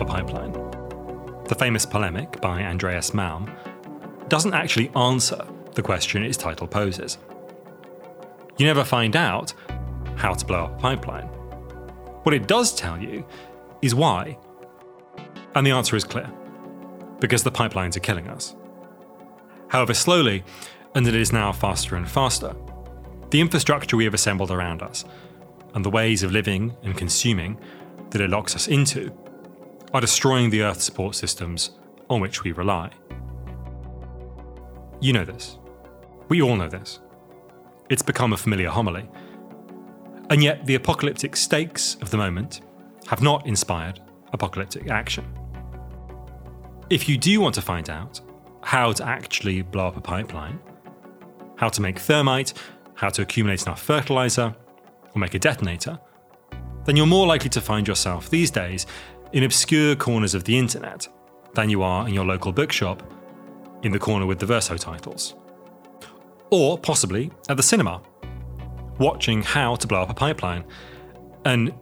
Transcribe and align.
a 0.00 0.04
Pipeline, 0.04 0.52
the 1.44 1.54
famous 1.54 1.84
polemic 1.84 2.40
by 2.40 2.62
Andreas 2.62 3.10
Malm, 3.10 3.50
doesn't 4.28 4.54
actually 4.54 4.90
answer 4.96 5.46
the 5.74 5.82
question 5.82 6.22
its 6.22 6.36
title 6.36 6.66
poses. 6.66 7.18
You 8.58 8.66
never 8.66 8.84
find 8.84 9.16
out 9.16 9.52
how 10.16 10.34
to 10.34 10.44
blow 10.46 10.64
up 10.64 10.78
a 10.78 10.80
pipeline. 10.80 11.26
What 12.22 12.34
it 12.34 12.46
does 12.46 12.74
tell 12.74 13.00
you 13.00 13.26
is 13.82 13.94
why. 13.94 14.38
And 15.54 15.66
the 15.66 15.72
answer 15.72 15.96
is 15.96 16.04
clear 16.04 16.30
because 17.20 17.42
the 17.42 17.50
pipelines 17.50 17.96
are 17.96 18.00
killing 18.00 18.28
us. 18.28 18.54
However, 19.68 19.94
slowly, 19.94 20.44
and 20.94 21.06
it 21.06 21.14
is 21.14 21.32
now 21.32 21.52
faster 21.52 21.96
and 21.96 22.08
faster, 22.08 22.54
the 23.30 23.40
infrastructure 23.40 23.96
we 23.96 24.04
have 24.04 24.14
assembled 24.14 24.50
around 24.50 24.82
us 24.82 25.04
and 25.74 25.84
the 25.84 25.90
ways 25.90 26.22
of 26.22 26.32
living 26.32 26.76
and 26.82 26.96
consuming 26.96 27.58
that 28.10 28.20
it 28.20 28.30
locks 28.30 28.54
us 28.54 28.68
into 28.68 29.10
are 29.94 30.00
destroying 30.00 30.50
the 30.50 30.62
Earth's 30.62 30.84
support 30.84 31.14
systems 31.14 31.72
on 32.08 32.20
which 32.20 32.44
we 32.44 32.52
rely. 32.52 32.90
You 35.00 35.12
know 35.12 35.24
this. 35.24 35.58
We 36.28 36.40
all 36.42 36.56
know 36.56 36.68
this. 36.68 37.00
It's 37.88 38.02
become 38.02 38.32
a 38.32 38.36
familiar 38.36 38.70
homily. 38.70 39.08
And 40.30 40.42
yet, 40.42 40.64
the 40.64 40.76
apocalyptic 40.76 41.36
stakes 41.36 41.96
of 42.00 42.10
the 42.10 42.16
moment 42.16 42.62
have 43.08 43.20
not 43.20 43.46
inspired 43.46 44.00
apocalyptic 44.32 44.88
action. 44.88 45.26
If 46.88 47.08
you 47.08 47.18
do 47.18 47.40
want 47.40 47.54
to 47.56 47.62
find 47.62 47.90
out 47.90 48.20
how 48.62 48.92
to 48.92 49.04
actually 49.04 49.62
blow 49.62 49.88
up 49.88 49.96
a 49.96 50.00
pipeline, 50.00 50.58
how 51.56 51.68
to 51.68 51.82
make 51.82 51.98
thermite, 51.98 52.54
how 52.94 53.08
to 53.10 53.22
accumulate 53.22 53.62
enough 53.62 53.82
fertilizer, 53.82 54.54
or 55.14 55.18
make 55.18 55.34
a 55.34 55.38
detonator, 55.38 55.98
then 56.84 56.96
you're 56.96 57.06
more 57.06 57.26
likely 57.26 57.50
to 57.50 57.60
find 57.60 57.86
yourself 57.86 58.30
these 58.30 58.50
days 58.50 58.86
in 59.32 59.44
obscure 59.44 59.96
corners 59.96 60.34
of 60.34 60.44
the 60.44 60.58
internet 60.58 61.08
than 61.54 61.70
you 61.70 61.82
are 61.82 62.06
in 62.06 62.14
your 62.14 62.24
local 62.24 62.52
bookshop 62.52 63.02
in 63.82 63.92
the 63.92 63.98
corner 63.98 64.26
with 64.26 64.38
the 64.38 64.46
verso 64.46 64.76
titles. 64.76 65.34
Or 66.50 66.78
possibly 66.78 67.30
at 67.48 67.56
the 67.56 67.62
cinema, 67.62 68.02
watching 68.98 69.42
how 69.42 69.76
to 69.76 69.86
blow 69.86 70.02
up 70.02 70.10
a 70.10 70.14
pipeline. 70.14 70.64
And 71.44 71.72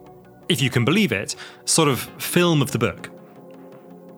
if 0.49 0.63
you 0.63 0.71
can 0.71 0.85
believe 0.85 1.13
it, 1.13 1.37
sort 1.65 1.89
of 1.89 2.01
film 2.19 2.63
of 2.63 2.71
the 2.73 2.79
book. 2.79 3.11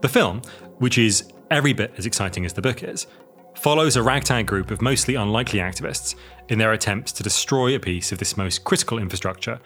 The 0.03 0.09
film, 0.09 0.43
which 0.79 0.99
is 0.99 1.33
every 1.51 1.73
bit 1.73 1.93
as 1.97 2.07
exciting 2.07 2.45
as 2.45 2.53
the 2.53 2.63
book 2.63 2.83
is, 2.83 3.07
follows 3.55 3.97
a 3.97 4.03
ragtag 4.03 4.47
group 4.47 4.71
of 4.71 4.83
mostly 4.83 5.15
unlikely 5.15 5.61
activists 5.61 6.15
in 6.49 6.59
their 6.59 6.73
attempts 6.73 7.13
to 7.13 7.23
destroy 7.23 7.75
a 7.75 7.81
piece 7.81 8.13
of 8.13 8.19
this 8.19 8.37
most 8.37 8.65
critical 8.65 8.99
infrastructure 8.99 9.59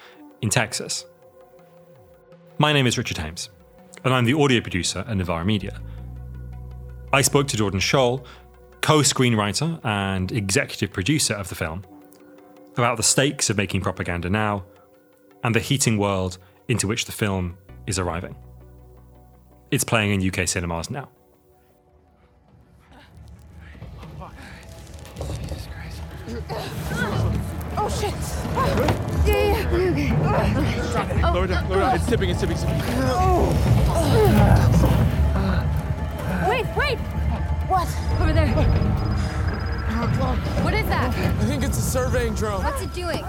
in 0.42 0.50
Texas. 0.50 1.04
My 2.58 2.72
name 2.72 2.86
is 2.86 2.96
Richard 2.96 3.18
Hames, 3.18 3.50
and 4.02 4.14
I'm 4.14 4.24
the 4.24 4.32
audio 4.32 4.62
producer 4.62 5.04
at 5.06 5.14
Novara 5.14 5.44
Media. 5.44 5.78
I 7.12 7.20
spoke 7.20 7.48
to 7.48 7.56
Jordan 7.56 7.80
Sjol, 7.80 8.24
co 8.80 9.00
screenwriter 9.00 9.78
and 9.84 10.32
executive 10.32 10.90
producer 10.90 11.34
of 11.34 11.50
the 11.50 11.54
film, 11.54 11.84
about 12.78 12.96
the 12.96 13.02
stakes 13.02 13.50
of 13.50 13.58
making 13.58 13.82
propaganda 13.82 14.30
now 14.30 14.64
and 15.44 15.54
the 15.54 15.60
heating 15.60 15.98
world 15.98 16.38
into 16.66 16.86
which 16.86 17.04
the 17.04 17.12
film 17.12 17.58
is 17.86 17.98
arriving. 17.98 18.34
It's 19.70 19.84
playing 19.84 20.18
in 20.18 20.26
UK 20.26 20.48
cinemas 20.48 20.88
now. 20.88 21.10
Oh 27.76 27.90
shit! 28.00 28.95
Yeah, 30.36 30.60
yeah. 30.60 30.92
Drop 30.92 31.10
it. 31.10 31.34
Lower 31.34 31.46
down, 31.46 31.68
lower 31.68 31.80
down. 31.80 31.94
It's 31.96 32.06
tipping, 32.06 32.30
it's 32.30 32.40
tipping, 32.40 32.56
it's 32.56 32.64
tipping. 32.64 32.80
Wait, 36.48 36.66
wait! 36.76 36.98
What? 37.68 37.88
Over 38.20 38.32
there. 38.32 38.48
What 40.62 40.74
is 40.74 40.86
that? 40.86 41.08
I 41.08 41.44
think 41.44 41.62
it's 41.64 41.78
a 41.78 41.82
surveying 41.82 42.34
drone. 42.34 42.62
What's 42.62 42.82
it 42.82 42.92
doing? 42.92 43.24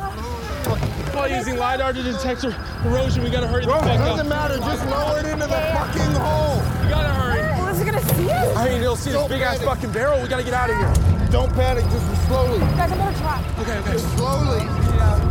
While 1.15 1.29
using 1.29 1.55
LiDAR 1.57 1.93
to 1.93 2.03
detect 2.03 2.43
erosion, 2.43 3.23
we 3.23 3.29
gotta 3.29 3.47
hurry 3.47 3.61
the 3.61 3.71
Bro, 3.71 3.79
fuck 3.79 3.89
it 3.89 4.01
up. 4.01 4.07
doesn't 4.09 4.29
matter. 4.29 4.57
Just 4.57 4.85
lower 4.87 5.19
it 5.19 5.25
into 5.25 5.47
the 5.47 5.61
fucking 5.73 6.13
hole. 6.19 6.59
We 6.83 6.89
gotta 6.89 7.09
hurry. 7.09 7.39
Well, 7.39 7.67
is 7.69 7.79
it 7.81 7.85
gonna 7.85 8.01
see 8.15 8.29
us? 8.29 8.57
I 8.57 8.69
mean, 8.69 8.81
you'll 8.81 8.95
see 8.97 9.11
this 9.11 9.19
Don't 9.19 9.29
big 9.29 9.41
ass 9.41 9.61
fucking 9.61 9.91
barrel. 9.91 10.21
We 10.21 10.27
gotta 10.27 10.43
get 10.43 10.53
out 10.53 10.69
of 10.69 10.75
here. 10.77 10.93
Don't 11.31 11.51
panic. 11.53 11.85
Just 11.85 12.27
slowly. 12.27 12.59
Guys, 12.59 12.91
I'm 12.91 12.97
gonna 12.97 13.17
try. 13.17 13.43
Okay, 13.59 13.77
okay. 13.79 13.91
Just 13.93 14.17
slowly. 14.17 14.61
I'm 14.61 15.26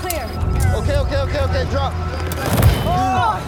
Clear. 0.00 0.24
Okay, 0.76 0.96
okay, 0.98 1.18
okay, 1.20 1.40
okay. 1.40 1.70
Drop. 1.70 1.92
Oh. 2.88 3.42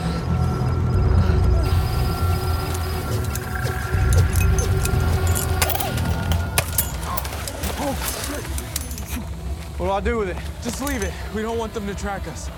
What 9.78 9.86
do 9.86 9.92
I 9.92 10.00
do 10.00 10.18
with 10.18 10.28
it? 10.30 10.36
Just 10.62 10.80
leave 10.82 11.02
it. 11.02 11.12
We 11.34 11.42
don't 11.42 11.58
want 11.58 11.72
them 11.72 11.86
to 11.86 11.94
track 11.94 12.26
us. 12.26 12.50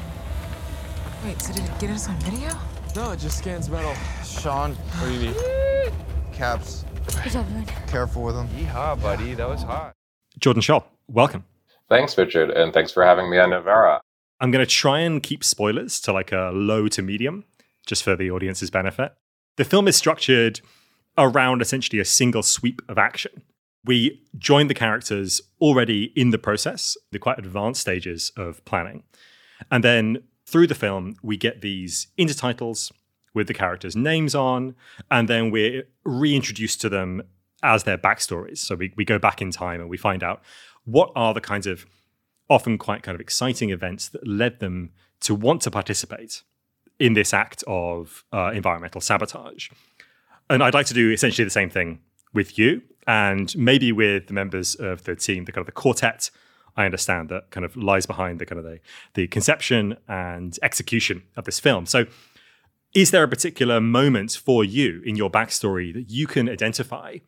Wait, 1.24 1.40
so 1.42 1.52
did 1.52 1.64
it 1.64 1.78
get 1.78 1.90
us 1.90 2.08
on 2.08 2.16
video? 2.20 2.50
No, 2.96 3.10
it 3.10 3.18
just 3.18 3.38
scans 3.38 3.68
metal. 3.68 3.94
Sean, 4.24 4.72
What 4.74 5.06
do 5.08 5.12
you 5.12 5.30
need? 5.30 5.92
caps. 6.32 6.84
Good 7.22 7.32
job, 7.32 7.48
man. 7.50 7.66
Careful 7.88 8.22
with 8.22 8.34
them. 8.36 8.48
Yeehaw, 8.48 9.00
buddy. 9.02 9.34
That 9.34 9.48
was 9.48 9.62
hot. 9.62 9.92
Jordan 10.38 10.62
Sjol, 10.62 10.82
welcome. 11.08 11.44
Thanks, 11.90 12.16
Richard, 12.16 12.50
and 12.50 12.72
thanks 12.72 12.92
for 12.92 13.04
having 13.04 13.28
me 13.28 13.38
on 13.38 13.50
Novara. 13.50 14.00
I'm 14.40 14.52
going 14.52 14.64
to 14.64 14.70
try 14.70 15.00
and 15.00 15.20
keep 15.20 15.42
spoilers 15.42 16.00
to 16.02 16.12
like 16.12 16.30
a 16.30 16.52
low 16.54 16.86
to 16.86 17.02
medium, 17.02 17.44
just 17.84 18.04
for 18.04 18.14
the 18.14 18.30
audience's 18.30 18.70
benefit. 18.70 19.12
The 19.56 19.64
film 19.64 19.88
is 19.88 19.96
structured 19.96 20.60
around 21.18 21.60
essentially 21.60 21.98
a 21.98 22.04
single 22.04 22.44
sweep 22.44 22.80
of 22.88 22.96
action. 22.96 23.42
We 23.84 24.22
join 24.38 24.68
the 24.68 24.74
characters 24.74 25.40
already 25.60 26.12
in 26.14 26.30
the 26.30 26.38
process, 26.38 26.96
the 27.10 27.18
quite 27.18 27.40
advanced 27.40 27.80
stages 27.80 28.30
of 28.36 28.64
planning. 28.64 29.02
And 29.70 29.82
then 29.82 30.22
through 30.46 30.68
the 30.68 30.76
film, 30.76 31.16
we 31.24 31.36
get 31.36 31.60
these 31.60 32.06
intertitles 32.16 32.92
with 33.34 33.48
the 33.48 33.54
characters' 33.54 33.96
names 33.96 34.36
on, 34.36 34.76
and 35.10 35.28
then 35.28 35.50
we're 35.50 35.84
reintroduced 36.04 36.80
to 36.82 36.88
them 36.88 37.22
as 37.62 37.84
their 37.84 37.98
backstories. 37.98 38.58
So 38.58 38.74
we, 38.74 38.92
we 38.96 39.04
go 39.04 39.18
back 39.18 39.42
in 39.42 39.50
time 39.50 39.80
and 39.80 39.90
we 39.90 39.96
find 39.96 40.22
out 40.22 40.42
what 40.84 41.10
are 41.14 41.34
the 41.34 41.40
kinds 41.40 41.66
of 41.66 41.86
often 42.48 42.76
quite 42.76 43.02
kind 43.02 43.14
of 43.14 43.20
exciting 43.20 43.70
events 43.70 44.08
that 44.08 44.26
led 44.26 44.58
them 44.58 44.90
to 45.20 45.34
want 45.34 45.62
to 45.62 45.70
participate 45.70 46.42
in 46.98 47.14
this 47.14 47.32
act 47.32 47.62
of 47.66 48.24
uh, 48.32 48.50
environmental 48.52 49.00
sabotage. 49.00 49.70
And 50.50 50.62
I'd 50.62 50.74
like 50.74 50.86
to 50.86 50.94
do 50.94 51.10
essentially 51.10 51.44
the 51.44 51.50
same 51.50 51.70
thing 51.70 52.00
with 52.34 52.58
you 52.58 52.82
and 53.06 53.56
maybe 53.56 53.92
with 53.92 54.26
the 54.26 54.34
members 54.34 54.74
of 54.74 55.04
the 55.04 55.16
team, 55.16 55.44
the 55.44 55.52
kind 55.52 55.62
of 55.62 55.66
the 55.66 55.72
quartet. 55.72 56.30
I 56.76 56.84
understand 56.84 57.28
that 57.30 57.50
kind 57.50 57.64
of 57.64 57.76
lies 57.76 58.06
behind 58.06 58.38
the 58.38 58.46
kind 58.46 58.58
of 58.58 58.64
the, 58.64 58.80
the 59.14 59.26
conception 59.28 59.96
and 60.08 60.58
execution 60.62 61.22
of 61.36 61.44
this 61.44 61.58
film. 61.58 61.86
So, 61.86 62.06
is 62.92 63.12
there 63.12 63.22
a 63.22 63.28
particular 63.28 63.80
moment 63.80 64.32
for 64.32 64.64
you 64.64 65.00
in 65.04 65.14
your 65.14 65.30
backstory 65.30 65.94
that 65.94 66.10
you 66.10 66.26
can 66.26 66.48
identify 66.48 67.18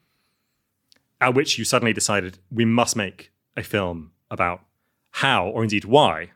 at 1.20 1.34
which 1.34 1.56
you 1.56 1.64
suddenly 1.64 1.92
decided 1.92 2.38
we 2.50 2.64
must 2.64 2.96
make 2.96 3.30
a 3.56 3.62
film 3.62 4.12
about 4.30 4.62
how, 5.10 5.46
or 5.46 5.62
indeed 5.62 5.84
why, 5.84 6.30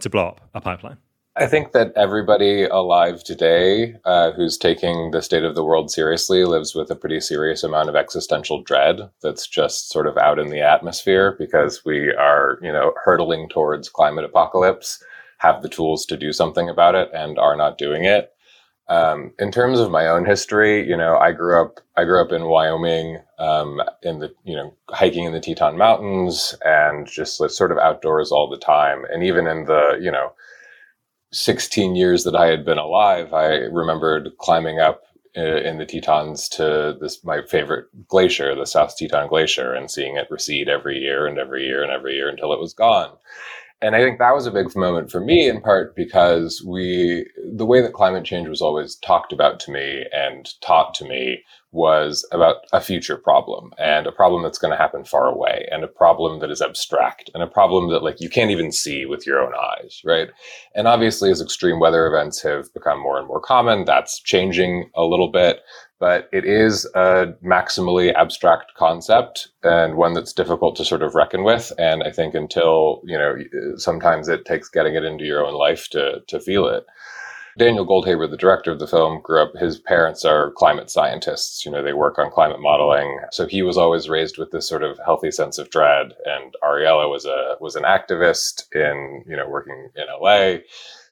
to 0.00 0.10
blow 0.10 0.28
up 0.28 0.50
a 0.54 0.60
pipeline? 0.60 0.98
I 1.34 1.46
think 1.46 1.72
that 1.72 1.94
everybody 1.96 2.64
alive 2.64 3.24
today 3.24 3.94
uh, 4.04 4.32
who's 4.32 4.58
taking 4.58 5.12
the 5.12 5.22
state 5.22 5.44
of 5.44 5.54
the 5.54 5.64
world 5.64 5.90
seriously 5.90 6.44
lives 6.44 6.74
with 6.74 6.90
a 6.90 6.94
pretty 6.94 7.20
serious 7.20 7.62
amount 7.62 7.88
of 7.88 7.96
existential 7.96 8.62
dread 8.62 9.00
that's 9.22 9.46
just 9.46 9.88
sort 9.88 10.06
of 10.06 10.18
out 10.18 10.38
in 10.38 10.50
the 10.50 10.60
atmosphere 10.60 11.34
because 11.38 11.86
we 11.86 12.12
are, 12.12 12.58
you 12.60 12.70
know, 12.70 12.92
hurtling 13.02 13.48
towards 13.48 13.88
climate 13.88 14.26
apocalypse, 14.26 15.02
have 15.38 15.62
the 15.62 15.70
tools 15.70 16.04
to 16.04 16.18
do 16.18 16.34
something 16.34 16.68
about 16.68 16.94
it, 16.94 17.08
and 17.14 17.38
are 17.38 17.56
not 17.56 17.78
doing 17.78 18.04
it. 18.04 18.32
Um, 18.88 19.32
in 19.38 19.50
terms 19.50 19.78
of 19.78 19.90
my 19.90 20.06
own 20.08 20.26
history, 20.26 20.86
you 20.86 20.98
know, 20.98 21.16
I 21.16 21.32
grew 21.32 21.58
up. 21.58 21.80
I 21.96 22.04
grew 22.04 22.22
up 22.22 22.32
in 22.32 22.44
Wyoming, 22.44 23.20
um, 23.42 23.82
in 24.02 24.20
the 24.20 24.32
you 24.44 24.54
know 24.54 24.72
hiking 24.90 25.24
in 25.24 25.32
the 25.32 25.40
Teton 25.40 25.76
Mountains, 25.76 26.54
and 26.64 27.06
just 27.06 27.40
like, 27.40 27.50
sort 27.50 27.72
of 27.72 27.78
outdoors 27.78 28.30
all 28.30 28.48
the 28.48 28.56
time. 28.56 29.04
And 29.12 29.24
even 29.24 29.46
in 29.46 29.64
the 29.64 29.98
you 30.00 30.12
know 30.12 30.32
16 31.32 31.96
years 31.96 32.24
that 32.24 32.36
I 32.36 32.46
had 32.46 32.64
been 32.64 32.78
alive, 32.78 33.32
I 33.34 33.46
remembered 33.80 34.30
climbing 34.38 34.78
up 34.78 35.02
uh, 35.36 35.62
in 35.62 35.78
the 35.78 35.86
Tetons 35.86 36.48
to 36.50 36.96
this 37.00 37.24
my 37.24 37.42
favorite 37.42 37.86
glacier, 38.06 38.54
the 38.54 38.66
South 38.66 38.96
Teton 38.96 39.28
Glacier, 39.28 39.74
and 39.74 39.90
seeing 39.90 40.16
it 40.16 40.30
recede 40.30 40.68
every 40.68 40.98
year 40.98 41.26
and 41.26 41.38
every 41.38 41.64
year 41.64 41.82
and 41.82 41.90
every 41.90 42.14
year 42.14 42.28
until 42.28 42.52
it 42.52 42.60
was 42.60 42.74
gone. 42.74 43.10
And 43.82 43.96
I 43.96 44.00
think 44.00 44.20
that 44.20 44.34
was 44.34 44.46
a 44.46 44.52
big 44.52 44.74
moment 44.76 45.10
for 45.10 45.20
me 45.20 45.48
in 45.48 45.60
part 45.60 45.96
because 45.96 46.64
we, 46.64 47.28
the 47.52 47.66
way 47.66 47.80
that 47.82 47.92
climate 47.92 48.24
change 48.24 48.46
was 48.46 48.62
always 48.62 48.94
talked 48.94 49.32
about 49.32 49.58
to 49.60 49.72
me 49.72 50.06
and 50.12 50.48
taught 50.60 50.94
to 50.94 51.04
me 51.04 51.42
was 51.72 52.24
about 52.30 52.56
a 52.72 52.80
future 52.80 53.16
problem 53.16 53.72
and 53.78 54.06
a 54.06 54.12
problem 54.12 54.42
that's 54.42 54.58
going 54.58 54.70
to 54.70 54.76
happen 54.76 55.04
far 55.04 55.26
away 55.26 55.66
and 55.72 55.82
a 55.82 55.88
problem 55.88 56.38
that 56.38 56.50
is 56.50 56.62
abstract 56.62 57.28
and 57.34 57.42
a 57.42 57.46
problem 57.46 57.90
that 57.90 58.04
like 58.04 58.20
you 58.20 58.28
can't 58.28 58.52
even 58.52 58.70
see 58.70 59.04
with 59.04 59.26
your 59.26 59.40
own 59.40 59.52
eyes, 59.54 60.00
right? 60.04 60.28
And 60.76 60.86
obviously 60.86 61.30
as 61.32 61.40
extreme 61.40 61.80
weather 61.80 62.06
events 62.06 62.40
have 62.42 62.72
become 62.74 63.00
more 63.00 63.18
and 63.18 63.26
more 63.26 63.40
common, 63.40 63.84
that's 63.84 64.20
changing 64.20 64.90
a 64.94 65.02
little 65.02 65.32
bit 65.32 65.60
but 66.02 66.28
it 66.32 66.44
is 66.44 66.84
a 66.96 67.32
maximally 67.44 68.12
abstract 68.12 68.74
concept 68.74 69.46
and 69.62 69.94
one 69.94 70.14
that's 70.14 70.32
difficult 70.32 70.74
to 70.74 70.84
sort 70.84 71.00
of 71.00 71.14
reckon 71.14 71.44
with. 71.44 71.70
And 71.78 72.02
I 72.02 72.10
think 72.10 72.34
until, 72.34 73.00
you 73.04 73.16
know, 73.16 73.36
sometimes 73.76 74.26
it 74.26 74.44
takes 74.44 74.68
getting 74.68 74.96
it 74.96 75.04
into 75.04 75.24
your 75.24 75.46
own 75.46 75.54
life 75.54 75.88
to, 75.90 76.20
to 76.26 76.40
feel 76.40 76.66
it. 76.66 76.84
Daniel 77.56 77.86
Goldhaber, 77.86 78.28
the 78.28 78.36
director 78.36 78.72
of 78.72 78.80
the 78.80 78.88
film, 78.88 79.20
grew 79.22 79.42
up, 79.42 79.52
his 79.54 79.78
parents 79.78 80.24
are 80.24 80.50
climate 80.50 80.90
scientists. 80.90 81.64
You 81.64 81.70
know, 81.70 81.84
they 81.84 81.92
work 81.92 82.18
on 82.18 82.32
climate 82.32 82.60
modeling. 82.60 83.20
So 83.30 83.46
he 83.46 83.62
was 83.62 83.78
always 83.78 84.08
raised 84.08 84.38
with 84.38 84.50
this 84.50 84.68
sort 84.68 84.82
of 84.82 84.98
healthy 85.04 85.30
sense 85.30 85.56
of 85.56 85.70
dread. 85.70 86.14
And 86.24 86.52
Ariela 86.64 87.08
was 87.08 87.26
a, 87.26 87.54
was 87.60 87.76
an 87.76 87.84
activist 87.84 88.64
in, 88.74 89.22
you 89.28 89.36
know, 89.36 89.48
working 89.48 89.90
in 89.94 90.06
LA. 90.20 90.62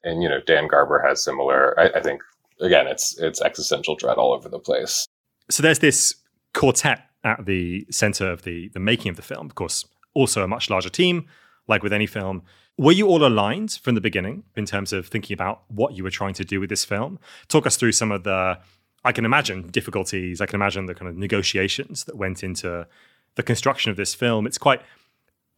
And, 0.03 0.21
you 0.21 0.27
know, 0.27 0.41
Dan 0.45 0.67
Garber 0.67 1.01
has 1.07 1.23
similar, 1.23 1.79
I, 1.79 1.99
I 1.99 2.01
think, 2.01 2.21
again, 2.61 2.87
it's 2.87 3.17
it's 3.17 3.41
existential 3.41 3.95
dread 3.95 4.17
all 4.17 4.33
over 4.33 4.49
the 4.49 4.59
place. 4.59 5.05
So 5.49 5.63
there's 5.63 5.79
this 5.79 6.15
quartet 6.53 7.07
at 7.23 7.45
the 7.45 7.85
center 7.89 8.31
of 8.31 8.43
the 8.43 8.69
the 8.69 8.79
making 8.79 9.09
of 9.09 9.15
the 9.15 9.21
film. 9.21 9.47
Of 9.47 9.55
course, 9.55 9.85
also 10.13 10.43
a 10.43 10.47
much 10.47 10.69
larger 10.69 10.89
team, 10.89 11.27
like 11.67 11.83
with 11.83 11.93
any 11.93 12.07
film. 12.07 12.43
Were 12.77 12.91
you 12.91 13.07
all 13.07 13.25
aligned 13.25 13.73
from 13.83 13.95
the 13.95 14.01
beginning 14.01 14.43
in 14.55 14.65
terms 14.65 14.93
of 14.93 15.07
thinking 15.07 15.33
about 15.33 15.63
what 15.67 15.93
you 15.93 16.03
were 16.03 16.09
trying 16.09 16.33
to 16.35 16.45
do 16.45 16.59
with 16.59 16.69
this 16.69 16.85
film? 16.85 17.19
Talk 17.47 17.67
us 17.67 17.75
through 17.75 17.91
some 17.91 18.11
of 18.11 18.23
the, 18.23 18.57
I 19.03 19.11
can 19.11 19.25
imagine 19.25 19.67
difficulties. 19.67 20.41
I 20.41 20.45
can 20.45 20.55
imagine 20.55 20.85
the 20.85 20.95
kind 20.95 21.09
of 21.09 21.15
negotiations 21.15 22.05
that 22.05 22.15
went 22.15 22.43
into 22.43 22.87
the 23.35 23.43
construction 23.43 23.91
of 23.91 23.97
this 23.97 24.15
film. 24.15 24.47
It's 24.47 24.57
quite 24.57 24.81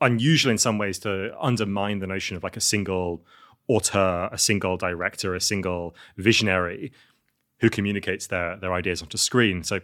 unusual 0.02 0.52
in 0.52 0.58
some 0.58 0.78
ways 0.78 1.00
to 1.00 1.34
undermine 1.40 2.00
the 2.00 2.08
notion 2.08 2.36
of 2.36 2.44
like 2.44 2.58
a 2.58 2.62
single 2.62 3.24
auteur, 3.69 4.30
a 4.31 4.38
single 4.38 4.77
director, 4.77 5.36
a 5.36 5.42
single 5.42 5.95
visionary 6.18 6.92
who 7.60 7.69
communicates 7.69 8.27
their 8.27 8.57
their 8.57 8.74
ideas 8.74 9.01
onto 9.01 9.18
screen. 9.18 9.63
So, 9.63 9.80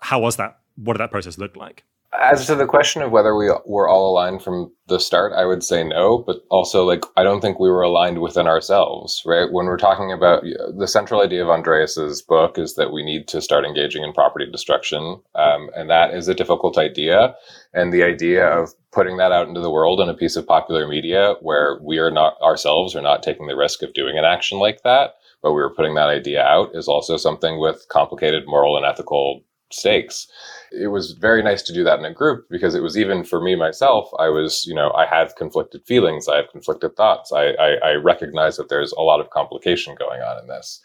how 0.00 0.20
was 0.20 0.36
that? 0.36 0.60
What 0.76 0.94
did 0.94 1.00
that 1.00 1.10
process 1.10 1.38
look 1.38 1.56
like? 1.56 1.84
As 2.18 2.46
to 2.46 2.54
the 2.54 2.66
question 2.66 3.02
of 3.02 3.10
whether 3.10 3.36
we 3.36 3.50
were 3.66 3.86
all 3.86 4.10
aligned 4.10 4.42
from 4.42 4.72
the 4.86 4.98
start, 4.98 5.34
I 5.34 5.44
would 5.44 5.62
say 5.62 5.84
no, 5.84 6.18
but 6.18 6.38
also 6.48 6.84
like 6.84 7.04
I 7.18 7.22
don't 7.22 7.42
think 7.42 7.60
we 7.60 7.68
were 7.68 7.82
aligned 7.82 8.22
within 8.22 8.46
ourselves, 8.46 9.22
right? 9.26 9.52
When 9.52 9.66
we're 9.66 9.76
talking 9.76 10.10
about 10.10 10.42
the 10.42 10.88
central 10.88 11.20
idea 11.20 11.42
of 11.42 11.50
Andreas's 11.50 12.22
book 12.22 12.56
is 12.58 12.76
that 12.76 12.92
we 12.92 13.04
need 13.04 13.28
to 13.28 13.42
start 13.42 13.66
engaging 13.66 14.02
in 14.02 14.14
property 14.14 14.50
destruction, 14.50 15.20
um, 15.34 15.68
and 15.76 15.90
that 15.90 16.14
is 16.14 16.28
a 16.28 16.34
difficult 16.34 16.78
idea. 16.78 17.34
And 17.74 17.92
the 17.92 18.02
idea 18.02 18.46
of 18.46 18.70
putting 18.90 19.18
that 19.18 19.32
out 19.32 19.46
into 19.46 19.60
the 19.60 19.70
world 19.70 20.00
in 20.00 20.08
a 20.08 20.14
piece 20.14 20.36
of 20.36 20.46
popular 20.46 20.88
media 20.88 21.34
where 21.42 21.78
we 21.82 21.98
are 21.98 22.10
not 22.10 22.40
ourselves 22.40 22.96
are 22.96 23.02
not 23.02 23.22
taking 23.22 23.48
the 23.48 23.56
risk 23.56 23.82
of 23.82 23.92
doing 23.92 24.16
an 24.16 24.24
action 24.24 24.58
like 24.58 24.82
that, 24.82 25.16
but 25.42 25.52
we 25.52 25.60
were 25.60 25.74
putting 25.74 25.94
that 25.94 26.08
idea 26.08 26.42
out 26.42 26.70
is 26.74 26.88
also 26.88 27.18
something 27.18 27.60
with 27.60 27.86
complicated 27.90 28.44
moral 28.46 28.78
and 28.78 28.86
ethical 28.86 29.42
stakes. 29.70 30.26
It 30.72 30.88
was 30.88 31.12
very 31.12 31.42
nice 31.42 31.62
to 31.62 31.72
do 31.72 31.84
that 31.84 31.98
in 31.98 32.04
a 32.04 32.12
group 32.12 32.46
because 32.50 32.74
it 32.74 32.82
was 32.82 32.96
even 32.96 33.24
for 33.24 33.40
me 33.40 33.54
myself, 33.54 34.10
I 34.18 34.28
was, 34.28 34.64
you 34.66 34.74
know, 34.74 34.92
I 34.92 35.06
have 35.06 35.36
conflicted 35.36 35.84
feelings, 35.86 36.28
I 36.28 36.36
have 36.36 36.50
conflicted 36.50 36.96
thoughts. 36.96 37.32
I, 37.32 37.50
I, 37.52 37.74
I 37.84 37.92
recognize 37.94 38.56
that 38.56 38.68
there's 38.68 38.92
a 38.92 39.02
lot 39.02 39.20
of 39.20 39.30
complication 39.30 39.94
going 39.98 40.20
on 40.20 40.42
in 40.42 40.48
this. 40.48 40.80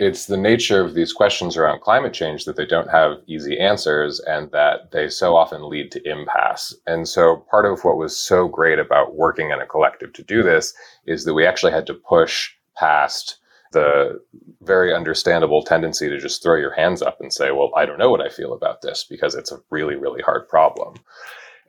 It's 0.00 0.26
the 0.26 0.36
nature 0.36 0.84
of 0.84 0.94
these 0.94 1.12
questions 1.12 1.56
around 1.56 1.80
climate 1.80 2.12
change 2.12 2.46
that 2.46 2.56
they 2.56 2.66
don't 2.66 2.90
have 2.90 3.18
easy 3.28 3.60
answers 3.60 4.18
and 4.20 4.50
that 4.50 4.90
they 4.90 5.08
so 5.08 5.36
often 5.36 5.68
lead 5.68 5.92
to 5.92 6.02
impasse. 6.08 6.74
And 6.86 7.06
so 7.06 7.44
part 7.48 7.64
of 7.64 7.84
what 7.84 7.96
was 7.96 8.18
so 8.18 8.48
great 8.48 8.80
about 8.80 9.14
working 9.14 9.50
in 9.50 9.60
a 9.60 9.66
collective 9.66 10.12
to 10.14 10.24
do 10.24 10.42
this 10.42 10.74
is 11.06 11.24
that 11.24 11.34
we 11.34 11.46
actually 11.46 11.70
had 11.70 11.86
to 11.86 11.94
push 11.94 12.50
past 12.76 13.38
the 13.74 14.20
very 14.62 14.94
understandable 14.94 15.62
tendency 15.62 16.08
to 16.08 16.18
just 16.18 16.42
throw 16.42 16.56
your 16.56 16.74
hands 16.74 17.02
up 17.02 17.20
and 17.20 17.32
say, 17.32 17.50
well, 17.50 17.70
I 17.76 17.84
don't 17.84 17.98
know 17.98 18.10
what 18.10 18.22
I 18.22 18.30
feel 18.30 18.54
about 18.54 18.80
this 18.80 19.04
because 19.04 19.34
it's 19.34 19.52
a 19.52 19.60
really, 19.70 19.96
really 19.96 20.22
hard 20.22 20.48
problem. 20.48 20.94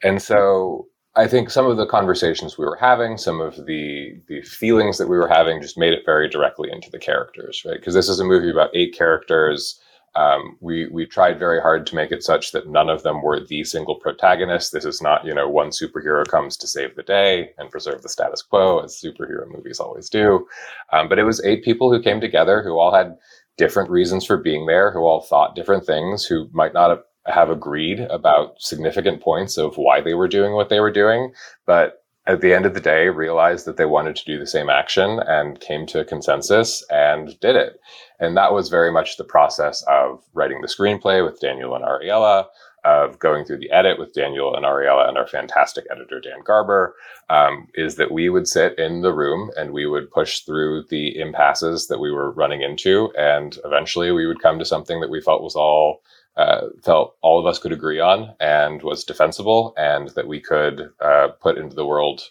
And 0.01 0.21
so 0.21 0.87
I 1.17 1.27
think 1.27 1.49
some 1.49 1.65
of 1.65 1.77
the 1.77 1.85
conversations 1.85 2.57
we 2.57 2.65
were 2.65 2.77
having, 2.79 3.17
some 3.17 3.41
of 3.41 3.65
the 3.65 4.21
the 4.27 4.41
feelings 4.41 4.97
that 4.97 5.07
we 5.07 5.17
were 5.17 5.27
having 5.27 5.61
just 5.61 5.77
made 5.77 5.93
it 5.93 6.03
very 6.05 6.29
directly 6.29 6.69
into 6.71 6.89
the 6.89 6.99
characters, 6.99 7.63
right? 7.65 7.79
Because 7.79 7.93
this 7.93 8.09
is 8.09 8.19
a 8.19 8.25
movie 8.25 8.49
about 8.49 8.75
eight 8.75 8.93
characters 8.93 9.79
um, 10.15 10.57
we 10.61 10.87
we 10.87 11.05
tried 11.05 11.39
very 11.39 11.61
hard 11.61 11.85
to 11.87 11.95
make 11.95 12.11
it 12.11 12.23
such 12.23 12.51
that 12.51 12.69
none 12.69 12.89
of 12.89 13.03
them 13.03 13.21
were 13.21 13.39
the 13.39 13.63
single 13.63 13.95
protagonist. 13.95 14.71
This 14.71 14.85
is 14.85 15.01
not 15.01 15.25
you 15.25 15.33
know 15.33 15.49
one 15.49 15.69
superhero 15.69 16.25
comes 16.27 16.55
to 16.57 16.67
save 16.67 16.95
the 16.95 17.03
day 17.03 17.51
and 17.57 17.69
preserve 17.69 18.01
the 18.01 18.09
status 18.09 18.41
quo 18.41 18.79
as 18.79 19.01
superhero 19.01 19.45
movies 19.47 19.79
always 19.79 20.09
do. 20.09 20.47
Um, 20.93 21.09
but 21.09 21.19
it 21.19 21.23
was 21.23 21.43
eight 21.43 21.63
people 21.63 21.91
who 21.91 22.01
came 22.01 22.21
together 22.21 22.63
who 22.63 22.79
all 22.79 22.93
had 22.93 23.15
different 23.57 23.89
reasons 23.89 24.25
for 24.25 24.37
being 24.37 24.65
there, 24.65 24.91
who 24.91 24.99
all 24.99 25.21
thought 25.21 25.55
different 25.55 25.85
things, 25.85 26.25
who 26.25 26.49
might 26.51 26.73
not 26.73 26.89
have, 26.89 27.03
have 27.25 27.49
agreed 27.49 28.01
about 28.01 28.61
significant 28.61 29.21
points 29.21 29.57
of 29.57 29.77
why 29.77 30.01
they 30.01 30.13
were 30.13 30.27
doing 30.27 30.53
what 30.53 30.69
they 30.69 30.79
were 30.79 30.91
doing, 30.91 31.33
but 31.65 32.04
at 32.27 32.41
the 32.41 32.53
end 32.53 32.65
of 32.65 32.73
the 32.73 32.79
day 32.79 33.09
realized 33.09 33.65
that 33.65 33.77
they 33.77 33.85
wanted 33.85 34.15
to 34.15 34.25
do 34.25 34.39
the 34.39 34.47
same 34.47 34.69
action 34.69 35.19
and 35.27 35.59
came 35.59 35.85
to 35.85 35.99
a 35.99 36.05
consensus 36.05 36.83
and 36.89 37.39
did 37.39 37.55
it. 37.55 37.79
And 38.19 38.35
that 38.35 38.53
was 38.53 38.69
very 38.69 38.91
much 38.91 39.17
the 39.17 39.23
process 39.23 39.83
of 39.87 40.23
writing 40.33 40.61
the 40.61 40.67
screenplay 40.67 41.23
with 41.23 41.39
Daniel 41.39 41.75
and 41.75 41.85
Ariela, 41.85 42.47
of 42.83 43.17
going 43.17 43.43
through 43.43 43.57
the 43.57 43.71
edit 43.71 43.97
with 43.97 44.13
Daniel 44.13 44.55
and 44.55 44.63
Ariela 44.63 45.07
and 45.07 45.17
our 45.17 45.27
fantastic 45.27 45.85
editor, 45.89 46.19
Dan 46.21 46.41
Garber, 46.43 46.95
um, 47.29 47.67
is 47.73 47.95
that 47.95 48.11
we 48.11 48.29
would 48.29 48.47
sit 48.47 48.77
in 48.77 49.01
the 49.01 49.13
room 49.13 49.49
and 49.57 49.71
we 49.71 49.87
would 49.87 50.11
push 50.11 50.41
through 50.41 50.83
the 50.89 51.19
impasses 51.19 51.87
that 51.87 51.99
we 51.99 52.11
were 52.11 52.31
running 52.31 52.61
into. 52.61 53.11
And 53.17 53.57
eventually 53.65 54.11
we 54.11 54.27
would 54.27 54.41
come 54.41 54.59
to 54.59 54.65
something 54.65 55.01
that 55.01 55.09
we 55.09 55.19
felt 55.19 55.41
was 55.41 55.55
all 55.55 56.03
uh, 56.37 56.67
felt 56.83 57.15
all 57.21 57.39
of 57.39 57.45
us 57.45 57.59
could 57.59 57.71
agree 57.71 57.99
on 57.99 58.35
and 58.39 58.81
was 58.83 59.03
defensible 59.03 59.73
and 59.77 60.09
that 60.09 60.27
we 60.27 60.39
could 60.39 60.89
uh, 60.99 61.29
put 61.39 61.57
into 61.57 61.75
the 61.75 61.85
world 61.85 62.21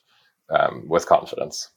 um, 0.50 0.84
with 0.88 1.06
confidence. 1.06 1.70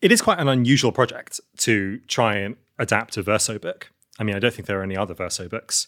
It 0.00 0.10
is 0.10 0.22
quite 0.22 0.38
an 0.38 0.48
unusual 0.48 0.92
project 0.92 1.40
to 1.58 1.98
try 2.08 2.36
and 2.36 2.56
adapt 2.78 3.16
a 3.16 3.22
verso 3.22 3.58
book. 3.58 3.90
I 4.18 4.24
mean, 4.24 4.34
I 4.34 4.38
don't 4.38 4.52
think 4.52 4.66
there 4.66 4.80
are 4.80 4.84
any 4.84 4.96
other 4.96 5.14
verso 5.14 5.48
books 5.48 5.86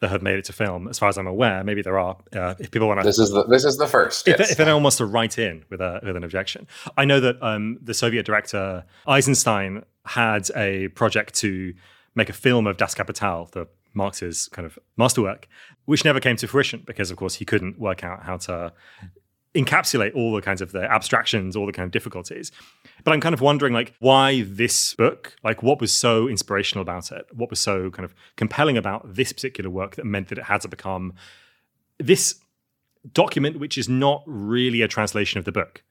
that 0.00 0.10
have 0.10 0.22
made 0.22 0.38
it 0.38 0.44
to 0.44 0.52
film, 0.52 0.88
as 0.88 0.98
far 0.98 1.08
as 1.08 1.16
I'm 1.16 1.26
aware. 1.26 1.64
Maybe 1.64 1.80
there 1.80 1.98
are. 1.98 2.16
Uh, 2.34 2.54
if 2.58 2.70
people 2.70 2.88
want 2.88 3.00
to, 3.00 3.06
this 3.06 3.18
is 3.18 3.30
the 3.30 3.44
this 3.44 3.64
is 3.64 3.78
the 3.78 3.86
first. 3.86 4.28
If, 4.28 4.38
yes. 4.38 4.50
if 4.50 4.60
anyone 4.60 4.82
wants 4.82 4.98
to 4.98 5.06
write 5.06 5.38
in 5.38 5.64
with 5.70 5.80
a 5.80 6.00
with 6.02 6.16
an 6.16 6.24
objection, 6.24 6.66
I 6.96 7.04
know 7.04 7.20
that 7.20 7.36
um, 7.42 7.78
the 7.80 7.94
Soviet 7.94 8.26
director 8.26 8.84
Eisenstein 9.06 9.84
had 10.04 10.50
a 10.54 10.88
project 10.88 11.34
to 11.36 11.74
make 12.14 12.28
a 12.28 12.34
film 12.34 12.66
of 12.66 12.76
Das 12.76 12.94
Kapital, 12.94 13.48
the 13.52 13.66
Marx's 13.94 14.48
kind 14.48 14.66
of 14.66 14.78
masterwork, 14.96 15.48
which 15.86 16.04
never 16.04 16.20
came 16.20 16.36
to 16.36 16.46
fruition 16.46 16.82
because, 16.84 17.10
of 17.10 17.16
course, 17.16 17.36
he 17.36 17.44
couldn't 17.44 17.78
work 17.78 18.04
out 18.04 18.24
how 18.24 18.36
to 18.38 18.72
encapsulate 19.54 20.14
all 20.14 20.34
the 20.34 20.42
kinds 20.42 20.60
of 20.60 20.72
the 20.72 20.82
abstractions, 20.82 21.54
all 21.54 21.64
the 21.64 21.72
kind 21.72 21.86
of 21.86 21.92
difficulties. 21.92 22.50
But 23.04 23.12
I'm 23.12 23.20
kind 23.20 23.34
of 23.34 23.40
wondering, 23.40 23.72
like, 23.72 23.94
why 24.00 24.42
this 24.42 24.94
book? 24.94 25.36
Like, 25.44 25.62
what 25.62 25.80
was 25.80 25.92
so 25.92 26.28
inspirational 26.28 26.82
about 26.82 27.12
it? 27.12 27.26
What 27.32 27.50
was 27.50 27.60
so 27.60 27.90
kind 27.90 28.04
of 28.04 28.14
compelling 28.36 28.76
about 28.76 29.14
this 29.14 29.32
particular 29.32 29.70
work 29.70 29.94
that 29.94 30.04
meant 30.04 30.28
that 30.28 30.38
it 30.38 30.44
had 30.44 30.62
to 30.62 30.68
become 30.68 31.14
this 31.98 32.40
document, 33.12 33.60
which 33.60 33.78
is 33.78 33.88
not 33.88 34.24
really 34.26 34.82
a 34.82 34.88
translation 34.88 35.38
of 35.38 35.44
the 35.44 35.52
book? 35.52 35.84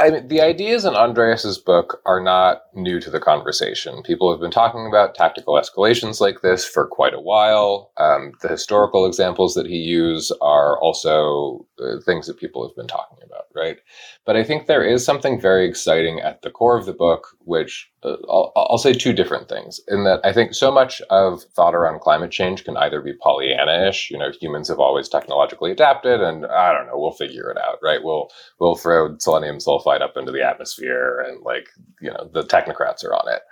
I 0.00 0.08
mean, 0.08 0.28
the 0.28 0.40
ideas 0.40 0.86
in 0.86 0.94
Andreas's 0.94 1.58
book 1.58 2.00
are 2.06 2.22
not 2.22 2.62
new 2.74 3.00
to 3.00 3.10
the 3.10 3.20
conversation. 3.20 4.02
People 4.02 4.30
have 4.30 4.40
been 4.40 4.50
talking 4.50 4.86
about 4.86 5.14
tactical 5.14 5.54
escalations 5.54 6.22
like 6.22 6.40
this 6.40 6.64
for 6.64 6.86
quite 6.86 7.12
a 7.12 7.20
while. 7.20 7.92
Um, 7.98 8.32
the 8.40 8.48
historical 8.48 9.04
examples 9.04 9.52
that 9.54 9.66
he 9.66 9.76
used 9.76 10.32
are 10.40 10.80
also 10.80 11.66
uh, 11.78 12.00
things 12.06 12.26
that 12.26 12.38
people 12.38 12.66
have 12.66 12.74
been 12.74 12.86
talking 12.86 13.18
about, 13.22 13.44
right? 13.54 13.76
But 14.24 14.36
I 14.36 14.44
think 14.44 14.66
there 14.66 14.82
is 14.82 15.04
something 15.04 15.38
very 15.38 15.68
exciting 15.68 16.20
at 16.20 16.40
the 16.40 16.50
core 16.50 16.78
of 16.78 16.86
the 16.86 16.94
book, 16.94 17.28
which 17.40 17.90
uh, 18.02 18.16
I'll, 18.30 18.52
I'll, 18.56 18.78
say 18.78 18.94
two 18.94 19.12
different 19.12 19.48
things 19.48 19.78
in 19.88 20.04
that 20.04 20.20
I 20.24 20.32
think 20.32 20.54
so 20.54 20.70
much 20.70 21.02
of 21.10 21.42
thought 21.54 21.74
around 21.74 22.00
climate 22.00 22.30
change 22.30 22.64
can 22.64 22.76
either 22.78 23.02
be 23.02 23.12
Pollyanna-ish, 23.12 24.10
you 24.10 24.16
know, 24.16 24.30
humans 24.40 24.68
have 24.68 24.78
always 24.78 25.08
technologically 25.08 25.70
adapted 25.70 26.22
and 26.22 26.46
I 26.46 26.72
don't 26.72 26.86
know, 26.86 26.98
we'll 26.98 27.12
figure 27.12 27.50
it 27.50 27.58
out, 27.58 27.78
right? 27.82 28.02
We'll, 28.02 28.30
we'll 28.58 28.76
throw 28.76 29.16
selenium 29.18 29.58
sulfide 29.58 29.89
flight 29.90 30.02
up 30.02 30.16
into 30.16 30.30
the 30.30 30.46
atmosphere 30.46 31.24
and 31.26 31.42
like, 31.42 31.68
you 32.00 32.10
know, 32.10 32.30
the 32.32 32.44
technocrats 32.44 33.04
are 33.04 33.12
on 33.12 33.28
it. 33.28 33.42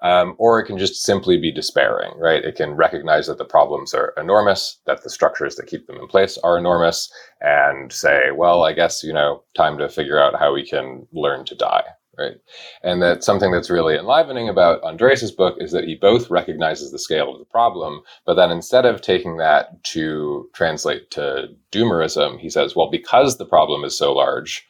Um, 0.00 0.36
or 0.38 0.60
it 0.60 0.66
can 0.66 0.78
just 0.78 1.02
simply 1.02 1.40
be 1.40 1.50
despairing, 1.50 2.12
right? 2.18 2.44
It 2.44 2.54
can 2.54 2.76
recognize 2.76 3.26
that 3.26 3.38
the 3.38 3.44
problems 3.44 3.94
are 3.94 4.14
enormous, 4.16 4.78
that 4.86 5.02
the 5.02 5.10
structures 5.10 5.56
that 5.56 5.66
keep 5.66 5.88
them 5.88 5.96
in 5.96 6.06
place 6.06 6.38
are 6.44 6.56
enormous, 6.56 7.12
and 7.40 7.92
say, 7.92 8.30
well, 8.32 8.62
I 8.62 8.74
guess, 8.74 9.02
you 9.02 9.12
know, 9.12 9.42
time 9.56 9.76
to 9.78 9.88
figure 9.88 10.20
out 10.20 10.38
how 10.38 10.54
we 10.54 10.64
can 10.64 11.08
learn 11.12 11.44
to 11.46 11.56
die, 11.56 11.82
right? 12.16 12.36
And 12.84 13.02
that 13.02 13.24
something 13.24 13.50
that's 13.50 13.70
really 13.70 13.96
enlivening 13.96 14.48
about 14.48 14.84
Andreas's 14.84 15.32
book 15.32 15.56
is 15.58 15.72
that 15.72 15.84
he 15.84 15.96
both 15.96 16.30
recognizes 16.30 16.92
the 16.92 16.98
scale 17.00 17.32
of 17.32 17.40
the 17.40 17.44
problem, 17.44 18.02
but 18.24 18.34
then 18.34 18.52
instead 18.52 18.86
of 18.86 19.00
taking 19.00 19.38
that 19.38 19.82
to 19.94 20.48
translate 20.54 21.10
to 21.10 21.48
doomerism, 21.72 22.38
he 22.38 22.50
says, 22.50 22.76
well, 22.76 22.88
because 22.88 23.36
the 23.36 23.46
problem 23.46 23.82
is 23.82 23.98
so 23.98 24.12
large, 24.12 24.64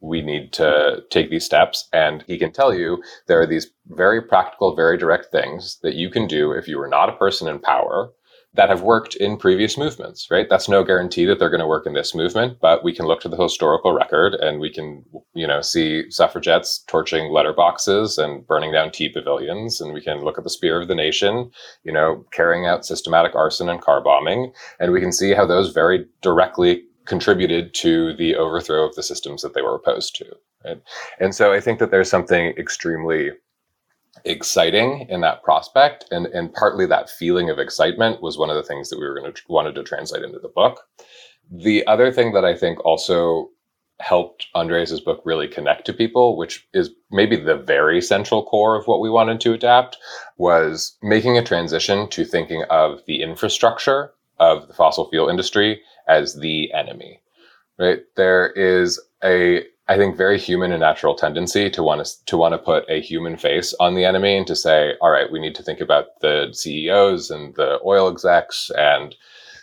we 0.00 0.22
need 0.22 0.52
to 0.54 1.02
take 1.10 1.30
these 1.30 1.44
steps. 1.44 1.88
And 1.92 2.24
he 2.26 2.38
can 2.38 2.52
tell 2.52 2.74
you 2.74 3.02
there 3.26 3.40
are 3.40 3.46
these 3.46 3.70
very 3.88 4.22
practical, 4.22 4.74
very 4.74 4.96
direct 4.96 5.26
things 5.26 5.78
that 5.82 5.94
you 5.94 6.10
can 6.10 6.26
do 6.26 6.52
if 6.52 6.68
you 6.68 6.80
are 6.80 6.88
not 6.88 7.08
a 7.08 7.16
person 7.16 7.48
in 7.48 7.58
power 7.58 8.10
that 8.54 8.68
have 8.68 8.82
worked 8.82 9.14
in 9.16 9.36
previous 9.36 9.78
movements, 9.78 10.28
right? 10.28 10.48
That's 10.50 10.68
no 10.68 10.82
guarantee 10.82 11.24
that 11.26 11.38
they're 11.38 11.50
going 11.50 11.60
to 11.60 11.68
work 11.68 11.86
in 11.86 11.92
this 11.92 12.16
movement, 12.16 12.58
but 12.60 12.82
we 12.82 12.92
can 12.92 13.06
look 13.06 13.20
to 13.20 13.28
the 13.28 13.40
historical 13.40 13.92
record 13.92 14.34
and 14.34 14.58
we 14.58 14.70
can, 14.72 15.04
you 15.34 15.46
know, 15.46 15.60
see 15.60 16.10
suffragettes 16.10 16.82
torching 16.88 17.30
letterboxes 17.30 18.18
and 18.18 18.44
burning 18.46 18.72
down 18.72 18.90
tea 18.90 19.08
pavilions. 19.08 19.80
And 19.80 19.94
we 19.94 20.00
can 20.00 20.24
look 20.24 20.36
at 20.36 20.42
the 20.42 20.50
Spear 20.50 20.80
of 20.80 20.88
the 20.88 20.96
Nation, 20.96 21.50
you 21.84 21.92
know, 21.92 22.24
carrying 22.32 22.66
out 22.66 22.84
systematic 22.84 23.36
arson 23.36 23.68
and 23.68 23.80
car 23.80 24.02
bombing. 24.02 24.52
And 24.80 24.90
we 24.90 25.00
can 25.00 25.12
see 25.12 25.32
how 25.32 25.46
those 25.46 25.72
very 25.72 26.06
directly 26.20 26.82
contributed 27.10 27.74
to 27.74 28.14
the 28.14 28.36
overthrow 28.36 28.86
of 28.86 28.94
the 28.94 29.02
systems 29.02 29.42
that 29.42 29.52
they 29.52 29.62
were 29.62 29.74
opposed 29.74 30.14
to. 30.14 30.24
Right? 30.64 30.80
And 31.18 31.34
so 31.34 31.52
I 31.52 31.58
think 31.60 31.80
that 31.80 31.90
there's 31.90 32.08
something 32.08 32.54
extremely 32.56 33.32
exciting 34.24 35.06
in 35.08 35.20
that 35.20 35.42
prospect 35.42 36.04
and 36.10 36.26
and 36.26 36.52
partly 36.52 36.86
that 36.86 37.10
feeling 37.10 37.48
of 37.48 37.58
excitement 37.58 38.20
was 38.22 38.36
one 38.36 38.50
of 38.50 38.56
the 38.56 38.62
things 38.62 38.90
that 38.90 38.98
we 38.98 39.06
were 39.06 39.18
going 39.18 39.32
to 39.32 39.42
wanted 39.48 39.74
to 39.74 39.84
translate 39.84 40.24
into 40.24 40.38
the 40.40 40.48
book 40.48 40.82
the 41.50 41.86
other 41.86 42.10
thing 42.12 42.32
that 42.32 42.44
i 42.44 42.54
think 42.54 42.84
also 42.84 43.48
helped 44.00 44.48
andreas's 44.56 45.00
book 45.00 45.22
really 45.24 45.46
connect 45.46 45.86
to 45.86 45.92
people 45.92 46.36
which 46.36 46.66
is 46.74 46.90
maybe 47.12 47.36
the 47.36 47.56
very 47.56 48.02
central 48.02 48.44
core 48.44 48.74
of 48.76 48.86
what 48.86 49.00
we 49.00 49.08
wanted 49.08 49.40
to 49.40 49.54
adapt 49.54 49.96
was 50.36 50.96
making 51.02 51.38
a 51.38 51.44
transition 51.44 52.08
to 52.10 52.24
thinking 52.24 52.64
of 52.68 53.00
the 53.06 53.22
infrastructure 53.22 54.12
of 54.40 54.66
the 54.68 54.74
fossil 54.74 55.08
fuel 55.10 55.28
industry 55.28 55.80
as 56.08 56.34
the 56.40 56.72
enemy 56.74 57.20
right? 57.80 58.00
There 58.16 58.50
is 58.50 59.00
a 59.24 59.64
I 59.88 59.96
think 59.96 60.16
very 60.16 60.38
human 60.38 60.70
and 60.70 60.80
natural 60.80 61.16
tendency 61.16 61.68
to 61.70 61.82
want 61.82 62.06
to 62.06 62.24
to 62.26 62.36
want 62.36 62.52
to 62.54 62.58
put 62.58 62.84
a 62.88 63.00
human 63.00 63.36
face 63.36 63.74
on 63.80 63.96
the 63.96 64.04
enemy 64.04 64.36
and 64.36 64.46
to 64.46 64.54
say, 64.54 64.94
all 65.00 65.10
right, 65.10 65.32
we 65.32 65.40
need 65.40 65.56
to 65.56 65.64
think 65.64 65.80
about 65.80 66.20
the 66.20 66.50
CEOs 66.52 67.30
and 67.30 67.54
the 67.56 67.80
oil 67.84 68.08
execs 68.08 68.70
and 68.78 69.16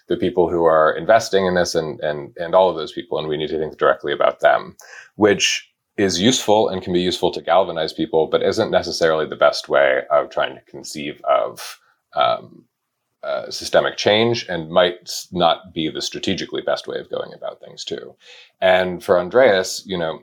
the 0.09 0.17
people 0.17 0.49
who 0.49 0.65
are 0.65 0.91
investing 0.97 1.45
in 1.45 1.55
this 1.55 1.75
and 1.75 2.01
and 2.01 2.35
and 2.37 2.55
all 2.55 2.69
of 2.69 2.75
those 2.75 2.91
people, 2.91 3.17
and 3.19 3.29
we 3.29 3.37
need 3.37 3.49
to 3.49 3.59
think 3.59 3.77
directly 3.77 4.11
about 4.11 4.41
them, 4.41 4.75
which 5.15 5.69
is 5.97 6.21
useful 6.21 6.69
and 6.69 6.83
can 6.83 6.93
be 6.93 7.01
useful 7.01 7.31
to 7.31 7.41
galvanize 7.41 7.93
people, 7.93 8.27
but 8.27 8.43
isn't 8.43 8.71
necessarily 8.71 9.27
the 9.27 9.35
best 9.35 9.69
way 9.69 10.03
of 10.11 10.29
trying 10.29 10.55
to 10.55 10.61
conceive 10.71 11.21
of 11.23 11.79
um, 12.15 12.65
uh, 13.27 13.51
systemic 13.51 13.97
change 13.97 14.45
and 14.47 14.69
might 14.69 15.25
not 15.31 15.73
be 15.73 15.89
the 15.89 16.01
strategically 16.01 16.61
best 16.61 16.87
way 16.87 16.97
of 16.97 17.09
going 17.09 17.33
about 17.33 17.59
things 17.59 17.83
too. 17.83 18.15
And 18.61 19.03
for 19.03 19.19
Andreas, 19.19 19.83
you 19.85 19.97
know, 19.97 20.21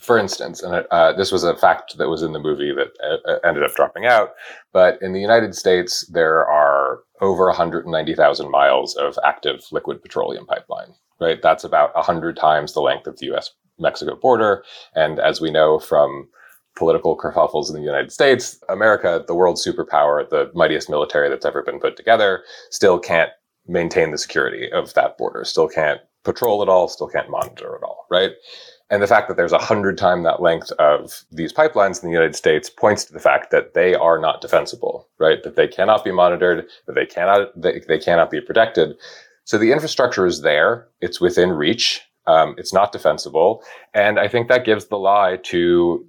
for 0.00 0.18
instance, 0.18 0.60
and 0.60 0.84
uh, 0.90 1.12
this 1.12 1.30
was 1.30 1.44
a 1.44 1.56
fact 1.56 1.96
that 1.96 2.08
was 2.08 2.22
in 2.22 2.32
the 2.32 2.40
movie 2.40 2.72
that 2.72 2.88
uh, 3.02 3.30
uh 3.30 3.38
ended 3.44 3.62
up 3.62 3.74
dropping 3.76 4.06
out, 4.06 4.32
but 4.72 5.00
in 5.00 5.12
the 5.12 5.20
United 5.20 5.54
States, 5.54 6.04
there 6.12 6.44
are 6.44 7.00
over 7.20 7.46
190,000 7.46 8.50
miles 8.50 8.96
of 8.96 9.18
active 9.24 9.64
liquid 9.70 10.02
petroleum 10.02 10.46
pipeline, 10.46 10.94
right? 11.20 11.40
That's 11.40 11.64
about 11.64 11.94
100 11.94 12.36
times 12.36 12.72
the 12.72 12.80
length 12.80 13.06
of 13.06 13.18
the 13.18 13.32
US 13.34 13.52
Mexico 13.78 14.16
border. 14.16 14.64
And 14.94 15.18
as 15.18 15.40
we 15.40 15.50
know 15.50 15.78
from 15.78 16.28
political 16.76 17.16
kerfuffles 17.16 17.68
in 17.68 17.74
the 17.74 17.80
United 17.80 18.12
States, 18.12 18.58
America, 18.68 19.24
the 19.26 19.34
world 19.34 19.56
superpower, 19.56 20.28
the 20.28 20.50
mightiest 20.54 20.88
military 20.90 21.28
that's 21.28 21.46
ever 21.46 21.62
been 21.62 21.80
put 21.80 21.96
together, 21.96 22.44
still 22.70 22.98
can't 22.98 23.30
maintain 23.66 24.10
the 24.10 24.18
security 24.18 24.70
of 24.70 24.94
that 24.94 25.18
border, 25.18 25.44
still 25.44 25.68
can't 25.68 26.00
patrol 26.24 26.62
it 26.62 26.68
all, 26.68 26.88
still 26.88 27.08
can't 27.08 27.30
monitor 27.30 27.74
it 27.74 27.82
all, 27.82 28.06
right? 28.10 28.32
And 28.88 29.02
the 29.02 29.06
fact 29.08 29.26
that 29.28 29.36
there's 29.36 29.52
a 29.52 29.58
hundred 29.58 29.98
time 29.98 30.22
that 30.22 30.40
length 30.40 30.70
of 30.72 31.24
these 31.32 31.52
pipelines 31.52 32.02
in 32.02 32.08
the 32.08 32.14
United 32.14 32.36
States 32.36 32.70
points 32.70 33.04
to 33.04 33.12
the 33.12 33.20
fact 33.20 33.50
that 33.50 33.74
they 33.74 33.94
are 33.94 34.18
not 34.18 34.40
defensible, 34.40 35.08
right? 35.18 35.42
That 35.42 35.56
they 35.56 35.66
cannot 35.66 36.04
be 36.04 36.12
monitored, 36.12 36.66
that 36.86 36.94
they 36.94 37.06
cannot 37.06 37.60
they, 37.60 37.80
they 37.88 37.98
cannot 37.98 38.30
be 38.30 38.40
protected. 38.40 38.96
So 39.44 39.58
the 39.58 39.72
infrastructure 39.72 40.24
is 40.26 40.42
there; 40.42 40.86
it's 41.00 41.20
within 41.20 41.50
reach. 41.50 42.02
Um, 42.28 42.54
it's 42.58 42.72
not 42.72 42.92
defensible, 42.92 43.62
and 43.94 44.18
I 44.20 44.28
think 44.28 44.48
that 44.48 44.64
gives 44.64 44.86
the 44.86 44.98
lie 44.98 45.38
to 45.44 46.04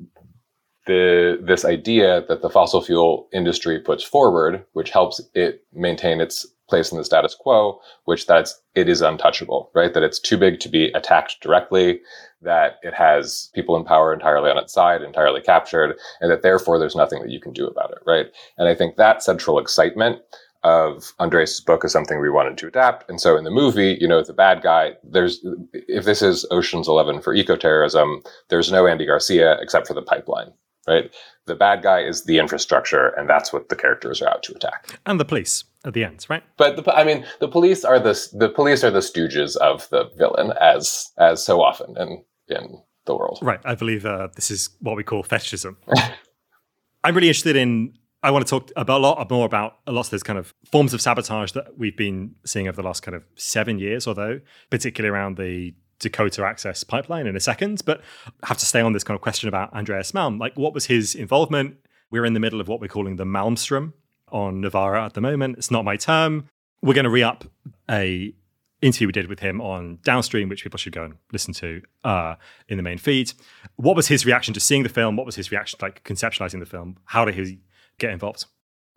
the 0.88 1.40
this 1.42 1.64
idea 1.64 2.24
that 2.28 2.42
the 2.42 2.50
fossil 2.50 2.82
fuel 2.82 3.28
industry 3.32 3.80
puts 3.80 4.04
forward, 4.04 4.66
which 4.74 4.90
helps 4.90 5.22
it 5.36 5.64
maintain 5.74 6.20
its 6.20 6.46
place 6.68 6.92
in 6.92 6.98
the 6.98 7.06
status 7.06 7.36
quo, 7.36 7.80
which 8.06 8.28
that's 8.28 8.60
it 8.76 8.90
is 8.90 9.02
untouchable, 9.02 9.72
right? 9.74 9.94
That 9.94 10.04
it's 10.04 10.20
too 10.20 10.38
big 10.38 10.60
to 10.62 10.70
be 10.70 10.92
attacked 10.94 11.40
directly, 11.42 12.02
that 12.42 12.80
it 12.82 12.94
has 12.94 13.50
people 13.54 13.78
in 13.78 13.86
power 13.86 14.14
entirely 14.14 14.50
on 14.50 14.58
its 14.58 14.74
side, 14.74 15.02
entirely 15.02 15.42
captured, 15.42 15.98
and 16.20 16.32
that 16.32 16.42
therefore 16.42 16.78
there's 16.80 16.96
nothing 16.96 17.22
that 17.22 17.32
you 17.32 17.40
can 17.40 17.54
do 17.54 17.68
about 17.68 17.92
it, 17.92 18.00
right? 18.06 18.28
And 18.58 18.68
I 18.68 18.76
think 18.76 18.96
that 18.96 19.24
central 19.24 19.60
excitement 19.60 20.20
of 20.64 21.14
Andres' 21.20 21.62
book 21.62 21.86
is 21.86 21.94
something 21.94 22.20
we 22.20 22.30
wanted 22.30 22.58
to 22.58 22.68
adapt. 22.68 23.10
And 23.10 23.22
so 23.22 23.38
in 23.38 23.46
the 23.46 23.52
movie, 23.52 23.98
you 24.02 24.08
know, 24.08 24.22
the 24.22 24.34
bad 24.34 24.62
guy, 24.62 24.94
there's 25.04 25.46
if 25.74 26.04
this 26.04 26.22
is 26.22 26.46
Ocean's 26.52 26.88
Eleven 26.90 27.22
for 27.22 27.34
ecoterrorism, 27.34 28.28
there's 28.50 28.72
no 28.72 28.88
Andy 28.88 29.06
Garcia 29.06 29.58
except 29.62 29.88
for 29.88 29.94
the 29.94 30.02
pipeline, 30.02 30.52
right? 30.88 31.14
The 31.46 31.56
bad 31.56 31.84
guy 31.84 32.02
is 32.02 32.26
the 32.26 32.40
infrastructure, 32.40 33.10
and 33.10 33.30
that's 33.30 33.52
what 33.54 33.70
the 33.70 33.76
characters 33.76 34.22
are 34.22 34.30
out 34.30 34.44
to 34.44 34.56
attack. 34.56 35.00
And 35.06 35.20
the 35.20 35.26
police 35.26 35.64
at 35.86 35.94
the 35.94 36.04
end, 36.04 36.26
right? 36.30 36.44
But 36.58 36.76
the, 36.76 36.94
I 36.94 37.04
mean, 37.04 37.26
the 37.40 37.48
police 37.48 37.86
are 37.86 38.00
the 38.00 38.30
the 38.34 38.50
police 38.50 38.84
are 38.84 38.92
the 38.92 39.00
stooges 39.00 39.56
of 39.58 39.90
the 39.90 40.10
villain, 40.18 40.54
as 40.60 41.12
as 41.18 41.44
so 41.44 41.62
often 41.62 41.98
in 41.98 42.24
in 42.48 42.82
the 43.06 43.16
world. 43.16 43.40
Right. 43.42 43.60
I 43.66 43.76
believe 43.76 44.06
uh, 44.06 44.28
this 44.36 44.52
is 44.52 44.70
what 44.80 44.96
we 44.96 45.04
call 45.04 45.24
fetishism. 45.24 45.78
I'm 47.04 47.16
really 47.16 47.30
interested 47.30 47.56
in. 47.56 47.94
I 48.24 48.32
want 48.32 48.46
to 48.46 48.50
talk 48.50 48.72
about 48.76 49.00
a 49.00 49.04
lot 49.04 49.30
more 49.30 49.46
about 49.46 49.78
a 49.86 49.92
lot 49.92 50.06
of 50.06 50.10
those 50.10 50.24
kind 50.24 50.40
of 50.40 50.54
forms 50.70 50.94
of 50.94 51.02
sabotage 51.02 51.52
that 51.54 51.78
we've 51.78 51.96
been 51.96 52.36
seeing 52.46 52.68
over 52.68 52.76
the 52.76 52.88
last 52.88 53.02
kind 53.02 53.16
of 53.16 53.24
seven 53.36 53.80
years, 53.80 54.08
although 54.08 54.42
particularly 54.70 55.14
around 55.14 55.38
the 55.38 55.74
Dakota 56.00 56.44
Access 56.44 56.84
pipeline 56.84 57.28
in 57.28 57.36
a 57.36 57.40
second. 57.40 57.82
But 57.86 58.02
I 58.44 58.48
have 58.48 58.58
to 58.58 58.66
stay 58.66 58.82
on 58.82 58.94
this 58.94 59.04
kind 59.04 59.16
of 59.16 59.22
question 59.22 59.48
about 59.48 59.74
Andreas 59.74 60.12
Malm. 60.12 60.40
Like, 60.40 60.58
what 60.58 60.74
was 60.74 60.86
his 60.86 61.16
involvement? 61.16 61.78
We're 62.10 62.26
in 62.26 62.34
the 62.34 62.40
middle 62.40 62.62
of 62.62 62.68
what 62.68 62.80
we're 62.80 62.88
calling 62.88 63.18
the 63.18 63.26
Malmstrom 63.26 63.94
on 64.30 64.62
Novara 64.62 65.06
at 65.06 65.14
the 65.14 65.22
moment. 65.22 65.58
It's 65.58 65.72
not 65.72 65.86
my 65.86 65.98
term. 65.98 66.48
We're 66.82 66.94
going 66.94 67.06
to 67.06 67.10
re 67.10 67.24
up 67.24 67.46
a 67.90 68.34
interview 68.82 69.08
we 69.08 69.12
did 69.12 69.28
with 69.28 69.40
him 69.40 69.60
on 69.60 70.00
Downstream, 70.04 70.50
which 70.50 70.64
people 70.64 70.78
should 70.78 70.94
go 70.94 71.04
and 71.04 71.16
listen 71.32 71.54
to 71.56 71.82
uh, 72.04 72.36
in 72.70 72.78
the 72.78 72.84
main 72.84 72.98
feed. 72.98 73.34
What 73.76 73.96
was 73.96 74.08
his 74.08 74.26
reaction 74.26 74.54
to 74.54 74.60
seeing 74.60 74.84
the 74.84 74.90
film? 74.90 75.16
What 75.18 75.26
was 75.26 75.36
his 75.36 75.52
reaction 75.52 75.80
to 75.80 75.86
like 75.86 76.04
conceptualizing 76.04 76.60
the 76.60 76.66
film? 76.66 76.98
How 77.06 77.26
did 77.26 77.36
he 77.36 77.60
get 77.98 78.12
involved? 78.12 78.46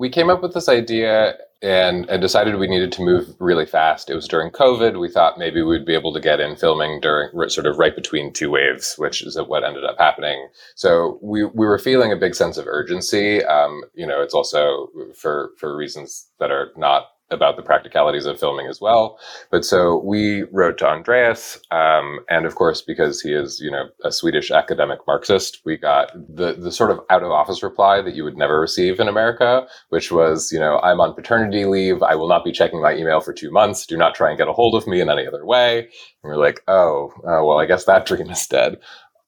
We 0.01 0.09
came 0.09 0.31
up 0.31 0.43
with 0.43 0.55
this 0.55 0.67
idea 0.67 1.35
and, 1.61 2.09
and 2.09 2.23
decided 2.23 2.57
we 2.57 2.67
needed 2.67 2.91
to 2.91 3.03
move 3.03 3.37
really 3.39 3.67
fast. 3.67 4.09
It 4.09 4.15
was 4.15 4.27
during 4.27 4.51
COVID. 4.51 4.99
We 4.99 5.11
thought 5.11 5.39
maybe 5.39 5.61
we'd 5.61 5.85
be 5.85 5.95
able 5.95 6.15
to 6.15 6.21
get 6.21 6.41
in 6.41 6.57
filming 6.57 7.01
during 7.03 7.51
sort 7.51 7.67
of 7.67 7.77
right 7.77 7.95
between 7.95 8.33
two 8.33 8.51
waves, 8.51 8.95
which 8.97 9.23
is 9.23 9.39
what 9.39 9.63
ended 9.63 9.85
up 9.85 9.99
happening. 9.99 10.49
So 10.75 11.19
we, 11.21 11.45
we 11.45 11.67
were 11.67 11.79
feeling 11.79 12.13
a 12.13 12.17
big 12.17 12.35
sense 12.35 12.57
of 12.57 12.67
urgency. 12.67 13.45
Um, 13.45 13.83
you 13.93 14.07
know, 14.07 14.23
it's 14.23 14.33
also 14.33 14.89
for, 15.15 15.51
for 15.59 15.77
reasons 15.77 16.29
that 16.39 16.51
are 16.51 16.73
not 16.79 17.09
about 17.31 17.57
the 17.57 17.63
practicalities 17.63 18.27
of 18.27 18.39
filming 18.39 18.67
as 18.67 18.81
well. 18.81 19.19
But 19.51 19.65
so 19.65 19.99
we 20.05 20.43
wrote 20.53 20.79
to 20.79 20.89
Andreas, 20.89 21.59
um, 21.71 22.21
and 22.29 22.47
of 22.47 22.55
course, 22.55 22.83
because 22.83 23.21
he 23.21 23.33
is, 23.33 23.61
you 23.61 23.71
know, 23.71 23.89
a 24.05 24.13
Swedish 24.13 24.51
academic 24.51 25.01
Marxist, 25.07 25.61
we 25.65 25.77
got 25.77 26.13
the 26.15 26.55
the 26.55 26.73
sort 26.73 26.91
of 26.91 27.01
out 27.11 27.23
of 27.23 27.31
office 27.31 27.63
reply 27.63 28.03
that 28.03 28.15
you 28.15 28.25
would 28.25 28.37
never 28.37 28.61
receive 28.61 29.01
in 29.01 29.09
America, 29.09 29.67
which 29.91 30.11
was, 30.13 30.51
you 30.53 30.59
know, 30.59 30.79
I'm 30.81 31.01
on 31.01 31.15
paternity 31.15 31.65
leave. 31.65 32.03
I 32.03 32.15
will 32.15 32.29
not 32.29 32.45
be 32.45 32.53
checking 32.53 32.83
my 32.83 32.95
email 32.95 33.21
for 33.21 33.33
two 33.33 33.51
months. 33.51 33.87
Do 33.87 33.97
not 33.97 34.15
try 34.15 34.29
and 34.29 34.39
get 34.39 34.49
a 34.49 34.53
hold 34.53 34.75
of 34.75 34.87
me 34.87 35.01
in 35.01 35.11
any 35.11 35.27
other 35.27 35.45
way. 35.45 35.81
And 36.23 36.31
we're 36.31 36.37
like, 36.37 36.63
oh, 36.69 37.13
oh 37.25 37.45
well, 37.47 37.59
I 37.59 37.67
guess 37.67 37.85
that 37.85 38.07
dream 38.07 38.31
is 38.31 38.47
dead. 38.47 38.79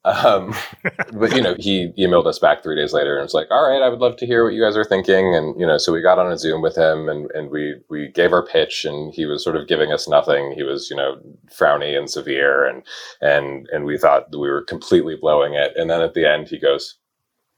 Um, 0.05 0.55
but 1.13 1.35
you 1.35 1.43
know, 1.43 1.55
he 1.59 1.93
emailed 1.99 2.27
us 2.27 2.39
back 2.39 2.63
three 2.63 2.77
days 2.77 2.93
later 2.93 3.17
and 3.17 3.23
was 3.23 3.35
like, 3.35 3.51
"All 3.51 3.69
right, 3.69 3.83
I 3.83 3.89
would 3.89 4.01
love 4.01 4.17
to 4.17 4.27
hear 4.27 4.45
what 4.45 4.55
you 4.55 4.63
guys 4.63 4.77
are 4.77 4.85
thinking." 4.85 5.35
And 5.35 5.59
you 5.59 5.67
know, 5.67 5.79
so 5.79 5.93
we 5.93 6.03
got 6.03 6.19
on 6.19 6.31
a 6.31 6.39
Zoom 6.39 6.63
with 6.63 6.77
him 6.77 7.09
and 7.09 7.31
and 7.33 7.51
we 7.51 7.77
we 7.89 8.09
gave 8.09 8.33
our 8.33 8.45
pitch, 8.45 8.85
and 8.85 9.13
he 9.15 9.27
was 9.27 9.45
sort 9.45 9.57
of 9.57 9.69
giving 9.69 9.93
us 9.93 10.09
nothing. 10.09 10.53
He 10.53 10.63
was 10.63 10.91
you 10.91 10.97
know 10.97 11.21
frowny 11.51 11.97
and 11.97 12.11
severe, 12.11 12.67
and 12.67 12.83
and 13.21 13.69
and 13.73 13.85
we 13.85 13.99
thought 13.99 14.33
we 14.33 14.51
were 14.51 14.63
completely 14.63 15.17
blowing 15.21 15.55
it. 15.55 15.73
And 15.77 15.89
then 15.91 16.01
at 16.01 16.15
the 16.15 16.27
end, 16.27 16.49
he 16.49 16.59
goes, 16.59 16.99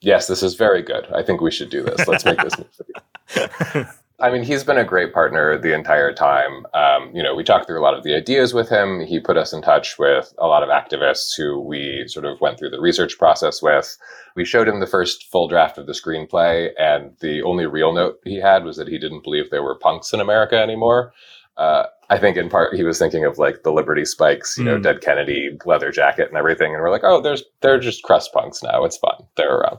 "Yes, 0.01 0.27
this 0.27 0.43
is 0.43 0.55
very 0.55 0.83
good. 0.83 1.07
I 1.15 1.23
think 1.23 1.41
we 1.41 1.51
should 1.51 1.71
do 1.71 1.83
this. 1.83 2.07
Let's 2.07 2.25
make 2.25 2.39
this 2.39 2.57
movie." 3.75 3.89
I 4.21 4.31
mean, 4.31 4.45
he's 4.45 4.63
been 4.63 4.79
a 4.79 4.85
great 4.85 5.13
partner 5.13 5.59
the 5.59 5.75
entire 5.75 6.13
time. 6.13 6.67
Um, 6.73 7.11
you 7.13 7.21
know, 7.23 7.35
we 7.35 7.43
talked 7.43 7.67
through 7.67 7.81
a 7.81 7.83
lot 7.83 7.95
of 7.95 8.05
the 8.05 8.15
ideas 8.15 8.55
with 8.55 8.69
him. 8.69 9.01
He 9.01 9.19
put 9.19 9.37
us 9.37 9.53
in 9.53 9.61
touch 9.61 9.99
with 9.99 10.33
a 10.39 10.47
lot 10.47 10.63
of 10.63 10.69
activists 10.69 11.37
who 11.37 11.59
we 11.59 12.05
sort 12.07 12.25
of 12.25 12.41
went 12.41 12.57
through 12.59 12.71
the 12.71 12.81
research 12.81 13.19
process 13.19 13.61
with. 13.61 13.99
We 14.37 14.45
showed 14.45 14.69
him 14.69 14.79
the 14.79 14.87
first 14.87 15.27
full 15.33 15.49
draft 15.49 15.79
of 15.79 15.87
the 15.87 15.93
screenplay, 15.93 16.71
and 16.79 17.11
the 17.21 17.43
only 17.43 17.67
real 17.67 17.93
note 17.93 18.21
he 18.25 18.37
had 18.37 18.63
was 18.65 18.77
that 18.77 18.87
he 18.89 18.99
didn't 18.99 19.25
believe 19.25 19.51
there 19.51 19.65
were 19.65 19.79
punks 19.79 20.13
in 20.13 20.21
America 20.21 20.57
anymore. 20.57 21.13
Uh, 21.57 21.85
I 22.11 22.19
think 22.19 22.37
in 22.37 22.49
part 22.49 22.75
he 22.75 22.85
was 22.85 22.99
thinking 22.99 23.25
of 23.25 23.39
like 23.39 23.63
the 23.63 23.73
Liberty 23.73 24.05
Spikes, 24.05 24.59
you 24.59 24.65
know, 24.65 24.77
Mm. 24.77 24.83
Dead 24.83 25.01
Kennedy 25.01 25.57
leather 25.65 25.91
jacket 25.91 26.29
and 26.29 26.37
everything, 26.37 26.73
and 26.73 26.81
we're 26.83 26.91
like, 26.91 27.05
oh, 27.05 27.21
there's 27.21 27.43
they're 27.63 27.81
just 27.81 28.03
crust 28.05 28.33
punks 28.33 28.63
now. 28.63 28.85
It's 28.85 28.97
fun. 28.97 29.25
They're 29.37 29.57
around. 29.57 29.79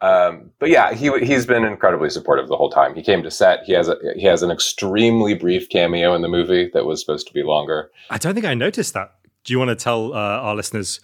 Um, 0.00 0.50
but 0.58 0.68
yeah, 0.68 0.92
he 0.92 1.10
he's 1.24 1.46
been 1.46 1.64
incredibly 1.64 2.10
supportive 2.10 2.48
the 2.48 2.56
whole 2.56 2.70
time. 2.70 2.94
He 2.94 3.02
came 3.02 3.22
to 3.22 3.30
set. 3.30 3.60
He 3.64 3.72
has 3.72 3.88
a 3.88 3.96
he 4.14 4.26
has 4.26 4.42
an 4.42 4.50
extremely 4.50 5.34
brief 5.34 5.68
cameo 5.68 6.14
in 6.14 6.22
the 6.22 6.28
movie 6.28 6.70
that 6.74 6.84
was 6.84 7.00
supposed 7.00 7.26
to 7.28 7.32
be 7.32 7.42
longer. 7.42 7.90
I 8.10 8.18
don't 8.18 8.34
think 8.34 8.46
I 8.46 8.54
noticed 8.54 8.94
that. 8.94 9.14
Do 9.44 9.52
you 9.52 9.58
want 9.58 9.70
to 9.70 9.76
tell 9.76 10.12
uh, 10.12 10.16
our 10.16 10.56
listeners, 10.56 11.00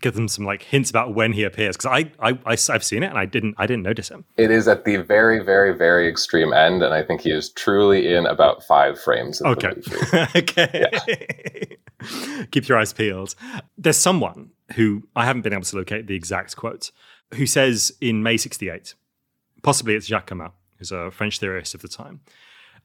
give 0.00 0.14
them 0.14 0.28
some 0.28 0.44
like 0.44 0.62
hints 0.62 0.90
about 0.90 1.14
when 1.14 1.32
he 1.32 1.44
appears? 1.44 1.76
Because 1.76 1.90
I, 1.90 2.12
I, 2.20 2.38
I, 2.44 2.56
have 2.72 2.84
seen 2.84 3.02
it 3.02 3.06
and 3.06 3.18
I 3.18 3.26
didn't, 3.26 3.54
I 3.58 3.66
didn't 3.66 3.82
notice 3.82 4.08
him. 4.08 4.24
It 4.36 4.50
is 4.50 4.68
at 4.68 4.84
the 4.84 4.96
very, 4.96 5.42
very, 5.42 5.76
very 5.76 6.08
extreme 6.08 6.52
end, 6.52 6.82
and 6.82 6.94
I 6.94 7.02
think 7.02 7.22
he 7.22 7.30
is 7.30 7.50
truly 7.50 8.14
in 8.14 8.26
about 8.26 8.62
five 8.64 9.00
frames. 9.00 9.40
Of 9.40 9.58
Okay. 9.58 9.74
The 9.74 10.28
movie. 10.34 10.38
okay. 10.38 11.76
Keep 12.50 12.68
your 12.68 12.78
eyes 12.78 12.92
peeled. 12.92 13.34
There's 13.76 13.96
someone 13.96 14.50
who 14.74 15.08
I 15.16 15.24
haven't 15.24 15.42
been 15.42 15.52
able 15.52 15.64
to 15.64 15.76
locate 15.76 16.06
the 16.06 16.14
exact 16.14 16.56
quote, 16.56 16.92
who 17.34 17.46
says 17.46 17.92
in 18.00 18.22
May 18.22 18.36
68, 18.36 18.94
possibly 19.62 19.94
it's 19.94 20.06
Jacques 20.06 20.26
Camatte, 20.26 20.54
who's 20.78 20.92
a 20.92 21.10
French 21.10 21.38
theorist 21.38 21.74
of 21.74 21.82
the 21.82 21.88
time, 21.88 22.20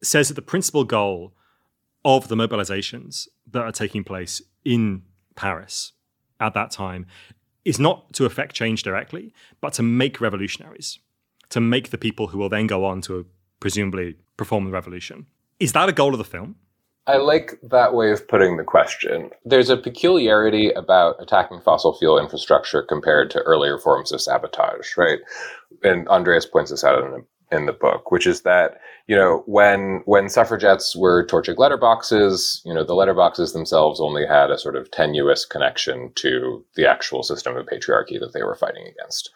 says 0.04 0.28
that 0.28 0.36
the 0.36 0.42
principal 0.42 0.84
goal 0.84 1.34
of 2.04 2.28
the 2.28 2.36
mobilizations 2.36 3.28
that 3.50 3.64
are 3.64 3.72
taking 3.72 4.04
place 4.04 4.42
in 4.64 5.02
Paris 5.36 5.94
at 6.40 6.54
that 6.54 6.72
time 6.72 7.08
is 7.64 7.80
not 7.80 8.14
to 8.14 8.26
affect 8.26 8.56
change 8.56 8.84
directly, 8.84 9.34
but 9.60 9.74
to 9.74 9.84
make 9.84 10.22
revolutionaries, 10.22 11.00
to 11.50 11.60
make 11.60 11.90
the 11.90 11.98
people 11.98 12.28
who 12.28 12.38
will 12.38 12.50
then 12.50 12.68
go 12.68 12.86
on 12.86 13.02
to 13.02 13.26
presumably 13.60 14.16
perform 14.38 14.66
the 14.66 14.72
revolution. 14.72 15.26
Is 15.60 15.74
that 15.74 15.90
a 15.90 15.94
goal 15.94 16.14
of 16.14 16.20
the 16.20 16.24
film? 16.24 16.56
I 17.08 17.18
like 17.18 17.60
that 17.62 17.94
way 17.94 18.12
of 18.12 18.28
putting 18.28 18.58
the 18.58 18.64
question. 18.64 19.30
There's 19.44 19.70
a 19.70 19.78
peculiarity 19.78 20.72
about 20.72 21.18
attacking 21.20 21.62
fossil 21.62 21.96
fuel 21.96 22.20
infrastructure 22.20 22.82
compared 22.82 23.30
to 23.32 23.42
earlier 23.42 23.78
forms 23.78 24.12
of 24.12 24.22
sabotage, 24.22 24.98
right? 24.98 25.20
And 25.84 26.08
Andreas 26.08 26.48
points 26.48 26.72
this 26.72 26.84
out 26.84 27.04
in 27.04 27.12
the, 27.12 27.56
in 27.56 27.66
the 27.68 27.74
book, 27.74 28.12
which 28.12 28.26
is 28.26 28.42
that 28.42 28.80
you 29.08 29.16
know 29.16 29.44
when 29.46 30.02
when 30.06 30.30
suffragettes 30.30 30.96
were 30.96 31.28
torching 31.28 31.56
letterboxes, 31.58 32.62
you 32.66 32.74
know 32.74 32.84
the 32.84 32.96
letterboxes 32.96 33.54
themselves 33.54 34.02
only 34.02 34.26
had 34.26 34.50
a 34.50 34.58
sort 34.58 34.76
of 34.76 34.90
tenuous 34.90 35.46
connection 35.46 36.12
to 36.16 36.66
the 36.76 36.90
actual 36.90 37.22
system 37.22 37.56
of 37.56 37.68
patriarchy 37.68 38.20
that 38.20 38.32
they 38.34 38.42
were 38.42 38.56
fighting 38.56 38.88
against. 38.88 39.30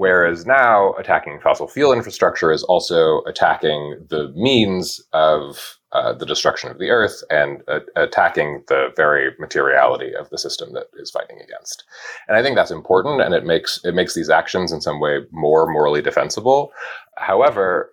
Whereas 0.00 0.46
now 0.46 0.94
attacking 0.94 1.40
fossil 1.40 1.68
fuel 1.68 1.92
infrastructure 1.92 2.50
is 2.50 2.62
also 2.62 3.20
attacking 3.24 4.06
the 4.08 4.32
means 4.34 4.98
of 5.12 5.78
uh, 5.92 6.14
the 6.14 6.24
destruction 6.24 6.70
of 6.70 6.78
the 6.78 6.88
earth 6.88 7.22
and 7.28 7.60
uh, 7.68 7.80
attacking 7.96 8.64
the 8.68 8.94
very 8.96 9.32
materiality 9.38 10.14
of 10.14 10.30
the 10.30 10.38
system 10.38 10.72
that 10.72 10.86
is 10.94 11.10
fighting 11.10 11.38
against. 11.42 11.84
And 12.26 12.38
I 12.38 12.42
think 12.42 12.56
that's 12.56 12.70
important, 12.70 13.20
and 13.20 13.34
it 13.34 13.44
makes 13.44 13.78
it 13.84 13.94
makes 13.94 14.14
these 14.14 14.30
actions 14.30 14.72
in 14.72 14.80
some 14.80 15.00
way 15.00 15.18
more 15.32 15.70
morally 15.70 16.00
defensible. 16.00 16.72
However, 17.18 17.92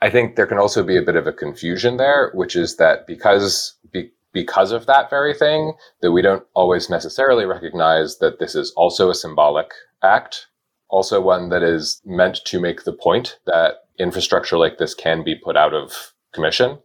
I 0.00 0.08
think 0.08 0.36
there 0.36 0.46
can 0.46 0.58
also 0.58 0.82
be 0.82 0.96
a 0.96 1.02
bit 1.02 1.16
of 1.16 1.26
a 1.26 1.34
confusion 1.34 1.98
there, 1.98 2.30
which 2.32 2.56
is 2.56 2.76
that 2.76 3.06
because 3.06 3.76
be, 3.92 4.10
because 4.32 4.72
of 4.72 4.86
that 4.86 5.10
very 5.10 5.34
thing, 5.34 5.74
that 6.00 6.12
we 6.12 6.22
don't 6.22 6.46
always 6.54 6.88
necessarily 6.88 7.44
recognize 7.44 8.20
that 8.20 8.38
this 8.38 8.54
is 8.54 8.72
also 8.74 9.10
a 9.10 9.14
symbolic 9.14 9.72
act, 10.02 10.46
also 10.88 11.20
one 11.20 11.48
that 11.48 11.62
is 11.62 12.00
meant 12.04 12.40
to 12.44 12.60
make 12.60 12.84
the 12.84 12.92
point 12.92 13.38
that 13.46 13.84
infrastructure 13.98 14.58
like 14.58 14.78
this 14.78 14.94
can 14.94 15.24
be 15.24 15.34
put 15.34 15.56
out 15.56 15.74
of 15.74 16.12
commission 16.32 16.78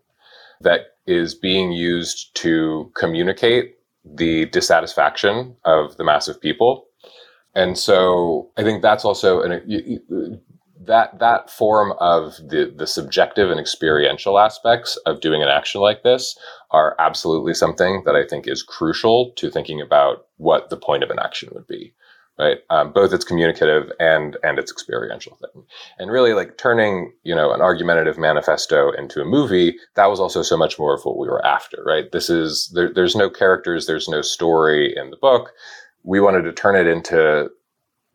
that 0.61 0.81
is 1.07 1.35
being 1.35 1.71
used 1.71 2.33
to 2.35 2.91
communicate 2.95 3.75
the 4.05 4.45
dissatisfaction 4.47 5.55
of 5.65 5.97
the 5.97 6.03
mass 6.03 6.27
of 6.27 6.39
people. 6.39 6.85
And 7.53 7.77
so 7.77 8.49
I 8.57 8.63
think 8.63 8.81
that's 8.81 9.03
also 9.03 9.41
an, 9.41 10.41
that 10.79 11.19
that 11.19 11.49
form 11.49 11.93
of 11.99 12.37
the 12.37 12.73
the 12.75 12.87
subjective 12.87 13.51
and 13.51 13.59
experiential 13.59 14.39
aspects 14.39 14.97
of 15.05 15.21
doing 15.21 15.43
an 15.43 15.49
action 15.49 15.81
like 15.81 16.03
this 16.03 16.37
are 16.71 16.95
absolutely 16.97 17.53
something 17.53 18.03
that 18.05 18.15
I 18.15 18.25
think 18.25 18.47
is 18.47 18.63
crucial 18.63 19.31
to 19.35 19.51
thinking 19.51 19.81
about 19.81 20.27
what 20.37 20.69
the 20.69 20.77
point 20.77 21.03
of 21.03 21.09
an 21.09 21.19
action 21.19 21.49
would 21.51 21.67
be 21.67 21.93
right? 22.39 22.57
Um, 22.69 22.91
both 22.91 23.13
its 23.13 23.25
communicative 23.25 23.91
and 23.99 24.37
and 24.43 24.59
its 24.59 24.71
experiential 24.71 25.37
thing, 25.37 25.63
and 25.99 26.11
really 26.11 26.33
like 26.33 26.57
turning 26.57 27.11
you 27.23 27.35
know 27.35 27.53
an 27.53 27.61
argumentative 27.61 28.17
manifesto 28.17 28.91
into 28.91 29.21
a 29.21 29.25
movie. 29.25 29.75
That 29.95 30.07
was 30.07 30.19
also 30.19 30.41
so 30.41 30.57
much 30.57 30.79
more 30.79 30.95
of 30.95 31.03
what 31.03 31.17
we 31.17 31.27
were 31.27 31.45
after, 31.45 31.83
right? 31.85 32.11
This 32.11 32.29
is 32.29 32.71
there, 32.73 32.91
there's 32.93 33.15
no 33.15 33.29
characters, 33.29 33.85
there's 33.85 34.07
no 34.09 34.21
story 34.21 34.93
in 34.95 35.09
the 35.09 35.17
book. 35.17 35.51
We 36.03 36.19
wanted 36.19 36.43
to 36.43 36.53
turn 36.53 36.75
it 36.75 36.87
into 36.87 37.49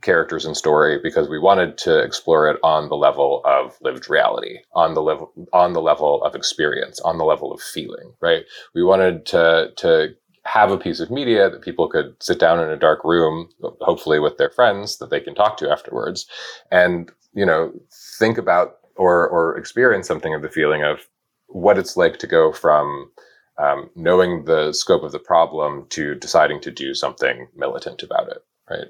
characters 0.02 0.44
and 0.44 0.56
story 0.56 0.98
because 1.02 1.28
we 1.28 1.38
wanted 1.38 1.78
to 1.78 1.98
explore 1.98 2.48
it 2.48 2.58
on 2.62 2.88
the 2.88 2.96
level 2.96 3.42
of 3.44 3.76
lived 3.80 4.10
reality 4.10 4.58
on 4.74 4.94
the 4.94 5.02
level 5.02 5.32
on 5.52 5.72
the 5.72 5.80
level 5.80 6.22
of 6.22 6.34
experience 6.34 7.00
on 7.00 7.16
the 7.16 7.24
level 7.24 7.50
of 7.50 7.60
feeling 7.60 8.12
right 8.20 8.44
we 8.74 8.84
wanted 8.84 9.24
to 9.24 9.72
to 9.76 10.14
have 10.46 10.70
a 10.70 10.78
piece 10.78 11.00
of 11.00 11.10
media 11.10 11.50
that 11.50 11.62
people 11.62 11.88
could 11.88 12.14
sit 12.22 12.38
down 12.38 12.60
in 12.60 12.70
a 12.70 12.78
dark 12.78 13.04
room, 13.04 13.48
hopefully 13.80 14.18
with 14.18 14.38
their 14.38 14.50
friends 14.50 14.98
that 14.98 15.10
they 15.10 15.20
can 15.20 15.34
talk 15.34 15.56
to 15.58 15.70
afterwards, 15.70 16.26
and 16.70 17.10
you 17.34 17.44
know 17.44 17.72
think 18.18 18.38
about 18.38 18.78
or 18.96 19.28
or 19.28 19.56
experience 19.58 20.08
something 20.08 20.34
of 20.34 20.42
the 20.42 20.48
feeling 20.48 20.84
of 20.84 21.06
what 21.48 21.78
it's 21.78 21.96
like 21.96 22.18
to 22.18 22.26
go 22.26 22.52
from 22.52 23.10
um, 23.58 23.90
knowing 23.96 24.44
the 24.44 24.72
scope 24.72 25.02
of 25.02 25.12
the 25.12 25.18
problem 25.18 25.86
to 25.90 26.14
deciding 26.14 26.60
to 26.60 26.70
do 26.70 26.94
something 26.94 27.48
militant 27.56 28.02
about 28.02 28.28
it, 28.28 28.44
right? 28.70 28.88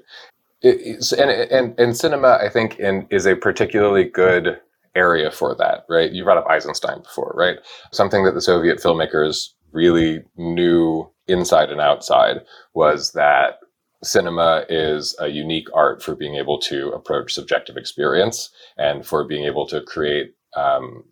It, 0.61 1.11
and, 1.13 1.29
and 1.29 1.79
and 1.79 1.97
cinema, 1.97 2.39
I 2.41 2.49
think, 2.49 2.79
in, 2.79 3.07
is 3.09 3.25
a 3.25 3.35
particularly 3.35 4.05
good 4.05 4.59
area 4.95 5.31
for 5.31 5.55
that, 5.55 5.85
right? 5.89 6.11
You 6.11 6.23
brought 6.23 6.37
up 6.37 6.47
Eisenstein 6.49 7.01
before, 7.03 7.33
right? 7.37 7.57
Something 7.91 8.25
that 8.25 8.33
the 8.33 8.41
Soviet 8.41 8.79
filmmakers 8.79 9.49
really 9.71 10.23
knew 10.35 11.09
inside 11.27 11.71
and 11.71 11.81
outside 11.81 12.37
was 12.73 13.11
that 13.13 13.59
cinema 14.03 14.65
is 14.69 15.15
a 15.19 15.27
unique 15.27 15.67
art 15.73 16.03
for 16.03 16.15
being 16.15 16.35
able 16.35 16.59
to 16.59 16.89
approach 16.89 17.33
subjective 17.33 17.77
experience 17.77 18.49
and 18.77 19.05
for 19.05 19.23
being 19.23 19.45
able 19.45 19.65
to 19.67 19.81
create 19.81 20.35
um, 20.55 21.03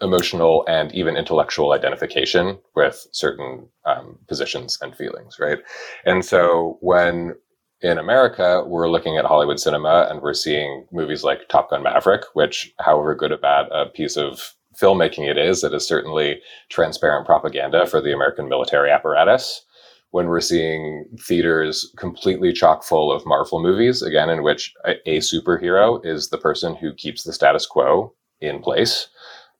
emotional 0.00 0.64
and 0.68 0.92
even 0.94 1.16
intellectual 1.16 1.72
identification 1.72 2.58
with 2.74 3.06
certain 3.12 3.66
um, 3.84 4.18
positions 4.28 4.78
and 4.82 4.96
feelings, 4.96 5.38
right? 5.38 5.58
And 6.04 6.24
so 6.24 6.78
when 6.80 7.34
in 7.80 7.98
America, 7.98 8.64
we're 8.66 8.90
looking 8.90 9.16
at 9.16 9.24
Hollywood 9.24 9.58
cinema 9.58 10.06
and 10.08 10.20
we're 10.22 10.34
seeing 10.34 10.86
movies 10.92 11.24
like 11.24 11.48
Top 11.48 11.70
Gun 11.70 11.82
Maverick, 11.82 12.22
which, 12.34 12.72
however 12.78 13.14
good 13.14 13.32
or 13.32 13.38
bad 13.38 13.66
a 13.72 13.86
piece 13.86 14.16
of 14.16 14.54
filmmaking 14.80 15.28
it 15.28 15.38
is, 15.38 15.64
it 15.64 15.74
is 15.74 15.86
certainly 15.86 16.40
transparent 16.68 17.26
propaganda 17.26 17.86
for 17.86 18.00
the 18.00 18.12
American 18.12 18.48
military 18.48 18.90
apparatus. 18.90 19.64
When 20.10 20.26
we're 20.26 20.40
seeing 20.40 21.06
theaters 21.18 21.90
completely 21.96 22.52
chock 22.52 22.84
full 22.84 23.10
of 23.10 23.24
Marvel 23.24 23.62
movies, 23.62 24.02
again, 24.02 24.28
in 24.28 24.42
which 24.42 24.74
a, 24.84 24.94
a 25.06 25.18
superhero 25.18 26.04
is 26.04 26.28
the 26.28 26.38
person 26.38 26.74
who 26.74 26.92
keeps 26.92 27.22
the 27.22 27.32
status 27.32 27.64
quo 27.64 28.12
in 28.40 28.60
place, 28.60 29.08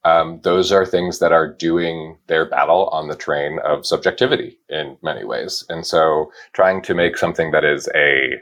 um, 0.05 0.41
those 0.43 0.73
are 0.73 0.85
things 0.85 1.21
that 1.21 1.33
are 1.33 1.49
doing 1.49 2.19
their 2.27 2.45
battle 2.45 2.89
on 2.89 3.09
the 3.09 3.17
train 3.17 3.61
of 3.65 3.87
subjectivity 3.87 4.59
in 4.69 4.97
many 5.03 5.25
ways. 5.25 5.65
And 5.69 5.87
so 5.87 6.31
trying 6.53 6.83
to 6.83 6.95
make 6.95 7.17
something 7.17 7.53
that 7.53 7.65
is 7.65 7.89
a 7.95 8.41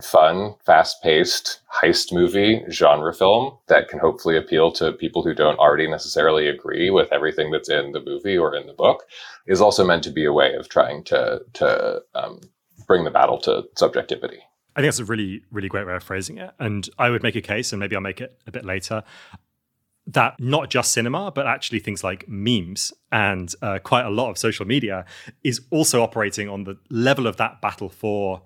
fun, 0.00 0.54
fast 0.64 1.02
paced 1.02 1.60
heist 1.74 2.12
movie 2.12 2.62
genre 2.70 3.12
film 3.12 3.56
that 3.68 3.88
can 3.88 3.98
hopefully 3.98 4.36
appeal 4.36 4.70
to 4.72 4.92
people 4.92 5.22
who 5.22 5.34
don't 5.34 5.58
already 5.58 5.88
necessarily 5.88 6.48
agree 6.48 6.90
with 6.90 7.12
everything 7.12 7.50
that's 7.50 7.68
in 7.68 7.92
the 7.92 8.00
movie 8.00 8.38
or 8.38 8.54
in 8.54 8.66
the 8.66 8.72
book 8.72 9.04
is 9.46 9.60
also 9.60 9.84
meant 9.84 10.04
to 10.04 10.10
be 10.10 10.24
a 10.24 10.32
way 10.32 10.54
of 10.54 10.68
trying 10.68 11.02
to, 11.04 11.40
to 11.54 12.00
um, 12.14 12.40
bring 12.86 13.04
the 13.04 13.10
battle 13.10 13.38
to 13.38 13.64
subjectivity. 13.76 14.38
I 14.76 14.80
think 14.80 14.92
that's 14.92 15.00
a 15.00 15.04
really, 15.04 15.42
really 15.50 15.68
great 15.68 15.86
way 15.86 15.94
of 15.94 16.02
phrasing 16.02 16.38
it. 16.38 16.52
And 16.58 16.88
I 16.98 17.10
would 17.10 17.22
make 17.22 17.34
a 17.34 17.40
case, 17.40 17.72
and 17.72 17.80
maybe 17.80 17.96
I'll 17.96 18.02
make 18.02 18.20
it 18.20 18.40
a 18.46 18.52
bit 18.52 18.64
later, 18.64 19.02
that 20.06 20.38
not 20.40 20.70
just 20.70 20.92
cinema, 20.92 21.30
but 21.30 21.46
actually 21.46 21.80
things 21.80 22.02
like 22.02 22.28
memes 22.28 22.92
and 23.12 23.52
uh, 23.62 23.78
quite 23.80 24.06
a 24.06 24.10
lot 24.10 24.30
of 24.30 24.38
social 24.38 24.66
media 24.66 25.04
is 25.44 25.60
also 25.70 26.02
operating 26.02 26.48
on 26.48 26.64
the 26.64 26.78
level 26.88 27.26
of 27.26 27.36
that 27.36 27.60
battle 27.60 27.88
for 27.88 28.42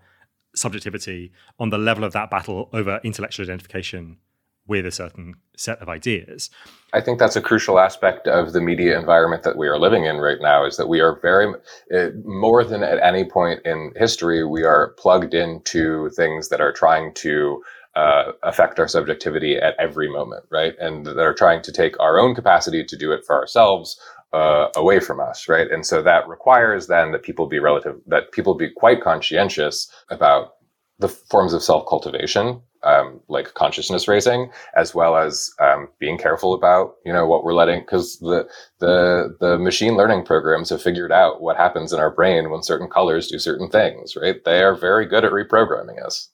subjectivity, 0.55 1.33
on 1.59 1.71
the 1.71 1.79
level 1.79 2.05
of 2.05 2.13
that 2.13 2.31
battle 2.31 2.69
over 2.73 3.01
intellectual 3.05 3.45
identification 3.45 4.19
with 4.67 4.87
a 4.87 4.91
certain 4.91 5.35
set 5.57 5.81
of 5.81 5.89
ideas. 5.89 6.49
I 6.95 7.01
think 7.01 7.19
that's 7.19 7.37
a 7.37 7.43
crucial 7.43 7.79
aspect 7.79 8.27
of 8.27 8.53
the 8.53 8.61
media 8.61 8.99
environment 8.99 9.43
that 9.43 9.59
we 9.59 9.69
are 9.69 9.79
living 9.79 10.05
in 10.05 10.17
right 10.19 10.41
now 10.41 10.65
is 10.65 10.77
that 10.77 10.89
we 10.89 11.01
are 11.01 11.19
very, 11.21 11.53
uh, 11.95 12.09
more 12.25 12.65
than 12.65 12.83
at 12.83 13.03
any 13.03 13.25
point 13.25 13.61
in 13.67 13.93
history, 13.97 14.45
we 14.45 14.65
are 14.65 14.95
plugged 14.97 15.35
into 15.35 16.09
things 16.11 16.49
that 16.49 16.61
are 16.61 16.73
trying 16.73 17.13
to 17.15 17.63
uh, 17.95 18.33
affect 18.43 18.81
our 18.81 18.89
subjectivity 18.89 19.57
at 19.57 19.75
every 19.79 20.11
moment, 20.11 20.45
right? 20.51 20.75
And 20.81 21.07
that 21.07 21.19
are 21.19 21.35
trying 21.35 21.63
to 21.63 21.73
take 21.73 21.99
our 22.01 22.19
own 22.19 22.35
capacity 22.35 22.85
to 22.85 22.97
do 22.97 23.13
it 23.13 23.25
for 23.25 23.37
ourselves 23.37 24.01
uh, 24.35 24.69
away 24.77 25.01
from 25.01 25.21
us, 25.21 25.49
right? 25.49 25.71
And 25.71 25.87
so 25.87 26.03
that 26.03 26.29
requires 26.29 26.87
then 26.87 27.13
that 27.13 27.23
people 27.23 27.47
be 27.47 27.59
relative, 27.59 27.97
that 28.07 28.33
people 28.33 28.55
be 28.55 28.71
quite 28.71 29.03
conscientious 29.03 29.91
about 30.11 30.55
the 30.99 31.09
forms 31.09 31.53
of 31.53 31.63
self 31.63 31.87
cultivation, 31.89 32.61
um, 32.83 33.21
like 33.29 33.55
consciousness 33.55 34.07
raising, 34.07 34.51
as 34.77 34.95
well 34.95 35.17
as 35.17 35.51
um, 35.61 35.89
being 35.99 36.19
careful 36.19 36.55
about 36.55 36.97
you 37.07 37.13
know 37.13 37.27
what 37.27 37.45
we're 37.45 37.55
letting, 37.55 37.81
because 37.81 38.19
the 38.19 38.49
the 38.81 39.37
the 39.41 39.59
machine 39.59 39.97
learning 39.97 40.25
programs 40.25 40.71
have 40.71 40.83
figured 40.83 41.13
out 41.13 41.41
what 41.41 41.57
happens 41.57 41.93
in 41.93 41.99
our 41.99 42.11
brain 42.11 42.51
when 42.51 42.63
certain 42.63 42.89
colors 42.89 43.29
do 43.29 43.39
certain 43.39 43.71
things, 43.71 44.17
right? 44.17 44.45
They 44.45 44.63
are 44.63 44.75
very 44.75 45.07
good 45.07 45.25
at 45.25 45.33
reprogramming 45.33 46.05
us 46.05 46.29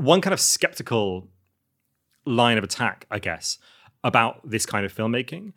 one 0.00 0.22
kind 0.22 0.32
of 0.32 0.40
skeptical 0.40 1.28
line 2.24 2.56
of 2.56 2.64
attack, 2.64 3.06
I 3.10 3.18
guess, 3.18 3.58
about 4.02 4.48
this 4.48 4.64
kind 4.64 4.86
of 4.86 4.94
filmmaking 4.94 5.52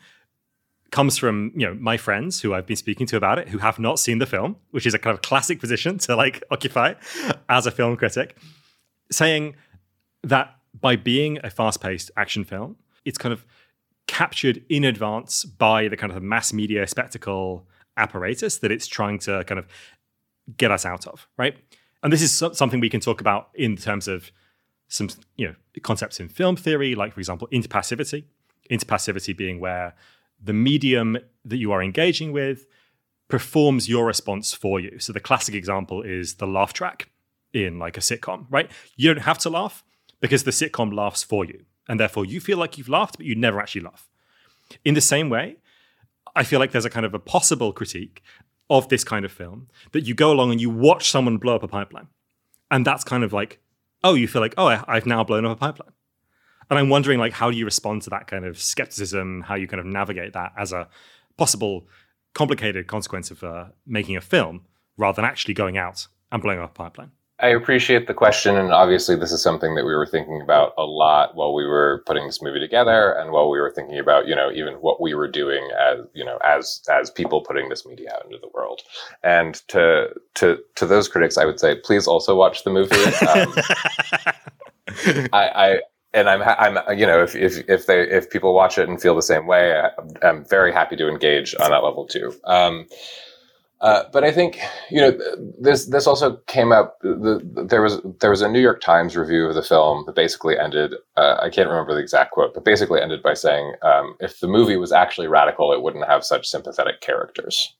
comes 0.94 1.18
from 1.18 1.52
you 1.56 1.66
know 1.66 1.74
my 1.74 1.98
friends 1.98 2.42
who 2.42 2.54
I've 2.54 2.68
been 2.68 2.78
speaking 2.78 3.08
to 3.08 3.18
about 3.18 3.40
it 3.40 3.50
who 3.50 3.58
have 3.58 3.80
not 3.80 3.98
seen 3.98 4.20
the 4.20 4.28
film, 4.28 4.58
which 4.70 4.86
is 4.86 4.94
a 4.94 5.00
kind 5.00 5.12
of 5.12 5.24
classic 5.24 5.60
position 5.60 5.98
to 5.98 6.16
like 6.16 6.44
occupy 6.52 6.94
as 7.50 7.66
a 7.66 7.72
film 7.72 7.98
critic, 7.98 8.38
saying 9.12 9.56
that 10.24 10.56
by 10.80 10.96
being 10.96 11.40
a 11.44 11.50
fast-paced 11.50 12.12
action 12.16 12.44
film, 12.44 12.76
it's 13.06 13.18
kind 13.18 13.34
of 13.34 13.44
captured 14.06 14.64
in 14.70 14.84
advance 14.84 15.44
by 15.46 15.88
the 15.88 15.98
kind 15.98 16.14
of 16.14 16.22
mass 16.22 16.54
media 16.54 16.86
spectacle 16.86 17.66
apparatus 17.98 18.60
that 18.60 18.72
it's 18.72 18.86
trying 18.86 19.18
to 19.18 19.44
kind 19.46 19.58
of 19.58 19.68
get 20.58 20.70
us 20.70 20.86
out 20.86 21.08
of, 21.08 21.28
right? 21.38 21.58
And 22.04 22.14
this 22.14 22.22
is 22.22 22.32
something 22.32 22.80
we 22.80 22.90
can 22.90 23.00
talk 23.00 23.20
about 23.20 23.50
in 23.56 23.78
terms 23.78 24.08
of 24.08 24.32
some 24.90 25.10
you 25.38 25.48
know 25.48 25.56
concepts 25.82 26.20
in 26.20 26.30
film 26.30 26.56
theory, 26.56 26.94
like 26.94 27.14
for 27.14 27.20
example, 27.20 27.48
interpassivity. 27.52 28.26
Interpassivity 28.70 29.36
being 29.36 29.60
where 29.60 29.96
the 30.44 30.54
medium 30.54 31.18
that 31.46 31.58
you 31.58 31.72
are 31.72 31.82
engaging 31.82 32.32
with 32.32 32.66
performs 33.28 33.90
your 33.90 34.06
response 34.06 34.54
for 34.54 34.80
you. 34.80 35.00
So 35.00 35.14
the 35.14 35.20
classic 35.20 35.56
example 35.56 36.02
is 36.02 36.36
the 36.36 36.48
laugh 36.48 36.74
track 36.74 37.10
in 37.54 37.80
like 37.80 37.98
a 37.98 38.02
sitcom, 38.02 38.46
right? 38.50 38.70
You 38.96 39.14
don't 39.14 39.24
have 39.24 39.40
to 39.40 39.50
laugh 39.50 39.84
because 40.20 40.44
the 40.44 40.52
sitcom 40.52 40.94
laughs 40.94 41.24
for 41.24 41.46
you. 41.46 41.66
And 41.88 42.00
therefore 42.00 42.26
you 42.26 42.40
feel 42.40 42.58
like 42.58 42.78
you've 42.78 42.90
laughed, 42.90 43.18
but 43.18 43.26
you 43.26 43.36
never 43.36 43.60
actually 43.60 43.82
laugh. 43.82 44.10
In 44.86 44.94
the 44.94 45.02
same 45.02 45.30
way, 45.30 45.58
I 46.36 46.44
feel 46.44 46.60
like 46.60 46.72
there's 46.72 46.86
a 46.86 46.90
kind 46.90 47.06
of 47.06 47.14
a 47.14 47.20
possible 47.20 47.74
critique 47.74 48.22
of 48.70 48.90
this 48.90 49.04
kind 49.04 49.26
of 49.26 49.32
film 49.32 49.68
that 49.92 50.02
you 50.02 50.14
go 50.14 50.32
along 50.32 50.52
and 50.52 50.62
you 50.62 50.70
watch 50.70 51.10
someone 51.10 51.38
blow 51.38 51.56
up 51.56 51.64
a 51.64 51.68
pipeline. 51.68 52.08
And 52.72 52.86
that's 52.86 53.04
kind 53.04 53.24
of 53.24 53.34
like, 53.34 53.60
oh, 54.04 54.16
you 54.16 54.28
feel 54.28 54.42
like, 54.42 54.56
oh, 54.58 54.68
I, 54.68 54.84
I've 54.88 55.06
now 55.06 55.24
blown 55.24 55.46
up 55.46 55.58
a 55.58 55.60
pipeline. 55.60 55.94
And 56.70 56.80
I'm 56.80 56.90
wondering, 56.90 57.20
like, 57.20 57.34
how 57.34 57.52
do 57.52 57.58
you 57.58 57.66
respond 57.66 58.04
to 58.04 58.10
that 58.12 58.28
kind 58.28 58.46
of 58.46 58.60
skepticism? 58.60 59.42
How 59.42 59.56
you 59.56 59.68
kind 59.68 59.80
of 59.80 59.86
navigate 59.86 60.34
that 60.34 60.54
as 60.58 60.72
a 60.72 60.88
possible 61.38 61.88
complicated 62.34 62.88
consequence 62.88 63.32
of 63.32 63.44
uh, 63.44 63.66
making 63.86 64.18
a 64.18 64.22
film 64.22 64.66
rather 64.98 65.16
than 65.16 65.26
actually 65.26 65.54
going 65.54 65.78
out 65.78 66.08
and 66.32 66.42
blowing 66.42 66.60
up 66.60 66.72
a 66.72 66.74
pipeline? 66.74 67.12
I 67.40 67.48
appreciate 67.48 68.08
the 68.08 68.14
question, 68.14 68.56
and 68.56 68.72
obviously, 68.72 69.16
this 69.16 69.32
is 69.32 69.42
something 69.42 69.76
that 69.76 69.84
we 69.84 69.94
were 69.94 70.06
thinking 70.06 70.42
about 70.42 70.74
a 70.78 70.84
lot 70.84 71.36
while 71.36 71.54
we 71.54 71.66
were 71.66 72.04
putting 72.06 72.26
this 72.26 72.42
movie 72.42 72.60
together, 72.60 73.12
and 73.14 73.32
while 73.32 73.50
we 73.50 73.60
were 73.60 73.72
thinking 73.72 74.00
about, 74.00 74.28
you 74.28 74.36
know, 74.36 74.52
even 74.52 74.76
what 74.76 75.02
we 75.02 75.14
were 75.14 75.28
doing 75.28 75.68
as, 75.78 76.00
you 76.14 76.24
know, 76.24 76.38
as 76.38 76.82
as 76.90 77.10
people 77.10 77.42
putting 77.42 77.70
this 77.70 77.86
media 77.86 78.14
out 78.14 78.24
into 78.24 78.38
the 78.38 78.50
world. 78.54 78.84
And 79.24 79.56
to 79.70 80.14
to 80.36 80.60
to 80.76 80.86
those 80.86 81.10
critics, 81.10 81.38
I 81.38 81.46
would 81.46 81.60
say, 81.60 81.76
please 81.76 82.08
also 82.08 82.36
watch 82.36 82.64
the 82.64 82.72
movie. 82.72 82.96
Um, 83.24 83.54
I, 85.34 85.50
I 85.56 85.80
and 86.14 86.30
I'm, 86.30 86.42
I'm, 86.44 86.98
you 86.98 87.06
know, 87.06 87.24
if, 87.24 87.36
if, 87.36 87.68
if 87.70 87.86
they, 87.88 88.02
if 88.02 88.30
people 88.30 88.54
watch 88.54 88.78
it 88.78 88.90
and 88.90 89.02
feel 89.02 89.16
the 89.16 89.22
same 89.22 89.48
way, 89.48 89.82
I'm 90.22 90.46
very 90.46 90.72
happy 90.72 90.96
to 90.98 91.08
engage 91.10 91.56
on 91.60 91.72
that 91.72 91.84
level 91.84 92.06
too. 92.08 92.34
Um, 92.46 92.88
uh, 93.84 94.06
but 94.14 94.24
I 94.24 94.32
think 94.32 94.60
you 94.90 95.02
know 95.02 95.12
this. 95.60 95.88
This 95.88 96.08
also 96.08 96.38
came 96.48 96.72
up. 96.72 97.00
The, 97.02 97.42
there 97.70 97.82
was 97.82 98.00
there 98.22 98.30
was 98.30 98.42
a 98.42 98.48
New 98.48 98.62
York 98.62 98.80
Times 98.80 99.18
review 99.18 99.46
of 99.46 99.56
the 99.56 99.62
film 99.62 100.06
that 100.06 100.16
basically 100.16 100.58
ended. 100.58 100.96
Uh, 101.18 101.36
I 101.42 101.50
can't 101.50 101.68
remember 101.68 101.94
the 101.94 102.00
exact 102.00 102.32
quote, 102.32 102.54
but 102.54 102.64
basically 102.64 103.02
ended 103.02 103.22
by 103.22 103.34
saying, 103.34 103.74
um, 103.82 104.16
"If 104.22 104.40
the 104.40 104.48
movie 104.48 104.78
was 104.78 104.94
actually 104.94 105.28
radical, 105.28 105.74
it 105.74 105.82
wouldn't 105.82 106.08
have 106.08 106.24
such 106.24 106.48
sympathetic 106.48 107.02
characters." 107.02 107.76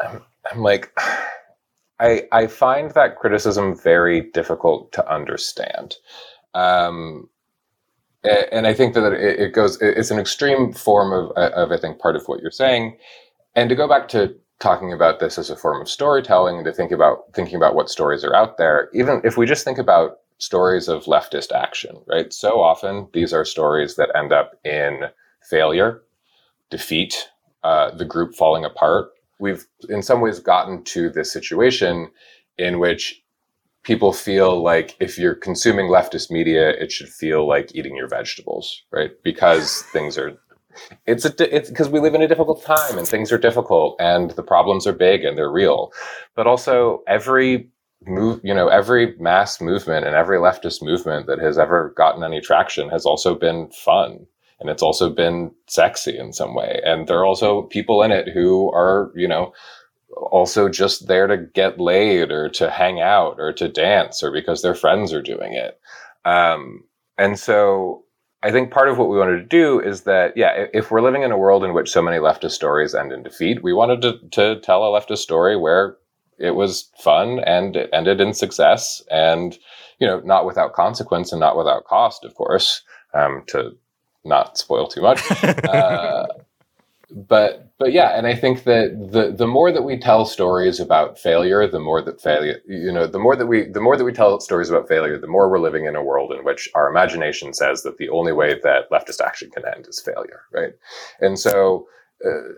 I'm, 0.00 0.22
I'm 0.52 0.60
like, 0.62 0.92
I 2.00 2.28
I 2.30 2.46
find 2.46 2.92
that 2.92 3.16
criticism 3.16 3.76
very 3.76 4.30
difficult 4.30 4.92
to 4.92 5.12
understand. 5.12 5.96
Um, 6.58 7.28
and 8.24 8.66
I 8.66 8.74
think 8.74 8.94
that 8.94 9.12
it, 9.12 9.52
goes. 9.52 9.80
It's 9.80 10.10
an 10.10 10.18
extreme 10.18 10.72
form 10.72 11.12
of, 11.12 11.30
of 11.36 11.70
I 11.70 11.76
think 11.76 12.00
part 12.00 12.16
of 12.16 12.24
what 12.26 12.40
you're 12.40 12.50
saying. 12.50 12.98
And 13.54 13.68
to 13.68 13.76
go 13.76 13.88
back 13.88 14.08
to 14.08 14.34
talking 14.58 14.92
about 14.92 15.20
this 15.20 15.38
as 15.38 15.50
a 15.50 15.56
form 15.56 15.80
of 15.80 15.88
storytelling 15.88 16.64
to 16.64 16.72
think 16.72 16.90
about 16.90 17.32
thinking 17.32 17.54
about 17.54 17.74
what 17.74 17.88
stories 17.88 18.24
are 18.24 18.34
out 18.34 18.58
there 18.58 18.88
even 18.92 19.20
if 19.24 19.36
we 19.36 19.46
just 19.46 19.64
think 19.64 19.78
about 19.78 20.18
stories 20.38 20.88
of 20.88 21.04
leftist 21.04 21.52
action 21.52 21.96
right 22.06 22.32
so 22.32 22.60
often 22.60 23.08
these 23.12 23.32
are 23.32 23.44
stories 23.44 23.96
that 23.96 24.10
end 24.16 24.32
up 24.32 24.58
in 24.64 25.02
failure 25.42 26.02
defeat 26.70 27.28
uh, 27.62 27.90
the 27.92 28.04
group 28.04 28.34
falling 28.34 28.64
apart 28.64 29.10
we've 29.38 29.66
in 29.88 30.02
some 30.02 30.20
ways 30.20 30.40
gotten 30.40 30.82
to 30.82 31.08
this 31.10 31.32
situation 31.32 32.10
in 32.56 32.78
which 32.78 33.22
people 33.84 34.12
feel 34.12 34.62
like 34.62 34.96
if 35.00 35.18
you're 35.18 35.34
consuming 35.34 35.86
leftist 35.86 36.30
media 36.30 36.70
it 36.70 36.92
should 36.92 37.08
feel 37.08 37.46
like 37.46 37.74
eating 37.74 37.96
your 37.96 38.08
vegetables 38.08 38.82
right? 38.92 39.10
Because 39.22 39.82
things 39.92 40.18
are 40.18 40.38
it's 41.06 41.24
a 41.24 41.56
it's 41.56 41.68
because 41.68 41.88
we 41.88 42.00
live 42.00 42.14
in 42.14 42.22
a 42.22 42.28
difficult 42.28 42.62
time 42.62 42.98
and 42.98 43.06
things 43.06 43.32
are 43.32 43.38
difficult 43.38 43.96
and 43.98 44.30
the 44.32 44.42
problems 44.42 44.86
are 44.86 44.92
big 44.92 45.24
and 45.24 45.36
they're 45.36 45.50
real. 45.50 45.92
But 46.34 46.46
also 46.46 47.02
every 47.06 47.70
move 48.02 48.40
you 48.44 48.54
know 48.54 48.68
every 48.68 49.16
mass 49.18 49.60
movement 49.60 50.06
and 50.06 50.14
every 50.14 50.38
leftist 50.38 50.82
movement 50.82 51.26
that 51.26 51.40
has 51.40 51.58
ever 51.58 51.92
gotten 51.96 52.22
any 52.22 52.40
traction 52.40 52.88
has 52.88 53.04
also 53.04 53.34
been 53.34 53.68
fun 53.70 54.24
and 54.60 54.70
it's 54.70 54.82
also 54.82 55.10
been 55.10 55.52
sexy 55.68 56.18
in 56.18 56.32
some 56.32 56.54
way. 56.54 56.80
And 56.84 57.06
there 57.06 57.18
are 57.18 57.26
also 57.26 57.62
people 57.62 58.02
in 58.02 58.10
it 58.10 58.28
who 58.28 58.70
are 58.72 59.12
you 59.14 59.28
know 59.28 59.52
also 60.30 60.68
just 60.68 61.08
there 61.08 61.26
to 61.26 61.36
get 61.36 61.80
laid 61.80 62.30
or 62.30 62.48
to 62.48 62.70
hang 62.70 63.00
out 63.00 63.36
or 63.38 63.52
to 63.52 63.68
dance 63.68 64.22
or 64.22 64.30
because 64.30 64.62
their 64.62 64.74
friends 64.74 65.12
are 65.12 65.22
doing 65.22 65.52
it 65.52 65.80
um, 66.24 66.84
and 67.16 67.38
so 67.38 68.04
I 68.42 68.52
think 68.52 68.70
part 68.70 68.88
of 68.88 68.98
what 68.98 69.08
we 69.08 69.18
wanted 69.18 69.38
to 69.38 69.44
do 69.46 69.80
is 69.80 70.02
that, 70.02 70.36
yeah, 70.36 70.66
if 70.72 70.90
we're 70.90 71.00
living 71.00 71.22
in 71.22 71.32
a 71.32 71.38
world 71.38 71.64
in 71.64 71.74
which 71.74 71.90
so 71.90 72.00
many 72.00 72.18
leftist 72.18 72.52
stories 72.52 72.94
end 72.94 73.12
in 73.12 73.24
defeat, 73.24 73.64
we 73.64 73.72
wanted 73.72 74.00
to, 74.02 74.18
to 74.30 74.60
tell 74.60 74.84
a 74.84 75.00
leftist 75.00 75.18
story 75.18 75.56
where 75.56 75.96
it 76.38 76.52
was 76.52 76.88
fun 77.02 77.40
and 77.40 77.74
it 77.74 77.90
ended 77.92 78.20
in 78.20 78.32
success 78.32 79.02
and, 79.10 79.58
you 79.98 80.06
know, 80.06 80.20
not 80.20 80.46
without 80.46 80.72
consequence 80.72 81.32
and 81.32 81.40
not 81.40 81.56
without 81.56 81.84
cost, 81.84 82.24
of 82.24 82.34
course, 82.36 82.82
um, 83.12 83.42
to 83.48 83.76
not 84.24 84.56
spoil 84.56 84.86
too 84.86 85.02
much. 85.02 85.20
Uh, 85.68 86.26
but 87.10 87.72
but 87.78 87.92
yeah, 87.92 88.18
and 88.18 88.26
I 88.26 88.34
think 88.34 88.64
that 88.64 89.08
the 89.12 89.32
the 89.32 89.46
more 89.46 89.72
that 89.72 89.82
we 89.82 89.98
tell 89.98 90.26
stories 90.26 90.78
about 90.78 91.18
failure, 91.18 91.66
the 91.66 91.80
more 91.80 92.02
that 92.02 92.20
failure, 92.20 92.60
you 92.66 92.92
know, 92.92 93.06
the 93.06 93.18
more 93.18 93.34
that 93.36 93.46
we 93.46 93.64
the 93.64 93.80
more 93.80 93.96
that 93.96 94.04
we 94.04 94.12
tell 94.12 94.38
stories 94.40 94.68
about 94.70 94.88
failure, 94.88 95.18
the 95.18 95.26
more 95.26 95.50
we're 95.50 95.58
living 95.58 95.86
in 95.86 95.96
a 95.96 96.02
world 96.02 96.32
in 96.32 96.44
which 96.44 96.68
our 96.74 96.88
imagination 96.90 97.54
says 97.54 97.82
that 97.82 97.96
the 97.98 98.10
only 98.10 98.32
way 98.32 98.58
that 98.62 98.90
leftist 98.90 99.20
action 99.24 99.50
can 99.50 99.64
end 99.74 99.86
is 99.88 100.02
failure, 100.02 100.42
right? 100.52 100.72
And 101.20 101.38
so, 101.38 101.86
uh, 102.24 102.52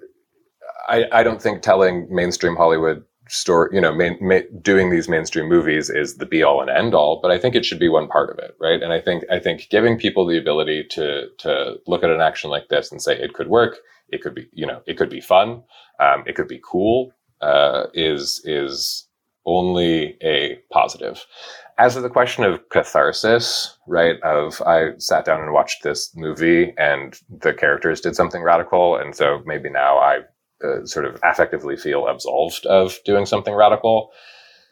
I 0.88 1.04
I 1.12 1.22
don't 1.22 1.40
think 1.40 1.62
telling 1.62 2.08
mainstream 2.10 2.56
Hollywood 2.56 3.04
story, 3.30 3.70
you 3.72 3.80
know, 3.80 3.94
main, 3.94 4.18
doing 4.60 4.90
these 4.90 5.08
mainstream 5.08 5.48
movies 5.48 5.88
is 5.88 6.16
the 6.16 6.26
be 6.26 6.42
all 6.42 6.60
and 6.60 6.70
end 6.70 6.94
all, 6.94 7.20
but 7.22 7.30
I 7.30 7.38
think 7.38 7.54
it 7.54 7.64
should 7.64 7.78
be 7.78 7.88
one 7.88 8.08
part 8.08 8.30
of 8.30 8.38
it, 8.38 8.56
right? 8.60 8.82
And 8.82 8.92
I 8.92 9.00
think 9.00 9.24
I 9.30 9.38
think 9.38 9.68
giving 9.70 9.98
people 9.98 10.26
the 10.26 10.38
ability 10.38 10.84
to 10.90 11.28
to 11.38 11.76
look 11.86 12.02
at 12.02 12.10
an 12.10 12.20
action 12.20 12.50
like 12.50 12.68
this 12.68 12.90
and 12.90 13.00
say 13.00 13.16
it 13.16 13.34
could 13.34 13.48
work 13.48 13.78
it 14.12 14.22
could 14.22 14.34
be, 14.34 14.48
you 14.52 14.66
know, 14.66 14.82
it 14.86 14.96
could 14.96 15.10
be 15.10 15.20
fun. 15.20 15.62
Um, 15.98 16.24
it 16.26 16.34
could 16.34 16.48
be 16.48 16.60
cool. 16.64 17.12
Uh, 17.40 17.86
is 17.94 18.42
is 18.44 19.06
only 19.46 20.16
a 20.22 20.58
positive. 20.70 21.24
As 21.78 21.94
to 21.94 22.02
the 22.02 22.10
question 22.10 22.44
of 22.44 22.68
catharsis, 22.68 23.78
right? 23.86 24.20
Of 24.22 24.60
I 24.66 24.90
sat 24.98 25.24
down 25.24 25.40
and 25.40 25.52
watched 25.52 25.82
this 25.82 26.14
movie 26.14 26.74
and 26.76 27.18
the 27.40 27.54
characters 27.54 28.02
did 28.02 28.14
something 28.14 28.42
radical. 28.42 28.96
And 28.96 29.16
so 29.16 29.42
maybe 29.46 29.70
now 29.70 29.96
I 29.96 30.20
uh, 30.64 30.84
sort 30.84 31.06
of 31.06 31.20
affectively 31.22 31.80
feel 31.80 32.08
absolved 32.08 32.66
of 32.66 32.98
doing 33.04 33.26
something 33.26 33.54
radical. 33.54 34.12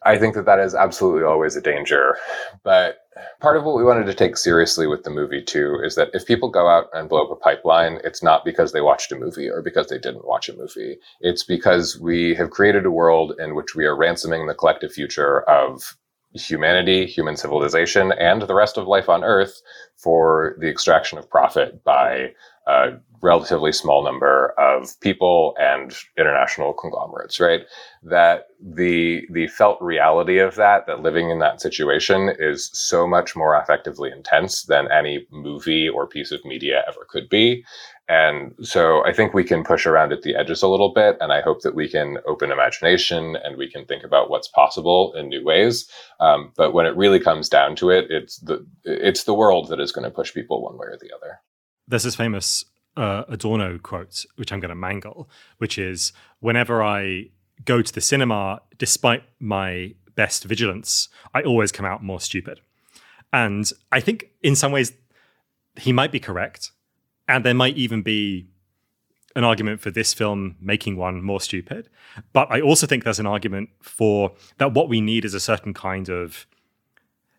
I 0.05 0.17
think 0.17 0.35
that 0.35 0.47
that 0.47 0.61
is 0.61 0.75
absolutely 0.75 1.25
always 1.25 1.57
a 1.57 1.61
danger. 1.61 2.17
But 2.63 2.99
part 3.41 3.57
of 3.57 3.65
what 3.65 3.77
we 3.77 3.85
wanted 3.85 4.07
to 4.07 4.15
take 4.15 4.37
seriously 4.37 4.87
with 4.87 5.03
the 5.03 5.11
movie 5.11 5.43
too 5.43 5.81
is 5.83 5.97
that 5.97 6.11
if 6.13 6.27
people 6.27 6.51
go 6.51 6.69
out 6.69 6.87
and 6.93 7.09
blow 7.09 7.25
up 7.25 7.33
a 7.33 7.37
pipeline, 7.37 7.99
it's 8.05 8.23
not 8.23 8.45
because 8.45 8.73
they 8.73 8.81
watched 8.81 9.11
a 9.13 9.17
movie 9.19 9.49
or 9.49 9.61
because 9.61 9.89
they 9.89 9.99
didn't 9.99 10.27
watch 10.27 10.49
a 10.49 10.57
movie. 10.57 10.99
It's 11.21 11.43
because 11.43 11.99
we 12.01 12.35
have 12.37 12.51
created 12.51 12.87
a 12.87 12.91
world 12.91 13.33
in 13.39 13.55
which 13.55 13.75
we 13.75 13.87
are 13.87 13.97
ransoming 13.97 14.47
the 14.47 14.55
collective 14.55 14.93
future 14.93 15.43
of 15.43 15.97
humanity, 16.35 17.07
human 17.07 17.37
civilization, 17.37 18.13
and 18.13 18.43
the 18.43 18.55
rest 18.55 18.77
of 18.77 18.87
life 18.87 19.09
on 19.09 19.25
Earth 19.25 19.61
for 19.97 20.57
the 20.61 20.69
extraction 20.69 21.19
of 21.19 21.29
profit 21.29 21.83
by 21.85 22.33
a 22.69 22.99
relatively 23.21 23.73
small 23.73 24.05
number 24.05 24.55
of 24.59 24.99
people 25.01 25.55
and 25.59 25.97
international 26.17 26.73
conglomerates, 26.73 27.41
right? 27.41 27.63
That 28.03 28.45
the 28.61 29.23
the 29.31 29.49
felt 29.49 29.81
reality 29.81 30.39
of 30.39 30.55
that, 30.57 30.87
that 30.87 31.03
living 31.03 31.31
in 31.31 31.39
that 31.41 31.61
situation 31.61 32.31
is 32.39 32.71
so 32.73 33.07
much 33.07 33.35
more 33.35 33.61
affectively 33.61 34.13
intense 34.13 34.65
than 34.65 34.91
any 34.93 35.27
movie 35.33 35.89
or 35.89 36.07
piece 36.07 36.31
of 36.31 36.45
media 36.45 36.85
ever 36.87 37.07
could 37.09 37.29
be. 37.29 37.65
And 38.09 38.55
so 38.63 39.05
I 39.05 39.13
think 39.13 39.35
we 39.35 39.45
can 39.45 39.65
push 39.65 39.85
around 39.85 40.13
at 40.13 40.23
the 40.23 40.35
edges 40.35 40.63
a 40.63 40.69
little 40.69 40.93
bit, 40.95 41.19
and 41.21 41.31
I 41.31 41.43
hope 41.43 41.61
that 41.61 41.75
we 41.75 41.89
can 41.89 42.19
open 42.27 42.51
imagination 42.51 43.37
and 43.45 43.59
we 43.59 43.71
can 43.71 43.85
think 43.85 44.03
about 44.03 44.31
what's 44.31 44.49
possible 44.49 45.13
in 45.15 45.29
new 45.29 45.45
ways. 45.45 45.91
Um, 46.21 46.53
but 46.57 46.73
when 46.73 46.87
it 46.87 46.97
really 46.97 47.21
comes 47.21 47.49
down 47.49 47.77
to 47.77 47.91
it, 47.91 48.07
it's 48.11 48.39
the 48.39 48.65
it's 48.85 49.25
the 49.25 49.35
world 49.35 49.69
that 49.69 49.81
is 49.81 49.93
going 49.93 50.05
to 50.05 50.15
push 50.15 50.33
people 50.33 50.63
one 50.63 50.79
way 50.79 50.87
or 50.87 50.99
the 51.01 51.15
other. 51.15 51.41
There's 51.89 52.05
this 52.05 52.15
famous 52.15 52.65
uh, 52.97 53.25
Adorno 53.29 53.79
quote, 53.79 54.25
which 54.37 54.53
I'm 54.53 54.61
going 54.61 54.69
to 54.69 54.75
mangle, 54.75 55.29
which 55.59 55.79
is 55.79 56.13
whenever 56.41 56.83
I 56.83 57.31
go 57.65 57.83
to 57.83 57.93
the 57.93 58.01
cinema, 58.01 58.61
despite 58.77 59.25
my 59.41 59.95
best 60.15 60.45
vigilance, 60.45 61.09
I 61.35 61.43
always 61.43 61.73
come 61.73 61.87
out 61.87 62.03
more 62.03 62.21
stupid. 62.21 62.61
And 63.33 63.71
I 63.93 64.01
think 64.01 64.31
in 64.43 64.55
some 64.55 64.73
ways 64.73 64.93
he 65.77 65.93
might 65.93 66.13
be 66.13 66.21
correct. 66.21 66.73
And 67.27 67.45
there 67.45 67.55
might 67.55 67.77
even 67.77 68.03
be 68.03 68.49
an 69.37 69.45
argument 69.45 69.81
for 69.81 69.91
this 69.91 70.15
film 70.15 70.57
making 70.61 70.97
one 70.97 71.23
more 71.23 71.41
stupid. 71.41 71.89
But 72.33 72.51
I 72.51 72.61
also 72.61 72.87
think 72.87 73.05
there's 73.05 73.21
an 73.21 73.27
argument 73.27 73.71
for 73.81 74.33
that 74.57 74.75
what 74.75 74.89
we 74.89 75.01
need 75.01 75.25
is 75.25 75.35
a 75.35 75.41
certain 75.41 75.75
kind 75.75 76.09
of 76.09 76.47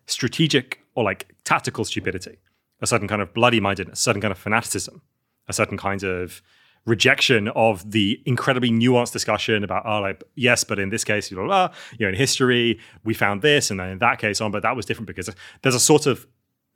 strategic 0.06 0.80
or 0.94 1.04
like 1.04 1.34
tactical 1.44 1.84
stupidity, 1.84 2.38
a 2.80 2.86
certain 2.86 3.08
kind 3.08 3.22
of 3.22 3.32
bloody 3.34 3.60
mindedness, 3.60 3.98
a 3.98 4.02
certain 4.02 4.20
kind 4.20 4.32
of 4.32 4.38
fanaticism, 4.38 5.02
a 5.48 5.52
certain 5.52 5.76
kind 5.76 6.02
of 6.02 6.42
rejection 6.86 7.48
of 7.48 7.90
the 7.90 8.22
incredibly 8.24 8.70
nuanced 8.70 9.12
discussion 9.12 9.62
about 9.62 9.84
oh 9.84 10.00
like 10.00 10.24
yes 10.34 10.64
but 10.64 10.78
in 10.78 10.88
this 10.88 11.04
case 11.04 11.28
blah, 11.28 11.44
blah, 11.44 11.68
blah, 11.68 11.76
you 11.98 12.06
know 12.06 12.08
in 12.08 12.14
history 12.14 12.80
we 13.04 13.12
found 13.12 13.42
this 13.42 13.70
and 13.70 13.78
then 13.78 13.90
in 13.90 13.98
that 13.98 14.18
case 14.18 14.40
on 14.40 14.50
but 14.50 14.62
that 14.62 14.74
was 14.74 14.86
different 14.86 15.06
because 15.06 15.28
there's 15.60 15.74
a 15.74 15.80
sort 15.80 16.06
of 16.06 16.26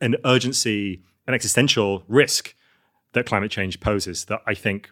an 0.02 0.14
urgency 0.26 1.02
an 1.26 1.32
existential 1.32 2.04
risk 2.06 2.54
that 3.14 3.26
climate 3.26 3.50
change 3.50 3.80
poses 3.80 4.26
that 4.26 4.42
I 4.46 4.54
think 4.54 4.90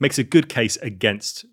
makes 0.00 0.18
a 0.18 0.24
good 0.24 0.48
case 0.48 0.76
against 0.78 1.44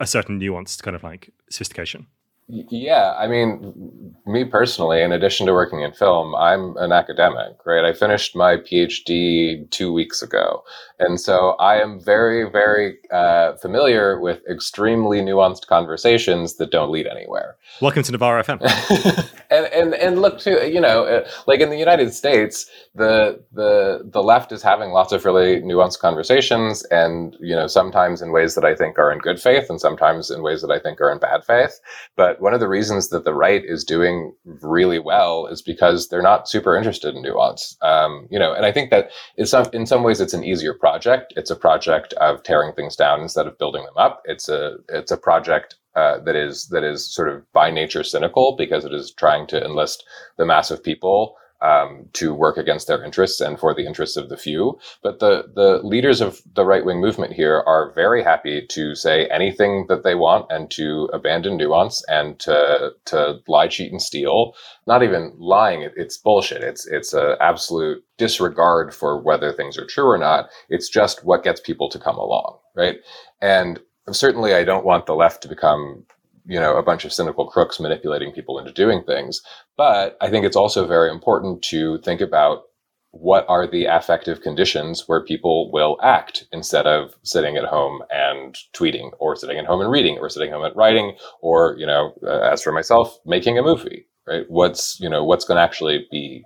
a 0.00 0.06
certain 0.06 0.40
nuanced 0.40 0.82
kind 0.82 0.96
of 0.96 1.04
like 1.04 1.30
sophistication. 1.50 2.06
Yeah, 2.48 3.14
I 3.18 3.28
mean, 3.28 4.14
me 4.26 4.44
personally, 4.44 5.00
in 5.02 5.12
addition 5.12 5.46
to 5.46 5.52
working 5.52 5.80
in 5.80 5.92
film, 5.92 6.34
I'm 6.34 6.76
an 6.76 6.92
academic, 6.92 7.56
right? 7.64 7.84
I 7.84 7.92
finished 7.92 8.36
my 8.36 8.56
PhD 8.56 9.70
two 9.70 9.92
weeks 9.92 10.22
ago. 10.22 10.62
And 10.98 11.20
so 11.20 11.50
I 11.58 11.76
am 11.76 12.00
very, 12.00 12.48
very 12.48 12.98
uh, 13.12 13.54
familiar 13.54 14.20
with 14.20 14.40
extremely 14.48 15.20
nuanced 15.20 15.66
conversations 15.66 16.56
that 16.56 16.70
don't 16.70 16.90
lead 16.90 17.06
anywhere. 17.06 17.56
Welcome 17.80 18.02
to 18.04 18.12
Novara 18.12 18.44
FM. 18.44 18.60
and, 19.50 19.66
and, 19.66 19.94
and 19.94 20.20
look 20.20 20.38
to, 20.40 20.70
you 20.70 20.80
know, 20.80 21.04
uh, 21.04 21.28
like 21.46 21.60
in 21.60 21.70
the 21.70 21.78
United 21.78 22.12
States, 22.12 22.70
the, 22.94 23.42
the, 23.52 24.02
the 24.04 24.22
left 24.22 24.52
is 24.52 24.62
having 24.62 24.90
lots 24.90 25.12
of 25.12 25.24
really 25.24 25.60
nuanced 25.62 25.98
conversations 25.98 26.84
and, 26.90 27.36
you 27.40 27.56
know, 27.56 27.66
sometimes 27.66 28.22
in 28.22 28.30
ways 28.30 28.54
that 28.54 28.64
I 28.64 28.74
think 28.74 28.98
are 28.98 29.10
in 29.10 29.18
good 29.18 29.40
faith 29.40 29.68
and 29.68 29.80
sometimes 29.80 30.30
in 30.30 30.42
ways 30.42 30.60
that 30.62 30.70
I 30.70 30.78
think 30.78 31.00
are 31.00 31.10
in 31.10 31.18
bad 31.18 31.44
faith. 31.44 31.80
But 32.14 32.31
one 32.40 32.54
of 32.54 32.60
the 32.60 32.68
reasons 32.68 33.08
that 33.08 33.24
the 33.24 33.34
right 33.34 33.64
is 33.64 33.84
doing 33.84 34.34
really 34.44 34.98
well 34.98 35.46
is 35.46 35.62
because 35.62 36.08
they're 36.08 36.22
not 36.22 36.48
super 36.48 36.76
interested 36.76 37.14
in 37.14 37.22
nuance. 37.22 37.76
Um, 37.82 38.26
you 38.30 38.38
know, 38.38 38.52
and 38.52 38.66
I 38.66 38.72
think 38.72 38.90
that 38.90 39.10
in 39.36 39.46
some 39.46 39.66
in 39.72 39.86
some 39.86 40.02
ways 40.02 40.20
it's 40.20 40.34
an 40.34 40.44
easier 40.44 40.74
project. 40.74 41.32
It's 41.36 41.50
a 41.50 41.56
project 41.56 42.12
of 42.14 42.42
tearing 42.42 42.72
things 42.72 42.96
down 42.96 43.20
instead 43.20 43.46
of 43.46 43.58
building 43.58 43.84
them 43.84 43.96
up. 43.96 44.22
It's 44.24 44.48
a 44.48 44.76
it's 44.88 45.10
a 45.10 45.16
project 45.16 45.76
uh, 45.94 46.18
that 46.20 46.36
is 46.36 46.68
that 46.68 46.84
is 46.84 47.12
sort 47.12 47.28
of 47.28 47.50
by 47.52 47.70
nature 47.70 48.04
cynical 48.04 48.56
because 48.56 48.84
it 48.84 48.94
is 48.94 49.12
trying 49.12 49.46
to 49.48 49.64
enlist 49.64 50.04
the 50.38 50.46
mass 50.46 50.70
of 50.70 50.82
people 50.82 51.36
um, 51.62 52.08
to 52.14 52.34
work 52.34 52.56
against 52.56 52.88
their 52.88 53.02
interests 53.04 53.40
and 53.40 53.58
for 53.58 53.74
the 53.74 53.86
interests 53.86 54.16
of 54.16 54.28
the 54.28 54.36
few. 54.36 54.78
But 55.02 55.20
the 55.20 55.50
the 55.54 55.80
leaders 55.82 56.20
of 56.20 56.40
the 56.54 56.64
right 56.64 56.84
wing 56.84 57.00
movement 57.00 57.32
here 57.32 57.62
are 57.66 57.92
very 57.94 58.22
happy 58.22 58.66
to 58.66 58.94
say 58.94 59.26
anything 59.28 59.86
that 59.88 60.02
they 60.02 60.14
want 60.14 60.46
and 60.50 60.70
to 60.72 61.08
abandon 61.12 61.56
nuance 61.56 62.04
and 62.08 62.38
to 62.40 62.92
to 63.06 63.40
lie, 63.46 63.68
cheat, 63.68 63.92
and 63.92 64.02
steal. 64.02 64.54
Not 64.86 65.02
even 65.02 65.32
lying; 65.38 65.82
it, 65.82 65.94
it's 65.96 66.18
bullshit. 66.18 66.62
It's 66.62 66.86
it's 66.86 67.12
an 67.12 67.36
absolute 67.40 68.04
disregard 68.18 68.94
for 68.94 69.20
whether 69.20 69.52
things 69.52 69.78
are 69.78 69.86
true 69.86 70.10
or 70.10 70.18
not. 70.18 70.48
It's 70.68 70.88
just 70.88 71.24
what 71.24 71.44
gets 71.44 71.60
people 71.60 71.88
to 71.90 71.98
come 71.98 72.16
along, 72.16 72.58
right? 72.74 72.96
And 73.40 73.80
certainly, 74.10 74.54
I 74.54 74.64
don't 74.64 74.84
want 74.84 75.06
the 75.06 75.14
left 75.14 75.42
to 75.42 75.48
become 75.48 76.04
you 76.46 76.58
know 76.58 76.76
a 76.76 76.82
bunch 76.82 77.04
of 77.04 77.12
cynical 77.12 77.46
crooks 77.46 77.80
manipulating 77.80 78.32
people 78.32 78.58
into 78.58 78.72
doing 78.72 79.02
things. 79.04 79.42
But 79.76 80.16
i 80.20 80.30
think 80.30 80.44
it's 80.44 80.56
also 80.56 80.86
very 80.86 81.10
important 81.10 81.62
to 81.64 81.98
think 81.98 82.20
about 82.20 82.62
what 83.10 83.44
are 83.46 83.66
the 83.66 83.84
affective 83.84 84.40
conditions 84.40 85.04
where 85.06 85.22
people 85.22 85.70
will 85.70 85.98
act 86.02 86.46
instead 86.50 86.86
of 86.86 87.14
sitting 87.22 87.56
at 87.58 87.64
home 87.64 88.00
and 88.10 88.56
tweeting 88.72 89.10
or 89.18 89.36
sitting 89.36 89.58
at 89.58 89.66
home 89.66 89.82
and 89.82 89.90
reading 89.90 90.16
or 90.18 90.30
sitting 90.30 90.50
home 90.50 90.64
and 90.64 90.74
writing 90.74 91.14
or 91.40 91.76
you 91.78 91.86
know 91.86 92.14
uh, 92.22 92.40
as 92.40 92.62
for 92.62 92.72
myself 92.72 93.18
making 93.26 93.58
a 93.58 93.62
movie 93.62 94.06
right? 94.26 94.44
What's 94.48 94.98
you 95.00 95.08
know 95.08 95.24
what's 95.24 95.44
going 95.44 95.56
to 95.56 95.62
actually 95.62 96.06
be 96.10 96.44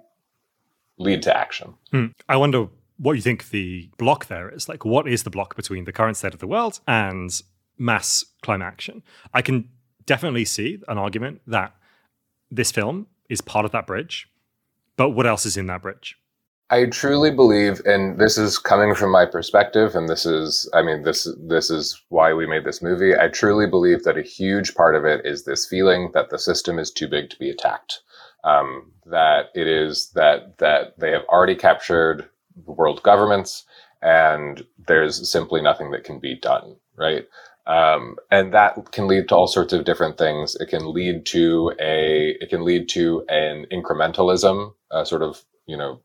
lead 0.98 1.22
to 1.22 1.36
action. 1.36 1.74
Hmm. 1.90 2.06
i 2.28 2.36
wonder 2.36 2.68
what 2.98 3.12
you 3.12 3.20
think 3.20 3.50
the 3.50 3.90
block 3.98 4.26
there 4.26 4.48
is. 4.48 4.68
Like 4.68 4.84
what 4.84 5.06
is 5.06 5.22
the 5.22 5.30
block 5.30 5.54
between 5.54 5.84
the 5.84 5.92
current 5.92 6.16
state 6.16 6.32
of 6.32 6.40
the 6.40 6.46
world 6.46 6.80
and 6.88 7.30
mass 7.76 8.24
climate 8.42 8.66
action? 8.66 9.02
I 9.34 9.42
can 9.42 9.68
definitely 10.06 10.44
see 10.44 10.78
an 10.88 10.98
argument 10.98 11.40
that 11.46 11.74
this 12.50 12.72
film 12.72 13.06
is 13.28 13.40
part 13.40 13.64
of 13.64 13.72
that 13.72 13.86
bridge, 13.86 14.28
but 14.96 15.10
what 15.10 15.26
else 15.26 15.44
is 15.46 15.56
in 15.56 15.66
that 15.66 15.82
bridge? 15.82 16.16
I 16.68 16.86
truly 16.86 17.30
believe, 17.30 17.80
and 17.84 18.18
this 18.18 18.36
is 18.36 18.58
coming 18.58 18.94
from 18.94 19.12
my 19.12 19.24
perspective, 19.24 19.94
and 19.94 20.08
this 20.08 20.26
is, 20.26 20.68
I 20.74 20.82
mean, 20.82 21.02
this 21.02 21.28
this 21.38 21.70
is 21.70 22.02
why 22.08 22.32
we 22.34 22.44
made 22.46 22.64
this 22.64 22.82
movie. 22.82 23.16
I 23.16 23.28
truly 23.28 23.68
believe 23.68 24.02
that 24.02 24.18
a 24.18 24.22
huge 24.22 24.74
part 24.74 24.96
of 24.96 25.04
it 25.04 25.24
is 25.24 25.44
this 25.44 25.64
feeling 25.64 26.10
that 26.14 26.30
the 26.30 26.40
system 26.40 26.80
is 26.80 26.90
too 26.90 27.06
big 27.06 27.30
to 27.30 27.38
be 27.38 27.50
attacked. 27.50 28.00
Um, 28.42 28.90
that 29.06 29.46
it 29.54 29.68
is 29.68 30.10
that 30.14 30.58
that 30.58 30.98
they 30.98 31.12
have 31.12 31.24
already 31.28 31.54
captured 31.54 32.28
the 32.64 32.72
world 32.72 33.00
governments, 33.04 33.64
and 34.02 34.64
there's 34.88 35.30
simply 35.30 35.62
nothing 35.62 35.92
that 35.92 36.02
can 36.02 36.18
be 36.18 36.34
done. 36.34 36.74
Right. 36.96 37.28
Um, 37.66 38.16
and 38.30 38.54
that 38.54 38.92
can 38.92 39.08
lead 39.08 39.28
to 39.28 39.36
all 39.36 39.48
sorts 39.48 39.72
of 39.72 39.84
different 39.84 40.18
things. 40.18 40.56
It 40.56 40.68
can 40.68 40.92
lead 40.92 41.26
to 41.26 41.72
a, 41.80 42.36
it 42.40 42.48
can 42.48 42.64
lead 42.64 42.88
to 42.90 43.24
an 43.28 43.66
incrementalism, 43.72 44.72
uh, 44.90 45.04
sort 45.04 45.22
of, 45.22 45.44
you 45.66 45.76
know, 45.76 46.00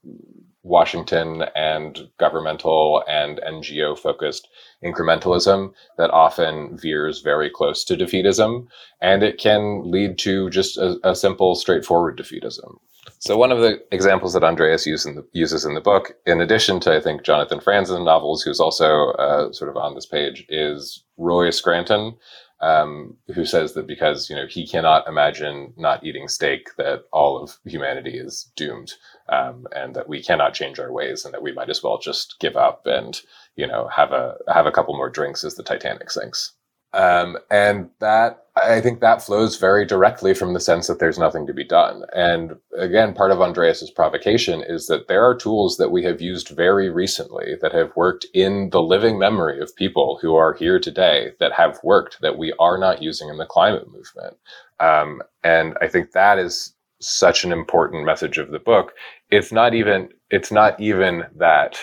Washington 0.63 1.43
and 1.55 2.07
governmental 2.19 3.03
and 3.07 3.39
NGO 3.47 3.97
focused 3.97 4.47
incrementalism 4.83 5.73
that 5.97 6.11
often 6.11 6.77
veers 6.77 7.21
very 7.21 7.49
close 7.49 7.83
to 7.85 7.97
defeatism. 7.97 8.67
And 9.01 9.23
it 9.23 9.39
can 9.39 9.89
lead 9.89 10.17
to 10.19 10.49
just 10.49 10.77
a, 10.77 10.99
a 11.03 11.15
simple, 11.15 11.55
straightforward 11.55 12.17
defeatism. 12.17 12.77
So 13.19 13.37
one 13.37 13.51
of 13.51 13.59
the 13.59 13.83
examples 13.91 14.33
that 14.33 14.43
Andreas 14.43 14.85
uses 14.85 15.05
in 15.05 15.15
the, 15.15 15.25
uses 15.33 15.65
in 15.65 15.73
the 15.73 15.81
book, 15.81 16.15
in 16.25 16.41
addition 16.41 16.79
to 16.81 16.95
I 16.95 17.01
think 17.01 17.23
Jonathan 17.23 17.59
Franzen 17.59 18.05
novels, 18.05 18.43
who's 18.43 18.59
also 18.59 19.11
uh, 19.11 19.51
sort 19.51 19.69
of 19.69 19.77
on 19.77 19.95
this 19.95 20.05
page, 20.05 20.45
is 20.49 21.03
Roy 21.17 21.49
Scranton, 21.49 22.15
um, 22.61 23.17
who 23.33 23.43
says 23.43 23.73
that 23.73 23.87
because 23.87 24.29
you 24.29 24.35
know 24.35 24.45
he 24.47 24.67
cannot 24.67 25.07
imagine 25.07 25.73
not 25.77 26.03
eating 26.03 26.27
steak, 26.27 26.75
that 26.77 27.05
all 27.11 27.41
of 27.41 27.57
humanity 27.65 28.17
is 28.17 28.51
doomed, 28.55 28.93
um, 29.29 29.65
and 29.75 29.95
that 29.95 30.07
we 30.07 30.21
cannot 30.21 30.53
change 30.53 30.79
our 30.79 30.91
ways, 30.91 31.25
and 31.25 31.33
that 31.33 31.41
we 31.41 31.51
might 31.51 31.69
as 31.69 31.81
well 31.81 31.97
just 31.97 32.39
give 32.39 32.55
up 32.55 32.85
and 32.85 33.21
you 33.55 33.65
know 33.65 33.87
have 33.87 34.11
a 34.11 34.35
have 34.53 34.67
a 34.67 34.71
couple 34.71 34.95
more 34.95 35.09
drinks 35.09 35.43
as 35.43 35.55
the 35.55 35.63
Titanic 35.63 36.11
sinks. 36.11 36.53
Um, 36.93 37.37
and 37.49 37.89
that, 37.99 38.47
I 38.57 38.81
think 38.81 38.99
that 38.99 39.21
flows 39.21 39.55
very 39.57 39.85
directly 39.85 40.33
from 40.33 40.53
the 40.53 40.59
sense 40.59 40.87
that 40.87 40.99
there's 40.99 41.17
nothing 41.17 41.47
to 41.47 41.53
be 41.53 41.63
done. 41.63 42.03
And 42.13 42.57
again, 42.77 43.13
part 43.13 43.31
of 43.31 43.39
Andreas's 43.39 43.89
provocation 43.89 44.61
is 44.61 44.87
that 44.87 45.07
there 45.07 45.23
are 45.23 45.35
tools 45.35 45.77
that 45.77 45.91
we 45.91 46.03
have 46.03 46.21
used 46.21 46.49
very 46.49 46.89
recently 46.89 47.55
that 47.61 47.71
have 47.71 47.95
worked 47.95 48.25
in 48.33 48.71
the 48.71 48.81
living 48.81 49.17
memory 49.17 49.61
of 49.61 49.75
people 49.75 50.19
who 50.21 50.35
are 50.35 50.53
here 50.53 50.79
today 50.79 51.31
that 51.39 51.53
have 51.53 51.79
worked 51.81 52.19
that 52.21 52.37
we 52.37 52.53
are 52.59 52.77
not 52.77 53.01
using 53.01 53.29
in 53.29 53.37
the 53.37 53.45
climate 53.45 53.89
movement. 53.89 54.35
Um, 54.81 55.21
and 55.43 55.77
I 55.81 55.87
think 55.87 56.11
that 56.11 56.37
is 56.39 56.73
such 56.99 57.45
an 57.45 57.53
important 57.53 58.05
message 58.05 58.37
of 58.37 58.51
the 58.51 58.59
book. 58.59 58.93
It's 59.29 59.53
not 59.53 59.73
even, 59.73 60.09
it's 60.29 60.51
not 60.51 60.79
even 60.79 61.23
that 61.37 61.79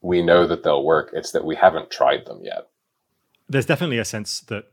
we 0.00 0.20
know 0.20 0.48
that 0.48 0.64
they'll 0.64 0.84
work. 0.84 1.10
It's 1.12 1.30
that 1.30 1.44
we 1.44 1.54
haven't 1.54 1.90
tried 1.90 2.26
them 2.26 2.40
yet 2.42 2.66
there's 3.48 3.66
definitely 3.66 3.98
a 3.98 4.04
sense 4.04 4.40
that 4.40 4.72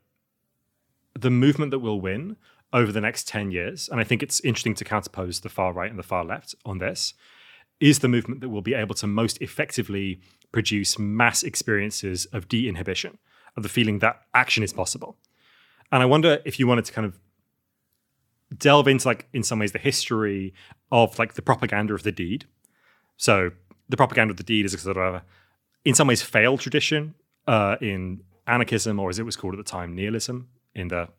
the 1.17 1.29
movement 1.29 1.71
that 1.71 1.79
will 1.79 2.01
win 2.01 2.37
over 2.71 2.91
the 2.91 3.01
next 3.01 3.27
10 3.27 3.51
years, 3.51 3.87
and 3.87 3.99
I 3.99 4.03
think 4.03 4.23
it's 4.23 4.39
interesting 4.41 4.73
to 4.75 4.83
counterpose 4.83 5.41
the 5.41 5.49
far 5.49 5.73
right 5.73 5.89
and 5.89 5.99
the 5.99 6.03
far 6.03 6.25
left 6.25 6.55
on 6.65 6.79
this, 6.79 7.13
is 7.79 7.99
the 7.99 8.07
movement 8.07 8.41
that 8.41 8.49
will 8.49 8.61
be 8.61 8.73
able 8.73 8.95
to 8.95 9.07
most 9.07 9.41
effectively 9.41 10.21
produce 10.51 10.97
mass 10.97 11.43
experiences 11.43 12.25
of 12.27 12.47
de 12.47 12.67
inhibition, 12.67 13.17
of 13.55 13.63
the 13.63 13.69
feeling 13.69 13.99
that 13.99 14.21
action 14.33 14.63
is 14.63 14.73
possible. 14.73 15.17
And 15.91 16.01
I 16.01 16.05
wonder 16.05 16.39
if 16.45 16.59
you 16.59 16.65
wanted 16.65 16.85
to 16.85 16.93
kind 16.93 17.05
of 17.05 17.19
delve 18.57 18.87
into, 18.87 19.07
like, 19.07 19.27
in 19.33 19.43
some 19.43 19.59
ways, 19.59 19.71
the 19.71 19.79
history 19.79 20.53
of 20.91 21.17
like 21.19 21.33
the 21.33 21.41
propaganda 21.41 21.93
of 21.93 22.03
the 22.03 22.11
deed. 22.11 22.45
So 23.17 23.51
the 23.89 23.97
propaganda 23.97 24.31
of 24.31 24.37
the 24.37 24.43
deed 24.43 24.65
is 24.65 24.73
a 24.73 24.77
sort 24.77 24.97
of, 24.97 25.15
a, 25.15 25.23
in 25.85 25.93
some 25.93 26.07
ways, 26.07 26.21
failed 26.21 26.59
tradition 26.59 27.15
uh, 27.47 27.75
in 27.81 28.21
anarchism, 28.47 28.99
or 28.99 29.09
as 29.09 29.19
it 29.19 29.25
was 29.25 29.35
called 29.35 29.53
at 29.53 29.57
the 29.57 29.63
time, 29.63 29.95
nihilism 29.95 30.49
in 30.75 30.87
the 30.89 31.09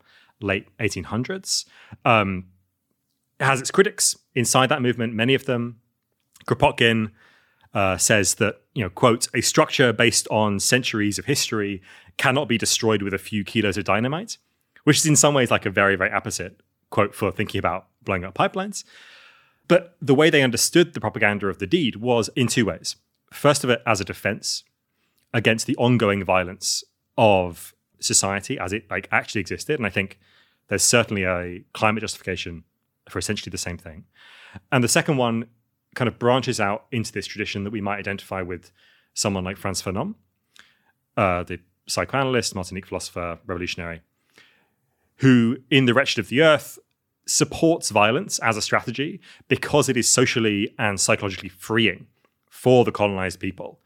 late 0.41 0.67
1800s. 0.79 1.65
Um, 2.05 2.47
it 3.41 3.45
has 3.45 3.61
its 3.61 3.71
critics 3.71 4.17
inside 4.35 4.69
that 4.69 4.83
movement. 4.83 5.15
Many 5.15 5.35
of 5.35 5.47
them, 5.47 5.81
Kropotkin 6.47 7.11
uh, 7.73 7.97
says 7.97 8.37
that, 8.37 8.63
you 8.75 8.83
know, 8.83 8.91
quote, 8.91 9.29
a 9.35 9.41
structure 9.41 9.93
based 9.93 10.29
on 10.31 10.61
centuries 10.61 11.19
of 11.19 11.25
history 11.25 11.83
cannot 12.17 12.49
be 12.49 12.59
destroyed 12.59 13.03
with 13.03 13.13
a 13.13 13.19
few 13.19 13.45
kilos 13.45 13.77
of 13.77 13.85
dynamite, 13.85 14.39
which 14.85 14.99
is 14.99 15.07
in 15.07 15.17
some 15.17 15.35
ways 15.35 15.51
like 15.51 15.67
a 15.67 15.71
very, 15.71 15.97
very 15.97 16.13
opposite 16.13 16.61
quote 16.91 17.15
for 17.15 17.33
thinking 17.33 17.59
about 17.59 17.87
blowing 18.03 18.25
up 18.25 18.35
pipelines. 18.35 18.85
But 19.67 19.97
the 20.01 20.15
way 20.15 20.31
they 20.31 20.43
understood 20.43 20.95
the 20.95 21.01
propaganda 21.01 21.49
of 21.49 21.59
the 21.59 21.67
deed 21.67 21.97
was 21.97 22.29
in 22.37 22.47
two 22.47 22.67
ways. 22.67 22.97
First 23.33 23.65
of 23.65 23.71
it, 23.71 23.83
as 23.87 24.01
a 24.01 24.05
defense 24.05 24.63
against 25.33 25.67
the 25.67 25.77
ongoing 25.77 26.23
violence 26.23 26.85
of 27.17 27.75
society 28.01 28.59
as 28.59 28.73
it 28.73 28.91
like 28.91 29.09
actually 29.11 29.41
existed. 29.41 29.79
And 29.79 29.87
I 29.87 29.91
think 29.91 30.19
there's 30.69 30.83
certainly 30.83 31.25
a 31.25 31.65
climate 31.73 32.03
justification 32.03 32.65
for 33.09 33.19
essentially 33.19 33.51
the 33.51 33.59
same 33.59 33.79
thing. 33.79 34.05
And 34.73 34.83
the 34.83 34.89
second 34.89 35.17
one 35.17 35.47
kind 35.95 36.09
of 36.09 36.19
branches 36.19 36.61
out 36.61 36.87
into 36.91 37.13
this 37.13 37.27
tradition 37.27 37.65
that 37.65 37.71
we 37.71 37.81
might 37.81 37.99
identify 37.99 38.43
with 38.43 38.73
someone 39.15 39.45
like 39.45 39.57
Frantz 39.57 39.83
Fanon, 39.83 40.15
uh, 41.17 41.45
the 41.45 41.61
psychoanalyst, 41.87 42.55
Martinique 42.55 42.87
philosopher, 42.87 43.39
revolutionary, 43.47 44.01
who 45.17 45.59
in 45.71 45.87
The 45.87 45.95
Wretched 45.95 46.19
of 46.19 46.29
the 46.29 46.43
Earth 46.43 46.79
supports 47.27 47.91
violence 47.91 48.39
as 48.41 48.57
a 48.57 48.63
strategy 48.63 49.21
because 49.49 49.89
it 49.89 49.97
is 49.97 50.09
socially 50.09 50.75
and 50.79 51.01
psychologically 51.01 51.49
freeing 51.49 52.07
for 52.51 52.85
the 52.85 52.93
colonized 52.93 53.41
people 53.41 53.79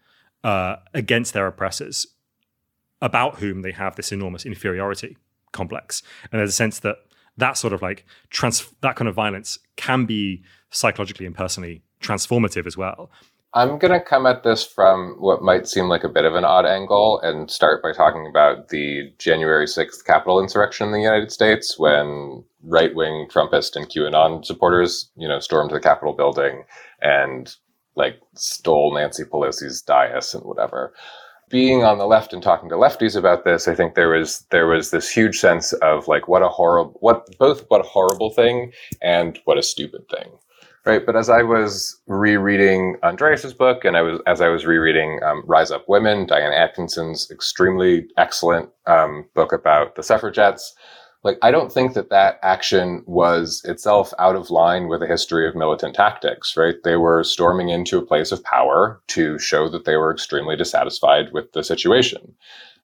uh, 0.45 0.77
against 0.95 1.35
their 1.35 1.47
oppressors 1.47 2.07
about 3.01 3.37
whom 3.37 3.63
they 3.63 3.73
have 3.73 3.97
this 3.97 4.13
enormous 4.13 4.45
inferiority 4.45 5.17
complex. 5.53 6.03
And 6.31 6.41
there's 6.41 6.51
a 6.51 6.53
sense 6.53 6.81
that 6.81 6.97
that 7.37 7.57
sort 7.57 7.73
of 7.73 7.83
like 7.83 8.05
trans- 8.31 8.75
that 8.81 8.97
kind 8.97 9.09
of 9.09 9.15
violence 9.15 9.59
can 9.77 10.05
be 10.05 10.43
psychologically 10.71 11.27
and 11.27 11.35
personally 11.35 11.83
transformative 12.01 12.67
as 12.67 12.77
well. 12.77 13.11
I'm 13.55 13.79
going 13.79 13.93
to 13.93 14.01
come 14.01 14.27
at 14.27 14.43
this 14.43 14.67
from 14.67 15.17
what 15.19 15.43
might 15.43 15.67
seem 15.67 15.89
like 15.89 16.05
a 16.05 16.09
bit 16.09 16.27
of 16.27 16.35
an 16.35 16.45
odd 16.45 16.67
angle 16.67 17.19
and 17.23 17.51
start 17.51 17.83
by 17.83 17.93
talking 17.93 18.27
about 18.27 18.69
the 18.69 19.11
January 19.19 19.65
6th 19.65 20.05
Capitol 20.05 20.41
insurrection 20.41 20.89
in 20.89 20.93
the 20.93 21.01
United 21.01 21.33
States 21.33 21.79
when 21.79 22.45
right 22.63 22.95
wing 22.95 23.27
Trumpist 23.31 23.75
and 23.75 23.89
QAnon 23.89 24.45
supporters, 24.45 25.11
you 25.17 25.27
know, 25.27 25.39
stormed 25.39 25.71
the 25.71 25.81
Capitol 25.81 26.13
building 26.13 26.65
and 27.01 27.57
like 27.97 28.21
stole 28.35 28.95
Nancy 28.95 29.25
Pelosi's 29.25 29.81
dais 29.81 30.35
and 30.35 30.45
whatever 30.45 30.93
being 31.49 31.83
on 31.85 31.99
the 31.99 32.07
left 32.07 32.33
and 32.33 32.43
talking 32.43 32.69
to 32.69 32.77
lefties 32.77 33.17
about 33.17 33.45
this, 33.45 33.69
I 33.69 33.75
think 33.75 33.95
there 33.95 34.11
was 34.11 34.45
there 34.51 34.67
was 34.67 34.91
this 34.91 35.09
huge 35.09 35.39
sense 35.39 35.73
of 35.75 36.09
like 36.09 36.29
what 36.29 36.43
a 36.43 36.49
horrible 36.49 36.97
what 37.01 37.27
both 37.39 37.65
what 37.69 37.81
a 37.81 37.89
horrible 37.89 38.31
thing 38.31 38.73
and 39.03 39.39
what 39.45 39.59
a 39.59 39.63
stupid 39.63 40.09
thing. 40.09 40.31
Right. 40.85 41.05
But 41.05 41.17
as 41.17 41.29
I 41.29 41.43
was 41.43 42.01
rereading 42.07 42.97
Andreas's 43.03 43.53
book 43.53 43.85
and 43.85 43.97
I 43.97 44.03
was 44.03 44.21
as 44.27 44.41
I 44.41 44.49
was 44.49 44.65
rereading 44.65 45.21
um, 45.23 45.43
Rise 45.47 45.71
Up 45.71 45.87
Women, 45.89 46.27
Diane 46.27 46.53
Atkinson's 46.53 47.31
extremely 47.31 48.07
excellent 48.17 48.71
um, 48.87 49.27
book 49.35 49.53
about 49.53 49.97
the 49.97 50.03
suffragettes, 50.03 50.75
like 51.29 51.39
i 51.43 51.51
don't 51.51 51.73
think 51.73 51.93
that 51.95 52.11
that 52.11 52.39
action 52.43 53.03
was 53.07 53.63
itself 53.65 54.13
out 54.19 54.35
of 54.35 54.51
line 54.51 54.89
with 54.89 55.03
a 55.03 55.07
history 55.07 55.47
of 55.47 55.55
militant 55.55 55.95
tactics 55.95 56.57
right? 56.57 56.77
They 56.85 56.97
were 56.97 57.23
storming 57.23 57.69
into 57.69 57.99
a 57.99 58.07
place 58.07 58.33
of 58.33 58.43
power 58.43 59.01
to 59.09 59.39
show 59.39 59.69
that 59.69 59.85
they 59.85 59.97
were 59.97 60.13
extremely 60.13 60.57
dissatisfied 60.57 61.33
with 61.33 61.53
the 61.53 61.63
situation 61.63 62.35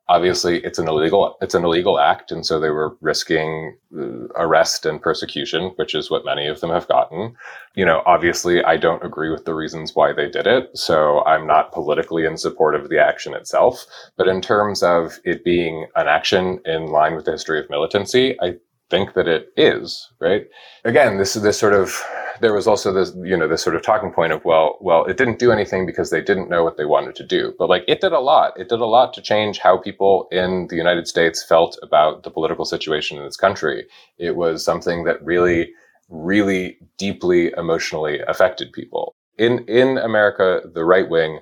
obviously 0.08 0.58
it's 0.64 0.78
an 0.78 0.88
illegal 0.88 1.36
it's 1.40 1.54
an 1.54 1.64
illegal 1.64 1.98
act 1.98 2.30
and 2.30 2.44
so 2.44 2.60
they 2.60 2.70
were 2.70 2.96
risking 3.00 3.76
uh, 3.96 4.26
arrest 4.36 4.84
and 4.84 5.00
persecution 5.00 5.72
which 5.76 5.94
is 5.94 6.10
what 6.10 6.24
many 6.24 6.46
of 6.46 6.60
them 6.60 6.70
have 6.70 6.88
gotten. 6.88 7.34
You 7.74 7.84
know 7.84 8.02
obviously 8.06 8.62
i 8.64 8.76
don't 8.76 9.04
agree 9.04 9.30
with 9.30 9.44
the 9.44 9.54
reasons 9.54 9.94
why 9.94 10.12
they 10.12 10.28
did 10.28 10.46
it 10.46 10.76
so 10.76 11.24
i'm 11.24 11.46
not 11.46 11.72
politically 11.72 12.24
in 12.24 12.36
support 12.36 12.74
of 12.74 12.88
the 12.88 12.98
action 12.98 13.34
itself. 13.34 13.86
But 14.16 14.28
in 14.28 14.40
terms 14.40 14.82
of 14.82 15.18
it 15.24 15.44
being 15.44 15.86
an 15.96 16.08
action 16.08 16.60
in 16.64 16.86
line 16.86 17.14
with 17.14 17.24
the 17.24 17.32
history 17.32 17.58
of 17.58 17.70
militancy 17.70 18.36
i 18.42 18.54
think 18.94 19.14
that 19.14 19.28
it 19.28 19.52
is 19.56 20.10
right? 20.20 20.44
Again 20.84 21.18
this 21.18 21.34
is 21.36 21.42
this 21.42 21.58
sort 21.58 21.74
of 21.74 22.00
there 22.40 22.54
was 22.54 22.66
also 22.66 22.92
this 22.92 23.12
you 23.30 23.36
know 23.36 23.48
this 23.48 23.62
sort 23.62 23.76
of 23.76 23.82
talking 23.82 24.12
point 24.12 24.32
of 24.32 24.44
well 24.44 24.78
well 24.80 25.04
it 25.04 25.16
didn't 25.16 25.38
do 25.38 25.52
anything 25.52 25.86
because 25.86 26.10
they 26.10 26.20
didn't 26.20 26.50
know 26.50 26.62
what 26.64 26.76
they 26.76 26.84
wanted 26.84 27.14
to 27.16 27.26
do. 27.26 27.42
But 27.58 27.68
like 27.68 27.84
it 27.88 28.00
did 28.00 28.12
a 28.12 28.20
lot. 28.20 28.52
It 28.62 28.68
did 28.68 28.80
a 28.80 28.92
lot 28.98 29.12
to 29.14 29.22
change 29.22 29.58
how 29.58 29.78
people 29.78 30.28
in 30.30 30.68
the 30.70 30.76
united 30.76 31.06
states 31.08 31.44
felt 31.52 31.78
about 31.82 32.22
the 32.22 32.30
political 32.30 32.64
situation 32.64 33.18
in 33.18 33.24
this 33.24 33.36
country. 33.46 33.86
It 34.18 34.36
was 34.36 34.64
something 34.64 35.04
that 35.04 35.24
really 35.24 35.72
really 36.10 36.78
deeply 36.98 37.52
emotionally 37.56 38.20
affected 38.32 38.72
people. 38.72 39.14
In 39.38 39.52
in 39.80 39.98
america 39.98 40.48
the 40.78 40.84
right 40.84 41.08
wing 41.14 41.40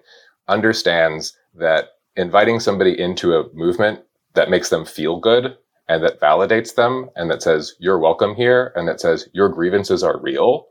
understands 0.48 1.36
that 1.64 1.82
inviting 2.16 2.60
somebody 2.60 2.92
into 3.06 3.34
a 3.34 3.48
movement 3.64 4.00
that 4.34 4.50
makes 4.50 4.70
them 4.70 4.84
feel 4.84 5.18
good 5.18 5.56
and 5.92 6.02
that 6.02 6.20
validates 6.20 6.74
them 6.74 7.10
and 7.16 7.30
that 7.30 7.42
says 7.42 7.74
you're 7.78 7.98
welcome 7.98 8.34
here 8.34 8.72
and 8.74 8.88
that 8.88 9.00
says 9.00 9.28
your 9.32 9.48
grievances 9.48 10.02
are 10.02 10.18
real 10.20 10.66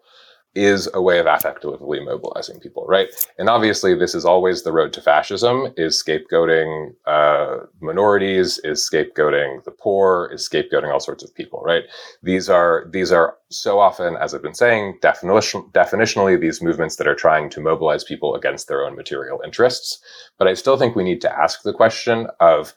is 0.54 0.90
a 0.94 1.02
way 1.02 1.18
of 1.20 1.28
affectively 1.28 2.04
mobilizing 2.04 2.60
people, 2.60 2.86
right? 2.86 3.08
And 3.38 3.48
obviously, 3.48 3.96
this 3.96 4.14
is 4.14 4.26
always 4.26 4.64
the 4.64 4.74
road 4.74 4.92
to 4.94 5.02
fascism: 5.02 5.74
is 5.78 6.02
scapegoating 6.04 6.92
uh, 7.08 7.68
minorities, 7.80 8.60
is 8.66 8.88
scapegoating 8.92 9.64
the 9.64 9.72
poor, 9.72 10.30
is 10.34 10.48
scapegoating 10.48 10.92
all 10.92 11.00
sorts 11.00 11.24
of 11.24 11.34
people, 11.34 11.62
right? 11.64 11.84
These 12.22 12.50
are 12.50 12.86
these 12.92 13.14
are 13.14 13.38
so 13.50 13.80
often, 13.80 14.18
as 14.18 14.34
I've 14.34 14.42
been 14.42 14.54
saying, 14.54 14.98
definition, 15.02 15.64
definitionally 15.72 16.40
these 16.40 16.62
movements 16.62 16.98
that 16.98 17.08
are 17.08 17.16
trying 17.16 17.50
to 17.52 17.62
mobilize 17.62 18.04
people 18.04 18.36
against 18.36 18.68
their 18.68 18.84
own 18.84 18.96
material 18.96 19.42
interests. 19.46 20.00
But 20.38 20.50
I 20.50 20.54
still 20.56 20.76
think 20.76 20.96
we 20.98 21.06
need 21.06 21.22
to 21.22 21.32
ask 21.32 21.64
the 21.64 21.74
question 21.74 22.28
of 22.42 22.74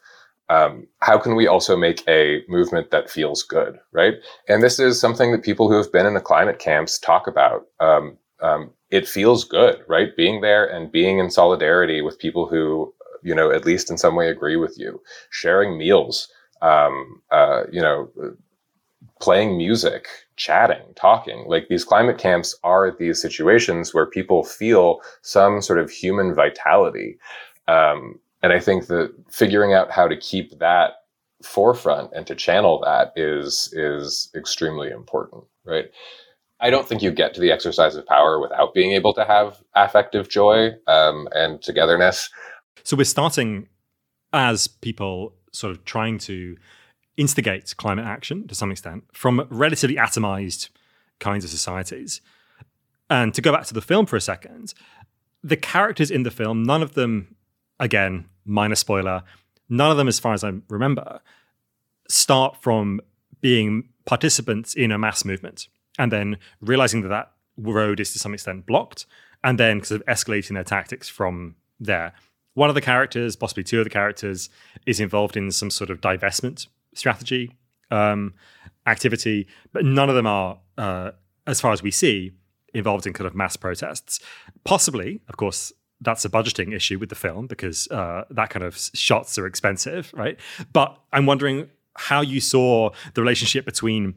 um, 0.49 0.87
how 1.01 1.17
can 1.17 1.35
we 1.35 1.47
also 1.47 1.75
make 1.75 2.03
a 2.07 2.43
movement 2.47 2.91
that 2.91 3.09
feels 3.09 3.43
good, 3.43 3.79
right? 3.91 4.15
And 4.47 4.61
this 4.61 4.79
is 4.79 4.99
something 4.99 5.31
that 5.31 5.43
people 5.43 5.69
who 5.69 5.77
have 5.77 5.91
been 5.91 6.05
in 6.05 6.13
the 6.13 6.21
climate 6.21 6.59
camps 6.59 6.99
talk 6.99 7.27
about. 7.27 7.63
Um, 7.79 8.17
um, 8.41 8.71
it 8.91 9.07
feels 9.07 9.43
good, 9.43 9.83
right? 9.87 10.15
Being 10.15 10.41
there 10.41 10.65
and 10.65 10.91
being 10.91 11.19
in 11.19 11.31
solidarity 11.31 12.01
with 12.01 12.19
people 12.19 12.47
who, 12.47 12.93
you 13.23 13.33
know, 13.33 13.51
at 13.51 13.65
least 13.65 13.89
in 13.89 13.97
some 13.97 14.15
way 14.15 14.29
agree 14.29 14.55
with 14.55 14.77
you, 14.77 15.01
sharing 15.31 15.77
meals, 15.77 16.27
um, 16.61 17.21
uh, 17.31 17.63
you 17.71 17.81
know, 17.81 18.09
playing 19.19 19.57
music, 19.57 20.07
chatting, 20.35 20.83
talking. 20.95 21.45
Like 21.47 21.67
these 21.69 21.83
climate 21.83 22.17
camps 22.17 22.55
are 22.63 22.95
these 22.97 23.21
situations 23.21 23.93
where 23.93 24.05
people 24.05 24.43
feel 24.43 24.99
some 25.21 25.61
sort 25.61 25.79
of 25.79 25.89
human 25.89 26.35
vitality. 26.35 27.17
Um, 27.67 28.19
and 28.45 28.53
I 28.53 28.59
think 28.59 28.85
that 28.87 29.11
figuring 29.31 29.73
out 29.73 29.89
how 29.89 30.07
to 30.07 30.15
keep 30.15 30.59
that 30.59 30.91
forefront 31.41 32.11
and 32.13 32.27
to 32.27 32.35
channel 32.35 32.79
that 32.85 33.11
is 33.15 33.73
is 33.73 34.29
extremely 34.35 34.91
important, 34.91 35.43
right? 35.65 35.85
I 36.59 36.69
don't 36.69 36.87
think 36.87 37.01
you 37.01 37.09
get 37.09 37.33
to 37.33 37.41
the 37.41 37.51
exercise 37.51 37.95
of 37.95 38.05
power 38.05 38.39
without 38.39 38.75
being 38.75 38.91
able 38.91 39.15
to 39.15 39.25
have 39.25 39.63
affective 39.73 40.29
joy 40.29 40.73
um, 40.85 41.27
and 41.31 41.59
togetherness. 41.59 42.29
So 42.83 42.95
we're 42.95 43.05
starting 43.05 43.67
as 44.31 44.67
people 44.67 45.33
sort 45.51 45.71
of 45.71 45.83
trying 45.83 46.19
to 46.19 46.55
instigate 47.17 47.75
climate 47.77 48.05
action 48.05 48.47
to 48.47 48.53
some 48.53 48.69
extent 48.69 49.05
from 49.11 49.47
relatively 49.49 49.95
atomized 49.95 50.69
kinds 51.19 51.43
of 51.43 51.49
societies. 51.49 52.21
And 53.09 53.33
to 53.33 53.41
go 53.41 53.51
back 53.51 53.65
to 53.65 53.73
the 53.73 53.81
film 53.81 54.05
for 54.05 54.17
a 54.17 54.21
second, 54.21 54.75
the 55.43 55.57
characters 55.57 56.11
in 56.11 56.21
the 56.23 56.31
film, 56.31 56.61
none 56.61 56.83
of 56.83 56.93
them, 56.93 57.35
again, 57.79 58.25
minor 58.45 58.75
spoiler, 58.75 59.23
none 59.69 59.91
of 59.91 59.97
them, 59.97 60.07
as 60.07 60.19
far 60.19 60.33
as 60.33 60.43
I 60.43 60.53
remember, 60.69 61.19
start 62.07 62.61
from 62.61 63.01
being 63.41 63.89
participants 64.05 64.73
in 64.73 64.91
a 64.91 64.97
mass 64.97 65.25
movement 65.25 65.67
and 65.97 66.11
then 66.11 66.37
realizing 66.61 67.01
that 67.01 67.09
that 67.09 67.31
road 67.57 67.99
is 67.99 68.13
to 68.13 68.19
some 68.19 68.33
extent 68.33 68.65
blocked 68.65 69.05
and 69.43 69.59
then 69.59 69.83
sort 69.83 70.01
of 70.01 70.07
escalating 70.07 70.53
their 70.53 70.63
tactics 70.63 71.07
from 71.07 71.55
there. 71.79 72.13
One 72.53 72.69
of 72.69 72.75
the 72.75 72.81
characters, 72.81 73.35
possibly 73.35 73.63
two 73.63 73.79
of 73.79 73.83
the 73.83 73.89
characters, 73.89 74.49
is 74.85 74.99
involved 74.99 75.35
in 75.35 75.51
some 75.51 75.69
sort 75.69 75.89
of 75.89 76.01
divestment 76.01 76.67
strategy 76.93 77.55
um, 77.91 78.33
activity, 78.87 79.47
but 79.73 79.83
none 79.85 80.09
of 80.09 80.15
them 80.15 80.27
are, 80.27 80.59
uh, 80.77 81.11
as 81.45 81.59
far 81.59 81.73
as 81.73 81.83
we 81.83 81.91
see, 81.91 82.31
involved 82.73 83.05
in 83.05 83.13
kind 83.13 83.27
of 83.27 83.35
mass 83.35 83.55
protests. 83.55 84.19
Possibly, 84.63 85.21
of 85.27 85.37
course, 85.37 85.73
that's 86.01 86.25
a 86.25 86.29
budgeting 86.29 86.73
issue 86.73 86.99
with 86.99 87.09
the 87.09 87.15
film 87.15 87.47
because 87.47 87.87
uh, 87.89 88.25
that 88.29 88.49
kind 88.49 88.63
of 88.63 88.77
shots 88.93 89.37
are 89.37 89.47
expensive, 89.47 90.11
right? 90.13 90.39
But 90.73 90.97
I'm 91.13 91.25
wondering 91.25 91.69
how 91.95 92.21
you 92.21 92.41
saw 92.41 92.91
the 93.13 93.21
relationship 93.21 93.65
between 93.65 94.15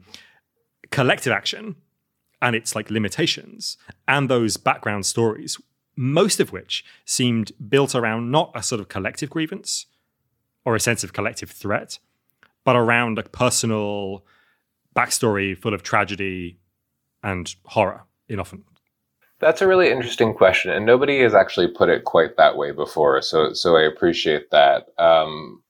collective 0.91 1.31
action 1.31 1.75
and 2.41 2.55
its 2.55 2.75
like 2.75 2.89
limitations 2.89 3.77
and 4.07 4.29
those 4.29 4.57
background 4.57 5.05
stories 5.05 5.57
most 5.95 6.39
of 6.39 6.53
which 6.53 6.85
seemed 7.03 7.51
built 7.67 7.93
around 7.93 8.31
not 8.31 8.51
a 8.55 8.63
sort 8.63 8.79
of 8.79 8.87
collective 8.87 9.29
grievance 9.29 9.85
or 10.63 10.73
a 10.73 10.79
sense 10.79 11.03
of 11.03 11.13
collective 11.13 11.51
threat 11.51 11.99
but 12.63 12.75
around 12.75 13.19
a 13.19 13.23
personal 13.23 14.23
backstory 14.95 15.57
full 15.57 15.73
of 15.73 15.83
tragedy 15.83 16.57
and 17.21 17.55
horror 17.65 18.03
in 18.29 18.39
often 18.39 18.63
That's 19.39 19.61
a 19.61 19.67
really 19.67 19.89
interesting 19.89 20.33
question, 20.33 20.71
and 20.71 20.85
nobody 20.85 21.21
has 21.21 21.33
actually 21.33 21.69
put 21.69 21.89
it 21.89 22.03
quite 22.03 22.35
that 22.37 22.57
way 22.57 22.71
before. 22.71 23.21
So, 23.21 23.53
so 23.53 23.77
I 23.77 23.83
appreciate 23.83 24.51
that. 24.51 24.87
Um, 24.97 25.63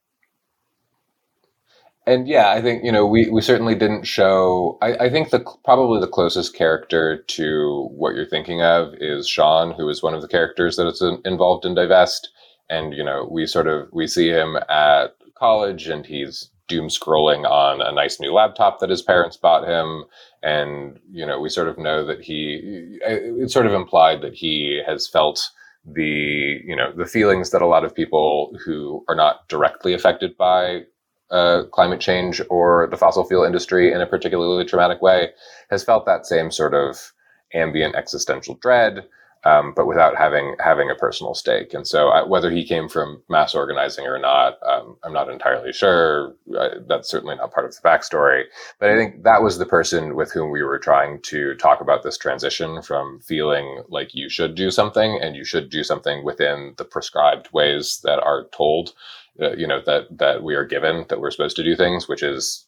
and 2.07 2.27
yeah, 2.27 2.49
I 2.49 2.61
think 2.61 2.83
you 2.83 2.91
know 2.91 3.05
we, 3.05 3.29
we 3.29 3.41
certainly 3.41 3.75
didn't 3.75 4.05
show. 4.05 4.79
I, 4.81 4.95
I 5.05 5.09
think 5.11 5.29
the 5.29 5.45
probably 5.63 6.01
the 6.01 6.07
closest 6.07 6.55
character 6.55 7.23
to 7.27 7.89
what 7.95 8.15
you're 8.15 8.25
thinking 8.25 8.63
of 8.63 8.95
is 8.99 9.27
Sean, 9.27 9.71
who 9.75 9.87
is 9.89 10.01
one 10.01 10.15
of 10.15 10.23
the 10.23 10.27
characters 10.27 10.75
that 10.77 10.87
is 10.87 11.03
involved 11.23 11.65
in 11.65 11.75
Divest. 11.75 12.29
And 12.71 12.93
you 12.95 13.03
know, 13.03 13.27
we 13.29 13.45
sort 13.45 13.67
of 13.67 13.89
we 13.93 14.07
see 14.07 14.29
him 14.29 14.57
at 14.67 15.15
college, 15.37 15.87
and 15.87 16.03
he's 16.07 16.49
doom 16.69 16.87
scrolling 16.87 17.49
on 17.49 17.81
a 17.81 17.91
nice 17.91 18.19
new 18.19 18.31
laptop 18.31 18.79
that 18.79 18.89
his 18.89 19.01
parents 19.01 19.35
bought 19.35 19.67
him. 19.67 20.05
And 20.41 20.99
you 21.11 21.25
know 21.25 21.39
we 21.39 21.49
sort 21.49 21.67
of 21.67 21.77
know 21.77 22.05
that 22.05 22.21
he 22.21 22.99
it's 23.01 23.53
sort 23.53 23.65
of 23.65 23.73
implied 23.73 24.21
that 24.21 24.33
he 24.33 24.81
has 24.87 25.07
felt 25.07 25.49
the 25.85 26.61
you 26.63 26.75
know 26.75 26.93
the 26.95 27.05
feelings 27.05 27.49
that 27.51 27.61
a 27.61 27.67
lot 27.67 27.83
of 27.83 27.95
people 27.95 28.55
who 28.63 29.03
are 29.09 29.15
not 29.15 29.47
directly 29.49 29.93
affected 29.93 30.37
by 30.37 30.83
uh, 31.31 31.63
climate 31.71 31.99
change 31.99 32.41
or 32.49 32.87
the 32.89 32.97
fossil 32.97 33.25
fuel 33.25 33.43
industry 33.43 33.91
in 33.91 34.01
a 34.01 34.07
particularly 34.07 34.65
traumatic 34.65 35.01
way 35.01 35.29
has 35.69 35.83
felt 35.83 36.05
that 36.05 36.25
same 36.25 36.51
sort 36.51 36.73
of 36.73 37.11
ambient 37.53 37.95
existential 37.95 38.55
dread 38.61 39.05
um, 39.45 39.73
but 39.75 39.87
without 39.87 40.17
having 40.17 40.55
having 40.59 40.89
a 40.89 40.95
personal 40.95 41.33
stake. 41.33 41.73
And 41.73 41.87
so, 41.87 42.09
I, 42.09 42.23
whether 42.23 42.51
he 42.51 42.65
came 42.65 42.89
from 42.89 43.21
mass 43.29 43.55
organizing 43.55 44.05
or 44.05 44.19
not, 44.19 44.57
um, 44.63 44.97
I'm 45.03 45.13
not 45.13 45.29
entirely 45.29 45.71
sure. 45.71 46.35
I, 46.59 46.69
that's 46.87 47.09
certainly 47.09 47.35
not 47.35 47.53
part 47.53 47.65
of 47.65 47.73
the 47.73 47.81
backstory. 47.81 48.43
But 48.79 48.89
I 48.89 48.97
think 48.97 49.23
that 49.23 49.41
was 49.41 49.57
the 49.57 49.65
person 49.65 50.15
with 50.15 50.31
whom 50.31 50.51
we 50.51 50.63
were 50.63 50.79
trying 50.79 51.21
to 51.23 51.55
talk 51.55 51.79
about 51.79 52.03
this 52.03 52.17
transition 52.17 52.81
from 52.81 53.21
feeling 53.21 53.83
like 53.87 54.13
you 54.13 54.29
should 54.29 54.55
do 54.55 54.71
something 54.71 55.19
and 55.21 55.35
you 55.35 55.45
should 55.45 55.69
do 55.69 55.83
something 55.83 56.25
within 56.25 56.73
the 56.77 56.85
prescribed 56.85 57.49
ways 57.53 58.01
that 58.03 58.19
are 58.19 58.47
told. 58.51 58.93
Uh, 59.41 59.53
you 59.53 59.65
know 59.65 59.81
that 59.85 60.05
that 60.17 60.43
we 60.43 60.53
are 60.53 60.65
given 60.65 61.05
that 61.07 61.21
we're 61.21 61.31
supposed 61.31 61.55
to 61.55 61.63
do 61.63 61.75
things, 61.75 62.09
which 62.09 62.23
is 62.23 62.67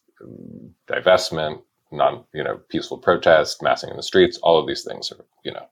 divestment, 0.88 1.60
non 1.90 2.24
you 2.32 2.42
know 2.42 2.60
peaceful 2.70 2.96
protest, 2.96 3.62
massing 3.62 3.90
in 3.90 3.96
the 3.96 4.02
streets. 4.02 4.38
All 4.38 4.58
of 4.58 4.66
these 4.66 4.82
things 4.82 5.12
are 5.12 5.22
you 5.44 5.52
know 5.52 5.66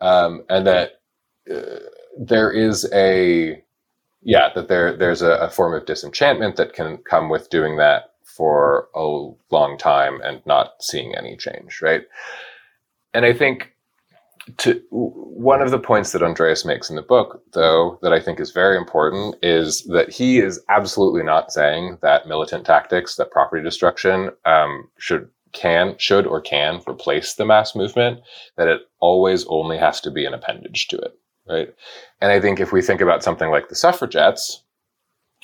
um, 0.00 0.44
and 0.48 0.66
that 0.66 1.00
uh, 1.50 1.78
there 2.18 2.50
is 2.50 2.88
a 2.92 3.62
yeah 4.22 4.48
that 4.54 4.68
there 4.68 4.96
there's 4.96 5.22
a, 5.22 5.32
a, 5.32 5.50
form 5.50 5.74
of 5.74 5.86
disenchantment 5.86 6.56
that 6.56 6.72
can 6.72 6.98
come 6.98 7.28
with 7.28 7.50
doing 7.50 7.76
that 7.76 8.14
for 8.24 8.88
a 8.94 9.00
long 9.54 9.78
time 9.78 10.20
and 10.22 10.44
not 10.46 10.74
seeing 10.80 11.14
any 11.16 11.36
change 11.36 11.80
right? 11.82 12.02
And 13.14 13.24
i 13.24 13.32
think 13.32 13.72
to 14.58 14.80
one 14.90 15.60
of 15.60 15.70
the 15.70 15.78
points 15.78 16.12
that 16.12 16.22
andreas 16.22 16.64
makes 16.64 16.88
in 16.88 16.96
the 16.96 17.02
book 17.02 17.42
though 17.52 17.98
that 18.02 18.12
i 18.12 18.20
think 18.20 18.38
is 18.38 18.52
very 18.52 18.76
important 18.76 19.34
is 19.42 19.82
that 19.84 20.10
he 20.10 20.38
is 20.38 20.60
absolutely 20.68 21.22
not 21.22 21.50
saying 21.52 21.98
that 22.02 22.28
militant 22.28 22.64
tactics 22.64 23.16
that 23.16 23.30
property 23.30 23.62
destruction 23.62 24.30
um, 24.44 24.88
should 24.98 25.28
can, 25.56 25.96
should, 25.98 26.26
or 26.26 26.40
can 26.40 26.80
replace 26.88 27.34
the 27.34 27.44
mass 27.44 27.74
movement, 27.74 28.20
that 28.56 28.68
it 28.68 28.82
always 29.00 29.44
only 29.46 29.78
has 29.78 30.00
to 30.02 30.10
be 30.10 30.24
an 30.24 30.34
appendage 30.34 30.86
to 30.88 30.96
it, 30.98 31.18
right? 31.48 31.68
And 32.20 32.30
I 32.30 32.40
think 32.40 32.60
if 32.60 32.72
we 32.72 32.82
think 32.82 33.00
about 33.00 33.24
something 33.24 33.50
like 33.50 33.68
the 33.68 33.74
suffragettes, 33.74 34.62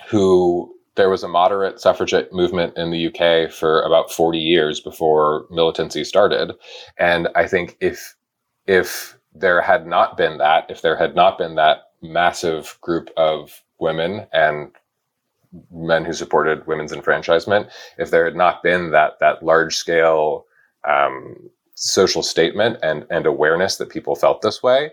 who 0.09 0.73
there 0.95 1.11
was 1.11 1.23
a 1.23 1.29
moderate 1.29 1.81
suffragette 1.81 2.33
movement 2.33 2.77
in 2.77 2.91
the 2.91 3.07
UK 3.07 3.51
for 3.51 3.83
about 3.83 4.13
40 4.13 4.39
years 4.39 4.81
before 4.81 5.47
militancy 5.51 6.05
started. 6.05 6.53
And 6.99 7.29
I 7.35 7.47
think 7.47 7.77
if 7.81 8.15
if 8.67 9.19
there 9.35 9.61
had 9.63 9.87
not 9.87 10.17
been 10.17 10.39
that, 10.39 10.71
if 10.71 10.83
there 10.83 10.97
had 10.97 11.17
not 11.17 11.39
been 11.39 11.55
that 11.55 11.85
massive 12.03 12.77
group 12.81 13.11
of 13.17 13.63
women 13.79 14.27
and 14.33 14.71
men 15.71 16.05
who 16.05 16.13
supported 16.13 16.67
women's 16.67 16.93
enfranchisement, 16.93 17.69
if 17.99 18.11
there 18.11 18.25
had 18.25 18.37
not 18.37 18.63
been 18.63 18.91
that 18.91 19.19
that 19.21 19.43
large 19.43 19.77
scale 19.77 20.47
um, 20.89 21.37
social 21.75 22.23
statement 22.23 22.79
and 22.83 23.05
and 23.11 23.27
awareness 23.27 23.77
that 23.77 23.91
people 23.91 24.15
felt 24.15 24.43
this 24.43 24.63
way, 24.63 24.91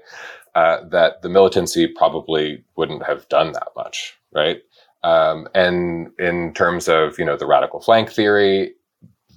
uh, 0.55 0.83
that 0.89 1.21
the 1.21 1.29
militancy 1.29 1.87
probably 1.87 2.63
wouldn't 2.75 3.05
have 3.05 3.27
done 3.29 3.51
that 3.53 3.69
much, 3.75 4.17
right? 4.33 4.61
Um, 5.03 5.47
and 5.55 6.11
in 6.19 6.53
terms 6.53 6.87
of 6.87 7.17
you 7.17 7.25
know 7.25 7.37
the 7.37 7.47
radical 7.47 7.79
flank 7.79 8.09
theory, 8.11 8.73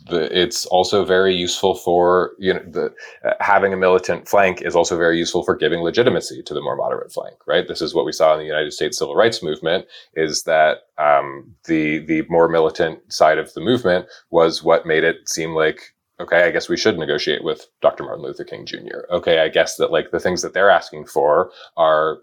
the, 0.09 0.39
it's 0.39 0.67
also 0.67 1.05
very 1.05 1.35
useful 1.35 1.75
for 1.75 2.33
you 2.39 2.55
know 2.55 2.63
the 2.69 2.95
uh, 3.25 3.35
having 3.41 3.73
a 3.73 3.77
militant 3.77 4.29
flank 4.29 4.63
is 4.63 4.77
also 4.77 4.97
very 4.97 5.19
useful 5.19 5.43
for 5.43 5.55
giving 5.55 5.81
legitimacy 5.81 6.43
to 6.43 6.55
the 6.55 6.61
more 6.61 6.77
moderate 6.77 7.13
flank 7.13 7.37
right? 7.47 7.69
This 7.69 7.83
is 7.83 7.95
what 7.95 8.07
we 8.07 8.13
saw 8.13 8.33
in 8.33 8.41
the 8.41 8.47
united 8.47 8.73
states 8.73 8.99
civil 8.99 9.17
rights 9.17 9.43
movement 9.43 9.87
is 10.15 10.45
that 10.45 10.79
um, 10.99 11.55
the 11.65 11.99
the 11.99 12.23
more 12.29 12.49
militant 12.49 13.13
side 13.13 13.39
of 13.39 13.53
the 13.55 13.61
movement 13.61 14.07
was 14.31 14.63
what 14.63 14.87
made 14.87 15.05
it 15.05 15.29
seem 15.29 15.55
like 15.55 15.95
okay 16.21 16.45
i 16.45 16.51
guess 16.51 16.69
we 16.69 16.77
should 16.77 16.99
negotiate 16.99 17.43
with 17.43 17.67
dr 17.81 18.03
martin 18.03 18.23
luther 18.23 18.45
king 18.45 18.67
jr 18.67 19.01
okay 19.11 19.41
i 19.41 19.49
guess 19.49 19.77
that 19.77 19.91
like 19.91 20.11
the 20.11 20.21
things 20.21 20.43
that 20.43 20.55
they're 20.55 20.71
asking 20.71 21.07
for 21.07 21.51
are 21.77 22.19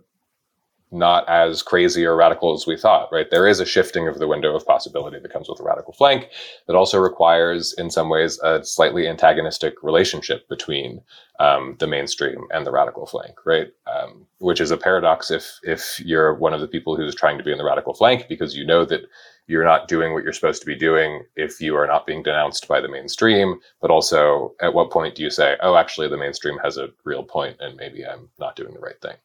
not 0.91 1.27
as 1.29 1.61
crazy 1.61 2.05
or 2.05 2.15
radical 2.15 2.53
as 2.53 2.65
we 2.65 2.75
thought, 2.75 3.09
right? 3.11 3.29
There 3.29 3.47
is 3.47 3.59
a 3.59 3.65
shifting 3.65 4.07
of 4.07 4.17
the 4.17 4.27
window 4.27 4.55
of 4.55 4.65
possibility 4.65 5.19
that 5.19 5.31
comes 5.31 5.47
with 5.47 5.59
a 5.59 5.63
radical 5.63 5.93
flank 5.93 6.29
that 6.67 6.75
also 6.75 6.99
requires, 6.99 7.73
in 7.77 7.91
some 7.91 8.09
ways, 8.09 8.39
a 8.43 8.63
slightly 8.63 9.07
antagonistic 9.07 9.75
relationship 9.83 10.47
between 10.49 11.01
um, 11.39 11.75
the 11.79 11.87
mainstream 11.87 12.47
and 12.51 12.65
the 12.65 12.71
radical 12.71 13.05
flank, 13.05 13.35
right? 13.45 13.67
Um, 13.87 14.25
which 14.39 14.59
is 14.59 14.71
a 14.71 14.77
paradox 14.77 15.31
if 15.31 15.59
if 15.63 15.99
you're 15.99 16.33
one 16.33 16.53
of 16.53 16.61
the 16.61 16.67
people 16.67 16.95
who's 16.95 17.15
trying 17.15 17.37
to 17.37 17.43
be 17.43 17.51
in 17.51 17.57
the 17.57 17.63
radical 17.63 17.93
flank 17.93 18.27
because 18.27 18.55
you 18.55 18.65
know 18.65 18.83
that 18.85 19.01
you're 19.47 19.63
not 19.63 19.87
doing 19.87 20.13
what 20.13 20.23
you're 20.23 20.33
supposed 20.33 20.61
to 20.61 20.67
be 20.67 20.75
doing 20.75 21.23
if 21.35 21.59
you 21.61 21.75
are 21.75 21.87
not 21.87 22.05
being 22.05 22.23
denounced 22.23 22.67
by 22.67 22.79
the 22.81 22.89
mainstream. 22.89 23.59
But 23.81 23.89
also, 23.89 24.53
at 24.61 24.73
what 24.73 24.91
point 24.91 25.15
do 25.15 25.23
you 25.23 25.29
say, 25.29 25.55
"Oh, 25.61 25.75
actually, 25.75 26.09
the 26.09 26.17
mainstream 26.17 26.57
has 26.63 26.77
a 26.77 26.89
real 27.03 27.23
point, 27.23 27.57
and 27.59 27.77
maybe 27.77 28.05
I'm 28.05 28.29
not 28.39 28.55
doing 28.55 28.73
the 28.73 28.79
right 28.79 28.99
thing"? 29.01 29.15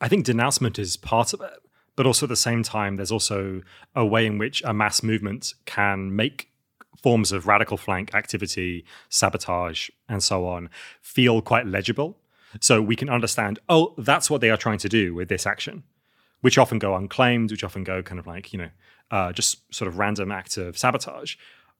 I 0.00 0.08
think 0.08 0.24
denouncement 0.24 0.78
is 0.78 0.96
part 0.96 1.32
of 1.32 1.40
it, 1.40 1.62
but 1.96 2.06
also 2.06 2.26
at 2.26 2.30
the 2.30 2.36
same 2.36 2.62
time, 2.62 2.96
there's 2.96 3.12
also 3.12 3.62
a 3.94 4.04
way 4.04 4.26
in 4.26 4.38
which 4.38 4.62
a 4.64 4.74
mass 4.74 5.02
movement 5.02 5.54
can 5.64 6.14
make 6.14 6.50
forms 7.02 7.32
of 7.32 7.46
radical 7.46 7.76
flank 7.76 8.14
activity, 8.14 8.84
sabotage, 9.08 9.90
and 10.08 10.22
so 10.22 10.46
on 10.46 10.68
feel 11.00 11.40
quite 11.40 11.66
legible. 11.66 12.18
So 12.60 12.80
we 12.80 12.96
can 12.96 13.08
understand, 13.08 13.58
oh, 13.68 13.94
that's 13.98 14.30
what 14.30 14.40
they 14.40 14.50
are 14.50 14.56
trying 14.56 14.78
to 14.78 14.88
do 14.88 15.14
with 15.14 15.28
this 15.28 15.46
action, 15.46 15.82
which 16.40 16.58
often 16.58 16.78
go 16.78 16.94
unclaimed, 16.94 17.50
which 17.50 17.64
often 17.64 17.84
go 17.84 18.02
kind 18.02 18.18
of 18.18 18.26
like, 18.26 18.52
you 18.52 18.58
know, 18.58 18.70
uh, 19.10 19.32
just 19.32 19.72
sort 19.74 19.88
of 19.88 19.98
random 19.98 20.32
acts 20.32 20.56
of 20.56 20.76
sabotage. 20.76 21.36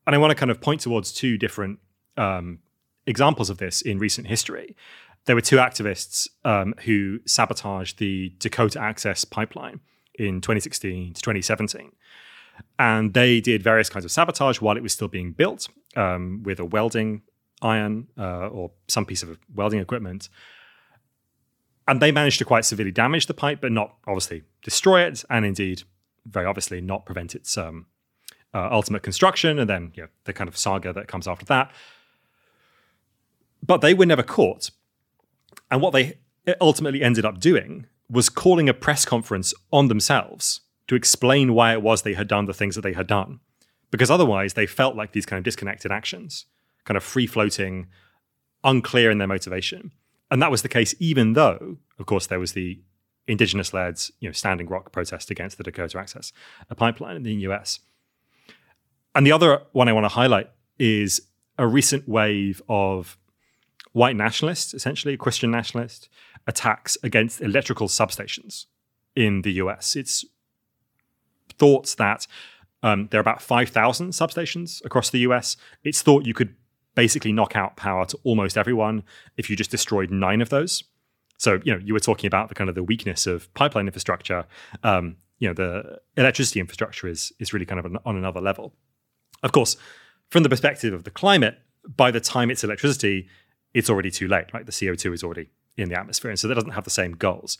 And 0.06 0.14
I 0.14 0.18
want 0.18 0.30
to 0.30 0.34
kind 0.34 0.50
of 0.50 0.60
point 0.60 0.80
towards 0.82 1.12
two 1.12 1.36
different 1.38 1.78
um, 2.16 2.60
examples 3.06 3.50
of 3.50 3.58
this 3.58 3.82
in 3.82 3.98
recent 3.98 4.26
history 4.26 4.76
there 5.26 5.36
were 5.36 5.42
two 5.42 5.56
activists 5.56 6.28
um, 6.44 6.74
who 6.84 7.20
sabotaged 7.26 7.98
the 7.98 8.32
Dakota 8.38 8.80
Access 8.80 9.24
pipeline 9.24 9.80
in 10.14 10.40
2016 10.40 11.14
to 11.14 11.20
2017. 11.20 11.92
And 12.78 13.12
they 13.12 13.40
did 13.40 13.62
various 13.62 13.90
kinds 13.90 14.04
of 14.04 14.12
sabotage 14.12 14.60
while 14.60 14.76
it 14.76 14.82
was 14.82 14.92
still 14.92 15.08
being 15.08 15.32
built 15.32 15.68
um, 15.94 16.42
with 16.44 16.58
a 16.58 16.64
welding 16.64 17.22
iron 17.60 18.06
uh, 18.18 18.48
or 18.48 18.70
some 18.88 19.04
piece 19.04 19.22
of 19.22 19.38
welding 19.54 19.80
equipment. 19.80 20.28
And 21.88 22.00
they 22.00 22.12
managed 22.12 22.38
to 22.38 22.44
quite 22.44 22.64
severely 22.64 22.92
damage 22.92 23.26
the 23.26 23.34
pipe, 23.34 23.60
but 23.60 23.72
not 23.72 23.96
obviously 24.06 24.42
destroy 24.62 25.02
it, 25.02 25.24
and 25.30 25.44
indeed, 25.44 25.82
very 26.24 26.46
obviously, 26.46 26.80
not 26.80 27.06
prevent 27.06 27.34
its 27.34 27.56
um, 27.56 27.86
uh, 28.52 28.68
ultimate 28.72 29.02
construction, 29.02 29.58
and 29.58 29.70
then 29.70 29.92
you 29.94 30.02
know, 30.02 30.08
the 30.24 30.32
kind 30.32 30.48
of 30.48 30.56
saga 30.56 30.92
that 30.92 31.06
comes 31.06 31.28
after 31.28 31.44
that. 31.46 31.70
But 33.64 33.82
they 33.82 33.94
were 33.94 34.06
never 34.06 34.24
caught. 34.24 34.70
And 35.70 35.80
what 35.80 35.92
they 35.92 36.18
ultimately 36.60 37.02
ended 37.02 37.24
up 37.24 37.40
doing 37.40 37.86
was 38.08 38.28
calling 38.28 38.68
a 38.68 38.74
press 38.74 39.04
conference 39.04 39.52
on 39.72 39.88
themselves 39.88 40.60
to 40.88 40.94
explain 40.94 41.54
why 41.54 41.72
it 41.72 41.82
was 41.82 42.02
they 42.02 42.14
had 42.14 42.28
done 42.28 42.44
the 42.44 42.54
things 42.54 42.76
that 42.76 42.82
they 42.82 42.92
had 42.92 43.06
done. 43.06 43.40
Because 43.90 44.10
otherwise, 44.10 44.54
they 44.54 44.66
felt 44.66 44.96
like 44.96 45.12
these 45.12 45.26
kind 45.26 45.38
of 45.38 45.44
disconnected 45.44 45.90
actions, 45.90 46.46
kind 46.84 46.96
of 46.96 47.02
free 47.02 47.26
floating, 47.26 47.86
unclear 48.62 49.10
in 49.10 49.18
their 49.18 49.28
motivation. 49.28 49.92
And 50.30 50.42
that 50.42 50.50
was 50.50 50.62
the 50.62 50.68
case, 50.68 50.94
even 50.98 51.32
though, 51.34 51.78
of 51.98 52.06
course, 52.06 52.26
there 52.26 52.40
was 52.40 52.52
the 52.52 52.80
indigenous 53.26 53.72
led 53.72 53.98
you 54.20 54.28
know, 54.28 54.32
Standing 54.32 54.68
Rock 54.68 54.92
protest 54.92 55.30
against 55.30 55.58
the 55.58 55.64
Dakota 55.64 55.98
Access 55.98 56.32
pipeline 56.76 57.16
in 57.16 57.22
the 57.22 57.34
US. 57.34 57.80
And 59.14 59.26
the 59.26 59.32
other 59.32 59.62
one 59.72 59.88
I 59.88 59.92
want 59.92 60.04
to 60.04 60.10
highlight 60.10 60.50
is 60.78 61.22
a 61.58 61.66
recent 61.66 62.08
wave 62.08 62.60
of 62.68 63.16
white 63.96 64.14
nationalists, 64.14 64.74
essentially 64.74 65.16
Christian 65.16 65.50
nationalists, 65.50 66.10
attacks 66.46 66.98
against 67.02 67.40
electrical 67.40 67.88
substations 67.88 68.66
in 69.16 69.40
the 69.40 69.52
US. 69.52 69.96
It's 69.96 70.22
thought 71.58 71.96
that 71.96 72.26
um, 72.82 73.08
there 73.10 73.18
are 73.18 73.22
about 73.22 73.40
5,000 73.40 74.10
substations 74.10 74.84
across 74.84 75.08
the 75.08 75.20
US. 75.20 75.56
It's 75.82 76.02
thought 76.02 76.26
you 76.26 76.34
could 76.34 76.54
basically 76.94 77.32
knock 77.32 77.56
out 77.56 77.76
power 77.76 78.04
to 78.04 78.18
almost 78.22 78.58
everyone 78.58 79.02
if 79.38 79.48
you 79.48 79.56
just 79.56 79.70
destroyed 79.70 80.10
nine 80.10 80.42
of 80.42 80.50
those. 80.50 80.84
So, 81.38 81.58
you 81.64 81.72
know, 81.72 81.80
you 81.82 81.94
were 81.94 82.00
talking 82.00 82.28
about 82.28 82.50
the 82.50 82.54
kind 82.54 82.68
of 82.68 82.74
the 82.74 82.82
weakness 82.82 83.26
of 83.26 83.52
pipeline 83.54 83.86
infrastructure. 83.86 84.44
Um, 84.82 85.16
you 85.38 85.48
know, 85.48 85.54
the 85.54 86.00
electricity 86.18 86.60
infrastructure 86.60 87.08
is 87.08 87.32
is 87.38 87.54
really 87.54 87.66
kind 87.66 87.78
of 87.78 87.86
an, 87.86 87.96
on 88.04 88.16
another 88.16 88.42
level. 88.42 88.74
Of 89.42 89.52
course, 89.52 89.76
from 90.28 90.42
the 90.42 90.48
perspective 90.50 90.92
of 90.92 91.04
the 91.04 91.10
climate, 91.10 91.58
by 91.96 92.10
the 92.10 92.20
time 92.20 92.50
it's 92.50 92.64
electricity, 92.64 93.28
it's 93.76 93.90
already 93.90 94.10
too 94.10 94.26
late. 94.26 94.46
Right, 94.52 94.66
the 94.66 94.72
CO 94.72 94.94
two 94.94 95.12
is 95.12 95.22
already 95.22 95.50
in 95.76 95.90
the 95.90 95.98
atmosphere, 95.98 96.30
and 96.30 96.40
so 96.40 96.48
that 96.48 96.54
doesn't 96.54 96.70
have 96.70 96.84
the 96.84 96.90
same 96.90 97.12
goals. 97.12 97.58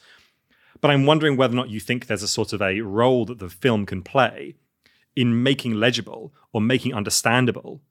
But 0.80 0.90
I'm 0.90 1.06
wondering 1.06 1.36
whether 1.36 1.52
or 1.52 1.56
not 1.56 1.70
you 1.70 1.78
think 1.78 2.06
there's 2.06 2.22
a 2.22 2.28
sort 2.28 2.52
of 2.52 2.62
a 2.62 2.80
role 2.80 3.26
that 3.26 3.38
the 3.38 3.48
film 3.48 3.86
can 3.86 4.02
play 4.02 4.56
in 5.14 5.42
making 5.42 5.74
legible 5.74 6.34
or 6.52 6.60
making 6.60 6.94
understandable 6.94 7.82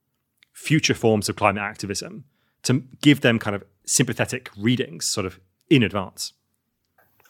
future 0.53 0.93
forms 0.93 1.30
of 1.30 1.36
climate 1.36 1.63
activism 1.63 2.26
to 2.63 2.84
give 3.01 3.21
them 3.21 3.39
kind 3.39 3.55
of 3.55 3.63
sympathetic 3.86 4.49
readings, 4.57 5.05
sort 5.05 5.26
of 5.26 5.39
in 5.69 5.84
advance. 5.84 6.34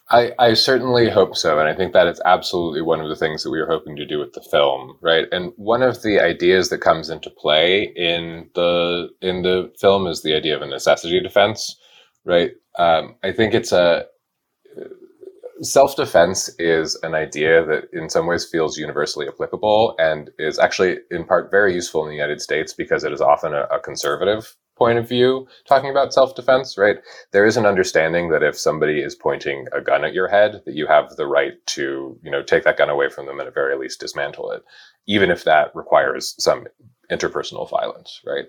I, 0.08 0.32
I, 0.38 0.54
certainly 0.54 1.10
hope 1.10 1.36
so. 1.36 1.58
And 1.58 1.68
I 1.68 1.74
think 1.74 1.92
that 1.92 2.06
is 2.06 2.20
absolutely 2.24 2.80
one 2.80 3.00
of 3.00 3.08
the 3.08 3.16
things 3.16 3.42
that 3.42 3.50
we 3.50 3.58
are 3.58 3.66
hoping 3.66 3.96
to 3.96 4.06
do 4.06 4.20
with 4.20 4.34
the 4.34 4.40
film, 4.40 4.96
right? 5.00 5.26
And 5.32 5.52
one 5.56 5.82
of 5.82 6.02
the 6.02 6.20
ideas 6.20 6.68
that 6.68 6.78
comes 6.78 7.10
into 7.10 7.28
play 7.28 7.92
in 7.96 8.48
the 8.54 9.08
in 9.20 9.42
the 9.42 9.72
film 9.80 10.06
is 10.06 10.22
the 10.22 10.34
idea 10.34 10.54
of 10.54 10.62
a 10.62 10.66
necessity 10.66 11.20
defense, 11.20 11.76
right? 12.24 12.52
Um, 12.78 13.16
I 13.24 13.32
think 13.32 13.52
it's 13.52 13.72
a 13.72 14.06
self 15.62 15.96
defense 15.96 16.50
is 16.58 16.98
an 17.02 17.14
idea 17.14 17.64
that 17.64 17.84
in 17.92 18.08
some 18.08 18.26
ways 18.26 18.44
feels 18.44 18.78
universally 18.78 19.26
applicable 19.26 19.94
and 19.98 20.30
is 20.38 20.58
actually 20.58 20.98
in 21.10 21.24
part 21.24 21.50
very 21.50 21.74
useful 21.74 22.04
in 22.04 22.10
the 22.10 22.14
United 22.14 22.40
States 22.40 22.72
because 22.72 23.04
it 23.04 23.12
is 23.12 23.20
often 23.20 23.54
a, 23.54 23.62
a 23.72 23.80
conservative 23.80 24.54
point 24.76 24.98
of 24.98 25.08
view 25.08 25.46
talking 25.66 25.90
about 25.90 26.12
self-defense 26.12 26.76
right? 26.78 26.96
There 27.32 27.46
is 27.46 27.56
an 27.56 27.66
understanding 27.66 28.30
that 28.30 28.42
if 28.42 28.58
somebody 28.58 29.00
is 29.00 29.14
pointing 29.14 29.66
a 29.72 29.80
gun 29.80 30.04
at 30.04 30.14
your 30.14 30.28
head 30.28 30.62
that 30.64 30.74
you 30.74 30.86
have 30.86 31.16
the 31.16 31.26
right 31.26 31.54
to 31.66 32.18
you 32.22 32.30
know 32.30 32.42
take 32.42 32.64
that 32.64 32.78
gun 32.78 32.90
away 32.90 33.08
from 33.08 33.26
them 33.26 33.38
and 33.38 33.48
at 33.48 33.54
very 33.54 33.76
least 33.76 34.00
dismantle 34.00 34.50
it 34.52 34.62
even 35.06 35.30
if 35.30 35.44
that 35.44 35.74
requires 35.74 36.34
some 36.38 36.66
interpersonal 37.10 37.68
violence 37.68 38.20
right? 38.26 38.46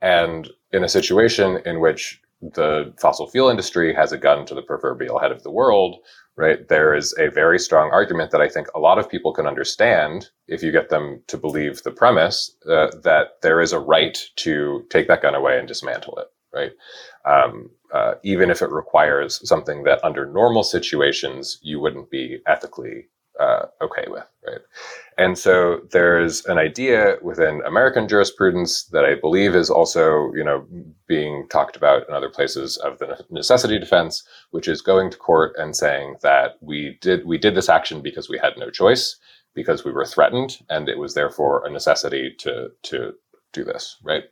And 0.00 0.48
in 0.72 0.84
a 0.84 0.88
situation 0.88 1.60
in 1.64 1.80
which 1.80 2.20
the 2.40 2.92
fossil 2.98 3.28
fuel 3.28 3.50
industry 3.50 3.94
has 3.94 4.12
a 4.12 4.18
gun 4.18 4.46
to 4.46 4.54
the 4.54 4.62
proverbial 4.62 5.18
head 5.18 5.32
of 5.32 5.42
the 5.42 5.50
world 5.50 5.96
right? 6.36 6.68
There 6.68 6.94
is 6.94 7.14
a 7.18 7.28
very 7.28 7.58
strong 7.58 7.90
argument 7.92 8.30
that 8.30 8.40
I 8.40 8.48
think 8.48 8.68
a 8.74 8.80
lot 8.80 8.98
of 8.98 9.08
people 9.08 9.32
can 9.32 9.46
understand 9.46 10.28
if 10.48 10.62
you 10.62 10.72
get 10.72 10.88
them 10.88 11.22
to 11.28 11.36
believe 11.36 11.82
the 11.82 11.90
premise 11.90 12.54
uh, 12.68 12.88
that 13.02 13.40
there 13.42 13.60
is 13.60 13.72
a 13.72 13.78
right 13.78 14.18
to 14.36 14.86
take 14.90 15.08
that 15.08 15.22
gun 15.22 15.34
away 15.34 15.58
and 15.58 15.68
dismantle 15.68 16.18
it, 16.18 16.28
right? 16.54 16.72
Um, 17.24 17.70
uh, 17.92 18.14
even 18.22 18.50
if 18.50 18.62
it 18.62 18.70
requires 18.70 19.46
something 19.48 19.82
that 19.84 20.02
under 20.04 20.26
normal 20.26 20.62
situations 20.62 21.58
you 21.62 21.80
wouldn't 21.80 22.10
be 22.10 22.38
ethically 22.46 23.08
uh, 23.40 23.66
okay 23.80 24.04
with, 24.08 24.26
right? 24.46 24.60
And 25.16 25.36
so 25.36 25.80
there's 25.92 26.44
an 26.46 26.58
idea 26.58 27.16
within 27.22 27.62
American 27.66 28.06
jurisprudence 28.06 28.84
that 28.92 29.04
I 29.04 29.14
believe 29.14 29.54
is 29.54 29.70
also, 29.70 30.32
you 30.34 30.44
know, 30.44 30.66
being 31.06 31.46
talked 31.48 31.76
about 31.76 32.08
in 32.08 32.14
other 32.14 32.28
places 32.28 32.76
of 32.78 32.98
the 32.98 33.24
necessity 33.30 33.78
defense, 33.78 34.22
which 34.50 34.68
is 34.68 34.82
going 34.82 35.10
to 35.10 35.16
court 35.16 35.54
and 35.58 35.74
saying 35.74 36.16
that 36.22 36.56
we 36.60 36.98
did 37.00 37.26
we 37.26 37.38
did 37.38 37.54
this 37.54 37.68
action 37.68 38.02
because 38.02 38.28
we 38.28 38.38
had 38.38 38.52
no 38.56 38.70
choice, 38.70 39.16
because 39.54 39.84
we 39.84 39.92
were 39.92 40.06
threatened, 40.06 40.58
and 40.68 40.88
it 40.88 40.98
was 40.98 41.14
therefore 41.14 41.64
a 41.66 41.70
necessity 41.70 42.34
to 42.38 42.70
to 42.82 43.14
do 43.52 43.64
this, 43.64 43.96
right? 44.02 44.24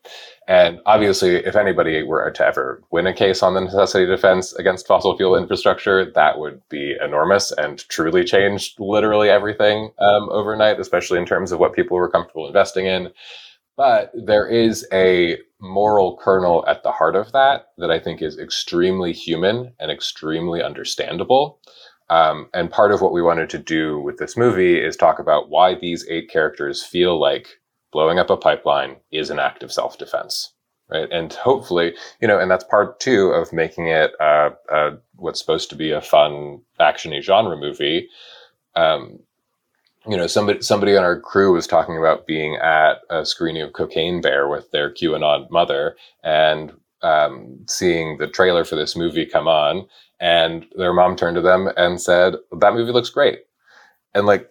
And 0.46 0.80
obviously, 0.86 1.36
if 1.36 1.56
anybody 1.56 2.02
were 2.02 2.30
to 2.30 2.46
ever 2.46 2.82
win 2.90 3.06
a 3.06 3.14
case 3.14 3.42
on 3.42 3.54
the 3.54 3.60
necessity 3.60 4.06
defense 4.06 4.52
against 4.54 4.86
fossil 4.86 5.16
fuel 5.16 5.36
infrastructure, 5.36 6.10
that 6.12 6.38
would 6.38 6.60
be 6.68 6.96
enormous 7.02 7.52
and 7.52 7.78
truly 7.88 8.24
change 8.24 8.74
literally 8.78 9.28
everything 9.28 9.90
um, 9.98 10.28
overnight, 10.30 10.80
especially 10.80 11.18
in 11.18 11.26
terms 11.26 11.52
of 11.52 11.58
what 11.58 11.74
people 11.74 11.96
were 11.96 12.10
comfortable 12.10 12.46
investing 12.46 12.86
in. 12.86 13.10
But 13.76 14.10
there 14.14 14.48
is 14.48 14.86
a 14.92 15.38
moral 15.60 16.16
kernel 16.16 16.64
at 16.66 16.82
the 16.82 16.92
heart 16.92 17.16
of 17.16 17.32
that 17.32 17.68
that 17.78 17.90
I 17.90 17.98
think 17.98 18.22
is 18.22 18.38
extremely 18.38 19.12
human 19.12 19.72
and 19.78 19.90
extremely 19.90 20.62
understandable. 20.62 21.60
Um, 22.10 22.48
and 22.54 22.70
part 22.70 22.90
of 22.90 23.02
what 23.02 23.12
we 23.12 23.22
wanted 23.22 23.50
to 23.50 23.58
do 23.58 24.00
with 24.00 24.18
this 24.18 24.36
movie 24.36 24.82
is 24.82 24.96
talk 24.96 25.18
about 25.18 25.50
why 25.50 25.74
these 25.74 26.06
eight 26.08 26.30
characters 26.30 26.82
feel 26.82 27.20
like 27.20 27.60
blowing 27.92 28.18
up 28.18 28.30
a 28.30 28.36
pipeline 28.36 28.96
is 29.10 29.30
an 29.30 29.38
act 29.38 29.62
of 29.62 29.72
self-defense 29.72 30.52
right? 30.90 31.08
And 31.12 31.32
hopefully 31.32 31.94
you 32.20 32.28
know 32.28 32.38
and 32.38 32.50
that's 32.50 32.64
part 32.64 33.00
two 33.00 33.28
of 33.28 33.52
making 33.52 33.88
it 33.88 34.12
uh, 34.20 34.50
uh, 34.70 34.96
what's 35.16 35.40
supposed 35.40 35.70
to 35.70 35.76
be 35.76 35.90
a 35.90 36.00
fun 36.00 36.60
actiony 36.80 37.22
genre 37.22 37.56
movie. 37.56 38.08
Um, 38.74 39.18
you 40.08 40.16
know 40.16 40.26
somebody 40.26 40.62
somebody 40.62 40.96
on 40.96 41.04
our 41.04 41.20
crew 41.20 41.52
was 41.52 41.66
talking 41.66 41.98
about 41.98 42.26
being 42.26 42.56
at 42.56 42.98
a 43.10 43.26
screening 43.26 43.62
of 43.62 43.72
cocaine 43.74 44.20
bear 44.20 44.48
with 44.48 44.70
their 44.70 44.90
qanon 44.92 45.50
mother 45.50 45.96
and 46.22 46.72
um, 47.02 47.58
seeing 47.68 48.18
the 48.18 48.26
trailer 48.26 48.64
for 48.64 48.74
this 48.74 48.96
movie 48.96 49.26
come 49.26 49.46
on 49.46 49.86
and 50.20 50.66
their 50.76 50.92
mom 50.92 51.16
turned 51.16 51.36
to 51.36 51.40
them 51.40 51.68
and 51.76 52.00
said 52.00 52.34
that 52.58 52.74
movie 52.74 52.92
looks 52.92 53.10
great. 53.10 53.40
And 54.14 54.26
like 54.26 54.50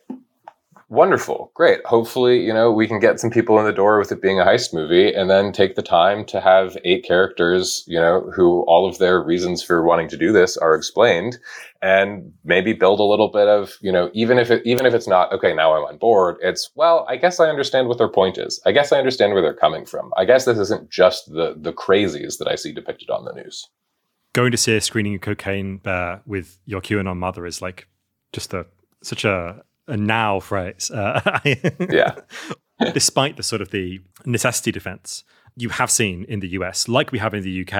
wonderful. 0.90 1.52
Great. 1.54 1.86
Hopefully 1.86 2.44
you 2.44 2.54
know 2.54 2.72
we 2.72 2.88
can 2.88 3.00
get 3.00 3.20
some 3.20 3.30
people 3.30 3.60
in 3.60 3.66
the 3.66 3.74
door 3.74 4.00
with 4.00 4.12
it 4.12 4.22
being 4.22 4.40
a 4.40 4.46
heist 4.46 4.74
movie 4.74 5.14
and 5.14 5.30
then 5.30 5.52
take 5.52 5.76
the 5.76 5.82
time 5.82 6.26
to 6.26 6.40
have 6.40 6.78
eight 6.86 7.04
characters 7.04 7.84
you 7.88 8.00
know 8.00 8.30
who 8.34 8.62
all 8.68 8.88
of 8.88 8.98
their 8.98 9.22
reasons 9.22 9.64
for 9.64 9.84
wanting 9.84 10.08
to 10.08 10.18
do 10.18 10.32
this 10.32 10.56
are 10.58 10.76
explained 10.76 11.38
and 11.82 12.32
maybe 12.44 12.74
build 12.74 13.00
a 13.00 13.04
little 13.04 13.28
bit 13.28 13.48
of 13.48 13.78
you 13.82 13.92
know 13.92 14.10
even 14.14 14.38
if 14.38 14.50
it 14.50 14.62
even 14.66 14.86
if 14.86 14.94
it's 14.94 15.08
not 15.08 15.32
okay 15.32 15.54
now 15.54 15.76
i'm 15.76 15.84
on 15.84 15.98
board 15.98 16.38
it's 16.42 16.72
well 16.76 17.06
i 17.10 17.16
guess 17.16 17.40
i 17.40 17.50
understand 17.50 17.88
what 17.88 17.98
their 17.98 18.08
point 18.08 18.38
is. 18.38 18.62
I 18.66 18.72
guess 18.72 18.92
i 18.92 18.98
understand 18.98 19.34
where 19.34 19.42
they're 19.42 19.54
coming 19.54 19.86
from. 19.86 20.12
I 20.18 20.26
guess 20.26 20.46
this 20.46 20.58
isn't 20.58 20.90
just 20.90 21.32
the 21.32 21.56
the 21.58 21.74
crazies 21.74 22.38
that 22.38 22.48
i 22.48 22.56
see 22.56 22.72
depicted 22.72 23.10
on 23.10 23.26
the 23.26 23.34
news. 23.34 23.68
Going 24.34 24.52
to 24.52 24.58
see 24.58 24.76
a 24.76 24.82
screening 24.82 25.16
of 25.16 25.22
cocaine 25.22 25.78
bear 25.78 26.22
with 26.26 26.60
your 26.66 26.82
qanon 26.82 27.18
mother 27.18 27.46
is 27.46 27.62
like 27.62 27.88
just 28.32 28.54
a 28.54 28.66
such 29.04 29.26
a 29.26 29.64
a 29.88 29.98
now 29.98 30.40
phrase. 30.40 30.92
Uh, 30.92 31.40
yeah. 31.90 32.16
Despite 32.94 33.38
the 33.38 33.44
sort 33.44 33.62
of 33.62 33.72
the 33.72 34.02
necessity 34.26 34.72
defense, 34.72 35.24
you 35.56 35.70
have 35.70 35.90
seen 35.90 36.26
in 36.26 36.40
the 36.40 36.50
US, 36.50 36.88
like 36.88 37.12
we 37.12 37.20
have 37.20 37.34
in 37.34 37.44
the 37.44 37.68
UK, 37.68 37.74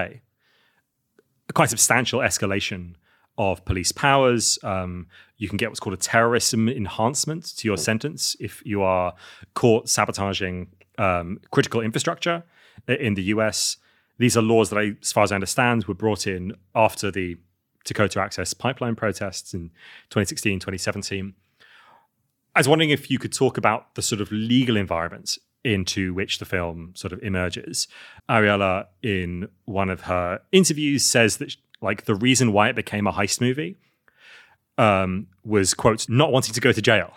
a 1.50 1.54
quite 1.54 1.70
substantial 1.70 2.20
escalation 2.20 2.96
of 3.38 3.64
police 3.66 3.92
powers. 3.92 4.58
Um, 4.64 5.08
you 5.38 5.48
can 5.48 5.58
get 5.58 5.70
what's 5.70 5.80
called 5.80 5.94
a 5.94 5.98
terrorism 5.98 6.68
enhancement 6.68 7.56
to 7.58 7.68
your 7.68 7.78
sentence 7.78 8.36
if 8.40 8.64
you 8.66 8.82
are 8.82 9.14
caught 9.54 9.88
sabotaging 9.88 10.70
um, 10.98 11.40
critical 11.52 11.82
infrastructure 11.82 12.44
in 12.88 13.14
the 13.14 13.24
US. 13.24 13.78
These 14.18 14.36
are 14.36 14.42
laws 14.42 14.72
that, 14.72 14.80
I, 14.80 14.94
as 15.00 15.12
far 15.12 15.24
as 15.24 15.32
I 15.32 15.36
understand, 15.36 15.86
were 15.86 15.94
brought 15.94 16.26
in 16.26 16.56
after 16.74 17.12
the 17.12 17.38
Dakota 17.86 18.20
Access 18.20 18.56
Pipeline 18.56 18.96
protests 18.96 19.54
in 19.54 19.70
2016, 20.10 20.60
2017 20.60 21.36
I 22.58 22.60
was 22.60 22.68
wondering 22.68 22.90
if 22.90 23.12
you 23.12 23.20
could 23.20 23.34
talk 23.34 23.60
about 23.60 23.94
the 23.94 24.02
sort 24.02 24.20
of 24.20 24.32
legal 24.32 24.78
environment 24.78 25.38
into 25.64 26.12
which 26.16 26.40
the 26.40 26.46
film 26.46 26.92
sort 26.96 27.14
of 27.14 27.22
emerges. 27.22 27.88
Ariela, 28.28 28.88
in 29.04 29.48
one 29.66 29.92
of 29.92 30.02
her 30.02 30.42
interviews, 30.52 31.06
says 31.06 31.38
that 31.38 31.56
like 31.82 32.06
the 32.06 32.16
reason 32.16 32.52
why 32.52 32.68
it 32.70 32.76
became 32.76 33.06
a 33.06 33.14
heist 33.14 33.42
movie 33.42 33.78
um, 34.80 35.28
was 35.46 35.76
quote 35.76 36.10
not 36.10 36.32
wanting 36.32 36.56
to 36.56 36.60
go 36.60 36.72
to 36.72 36.82
jail. 36.82 37.14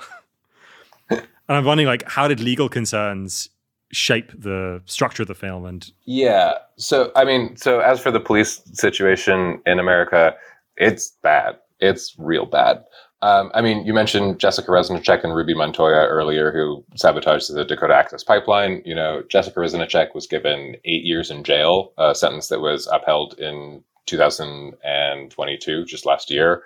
and 1.09 1.23
I'm 1.49 1.65
wondering 1.65 1.87
like 1.87 2.07
how 2.07 2.29
did 2.29 2.41
legal 2.41 2.69
concerns 2.69 3.49
shape 3.93 4.31
the 4.39 4.83
structure 4.85 5.23
of 5.23 5.29
the 5.29 5.35
film 5.35 5.65
and 5.65 5.91
Yeah. 6.05 6.53
So, 6.77 7.13
I 7.17 7.25
mean, 7.25 7.57
so 7.57 7.81
as 7.81 7.99
for 7.99 8.11
the 8.11 8.21
police 8.21 8.61
situation 8.75 9.63
in 9.65 9.79
America, 9.79 10.35
it's 10.77 11.17
bad. 11.23 11.57
It's 11.81 12.15
real 12.19 12.45
bad. 12.45 12.85
Um, 13.23 13.51
I 13.53 13.61
mean, 13.61 13.85
you 13.85 13.93
mentioned 13.93 14.41
Jessica 14.41 14.71
Reznicek 14.71 15.25
and 15.25 15.35
Ruby 15.35 15.55
Montoya 15.55 16.07
earlier, 16.07 16.51
who 16.53 16.83
sabotaged 16.97 17.53
the 17.53 17.65
Dakota 17.65 17.95
Access 17.95 18.25
Pipeline. 18.25 18.83
You 18.87 18.95
know, 18.95 19.23
Jessica 19.29 19.61
Reznicek 19.61 20.15
was 20.15 20.27
given 20.27 20.77
eight 20.87 21.05
years 21.05 21.31
in 21.31 21.45
jail, 21.45 21.93
a 21.99 22.15
sentence 22.15 22.49
that 22.49 22.61
was 22.61 22.89
upheld 22.91 23.39
in 23.39 23.85
2022, 24.07 25.85
just 25.85 26.07
last 26.07 26.31
year. 26.31 26.63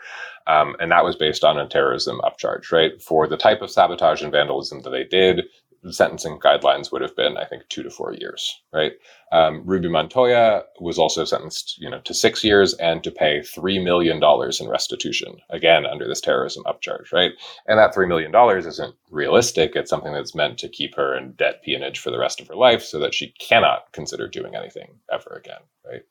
Um, 0.47 0.77
and 0.79 0.93
that 0.93 1.05
was 1.05 1.17
based 1.17 1.43
on 1.43 1.59
a 1.59 1.67
terrorism 1.67 2.21
upcharge, 2.23 2.71
right? 2.71 3.01
For 3.03 3.27
the 3.27 3.37
type 3.37 3.61
of 3.61 3.71
sabotage 3.71 4.23
and 4.23 4.31
vandalism 4.31 4.83
that 4.83 4.91
they 4.91 5.05
did, 5.05 5.43
sentencing 5.93 6.39
guidelines 6.39 6.91
would 6.91 7.03
have 7.03 7.17
been, 7.17 7.37
I 7.37 7.45
think, 7.45 7.65
two 7.69 7.83
to 7.83 7.91
four 7.91 8.15
years, 8.15 8.63
right? 8.73 8.93
Um, 9.33 9.63
Ruby 9.65 9.89
Montoya 9.89 10.63
was 10.81 10.99
also 10.99 11.25
sentenced, 11.25 11.77
you 11.79 11.91
know, 11.91 12.01
to 12.01 12.15
six 12.15 12.45
years 12.45 12.75
and 12.75 13.03
to 13.05 13.11
pay 13.11 13.43
three 13.43 13.79
million 13.79 14.21
dollars 14.21 14.61
in 14.61 14.69
restitution, 14.69 15.37
again 15.51 15.85
under 15.87 16.07
this 16.07 16.21
terrorism 16.21 16.65
upcharge, 16.65 17.13
right? 17.13 17.33
And 17.67 17.79
that 17.79 17.95
three 17.95 18.07
million 18.07 18.31
dollars 18.31 18.67
isn't 18.67 18.95
realistic. 19.11 19.75
It's 19.75 19.91
something 19.91 20.13
that's 20.13 20.35
meant 20.35 20.59
to 20.59 20.69
keep 20.69 20.95
her 20.97 21.17
in 21.17 21.33
debt 21.33 21.63
peonage 21.63 21.99
for 21.99 22.11
the 22.11 22.19
rest 22.19 22.41
of 22.41 22.49
her 22.49 22.57
life, 22.57 22.83
so 22.83 22.99
that 23.01 23.15
she 23.15 23.35
cannot 23.41 23.93
consider 23.93 24.29
doing 24.29 24.55
anything 24.55 24.95
ever 25.13 25.43
again, 25.45 25.61
right? 25.85 26.03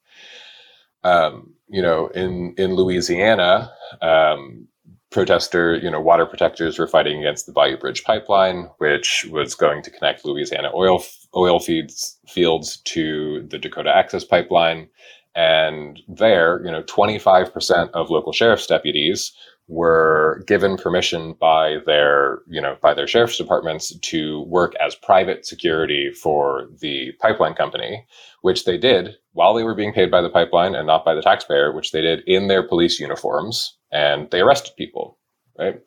Um, 1.03 1.55
you 1.67 1.81
know, 1.81 2.07
in 2.07 2.55
in 2.57 2.75
Louisiana, 2.75 3.71
um, 4.01 4.67
protester, 5.13 5.75
you 5.75 5.89
know, 5.89 6.01
water 6.01 6.25
protectors 6.25 6.77
were 6.77 6.87
fighting 6.87 7.19
against 7.19 7.45
the 7.45 7.53
Bayou 7.53 7.77
Bridge 7.77 8.03
pipeline, 8.03 8.69
which 8.79 9.25
was 9.31 9.55
going 9.55 9.81
to 9.83 9.91
connect 9.91 10.25
Louisiana 10.25 10.71
oil 10.73 11.03
oil 11.35 11.59
feeds 11.59 12.19
fields 12.27 12.77
to 12.85 13.47
the 13.49 13.57
Dakota 13.57 13.95
Access 13.95 14.23
Pipeline. 14.25 14.89
And 15.35 15.99
there, 16.07 16.63
you 16.63 16.71
know, 16.71 16.83
25% 16.83 17.89
of 17.91 18.09
local 18.09 18.33
sheriff's 18.33 18.67
deputies 18.67 19.31
were 19.67 20.43
given 20.45 20.77
permission 20.77 21.33
by 21.39 21.77
their, 21.85 22.39
you 22.47 22.59
know, 22.59 22.77
by 22.81 22.93
their 22.93 23.07
sheriff's 23.07 23.37
departments 23.37 23.95
to 23.99 24.41
work 24.43 24.73
as 24.75 24.95
private 24.95 25.45
security 25.45 26.11
for 26.11 26.67
the 26.81 27.11
pipeline 27.21 27.53
company, 27.53 28.05
which 28.41 28.65
they 28.65 28.77
did 28.77 29.15
while 29.31 29.53
they 29.53 29.63
were 29.63 29.75
being 29.75 29.93
paid 29.93 30.11
by 30.11 30.21
the 30.21 30.29
pipeline 30.29 30.75
and 30.75 30.85
not 30.85 31.05
by 31.05 31.15
the 31.15 31.21
taxpayer, 31.21 31.73
which 31.73 31.91
they 31.91 32.01
did 32.01 32.21
in 32.27 32.47
their 32.47 32.61
police 32.61 32.99
uniforms, 32.99 33.77
and 33.91 34.29
they 34.31 34.41
arrested 34.41 34.73
people, 34.77 35.17
right? 35.57 35.79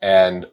And 0.00 0.46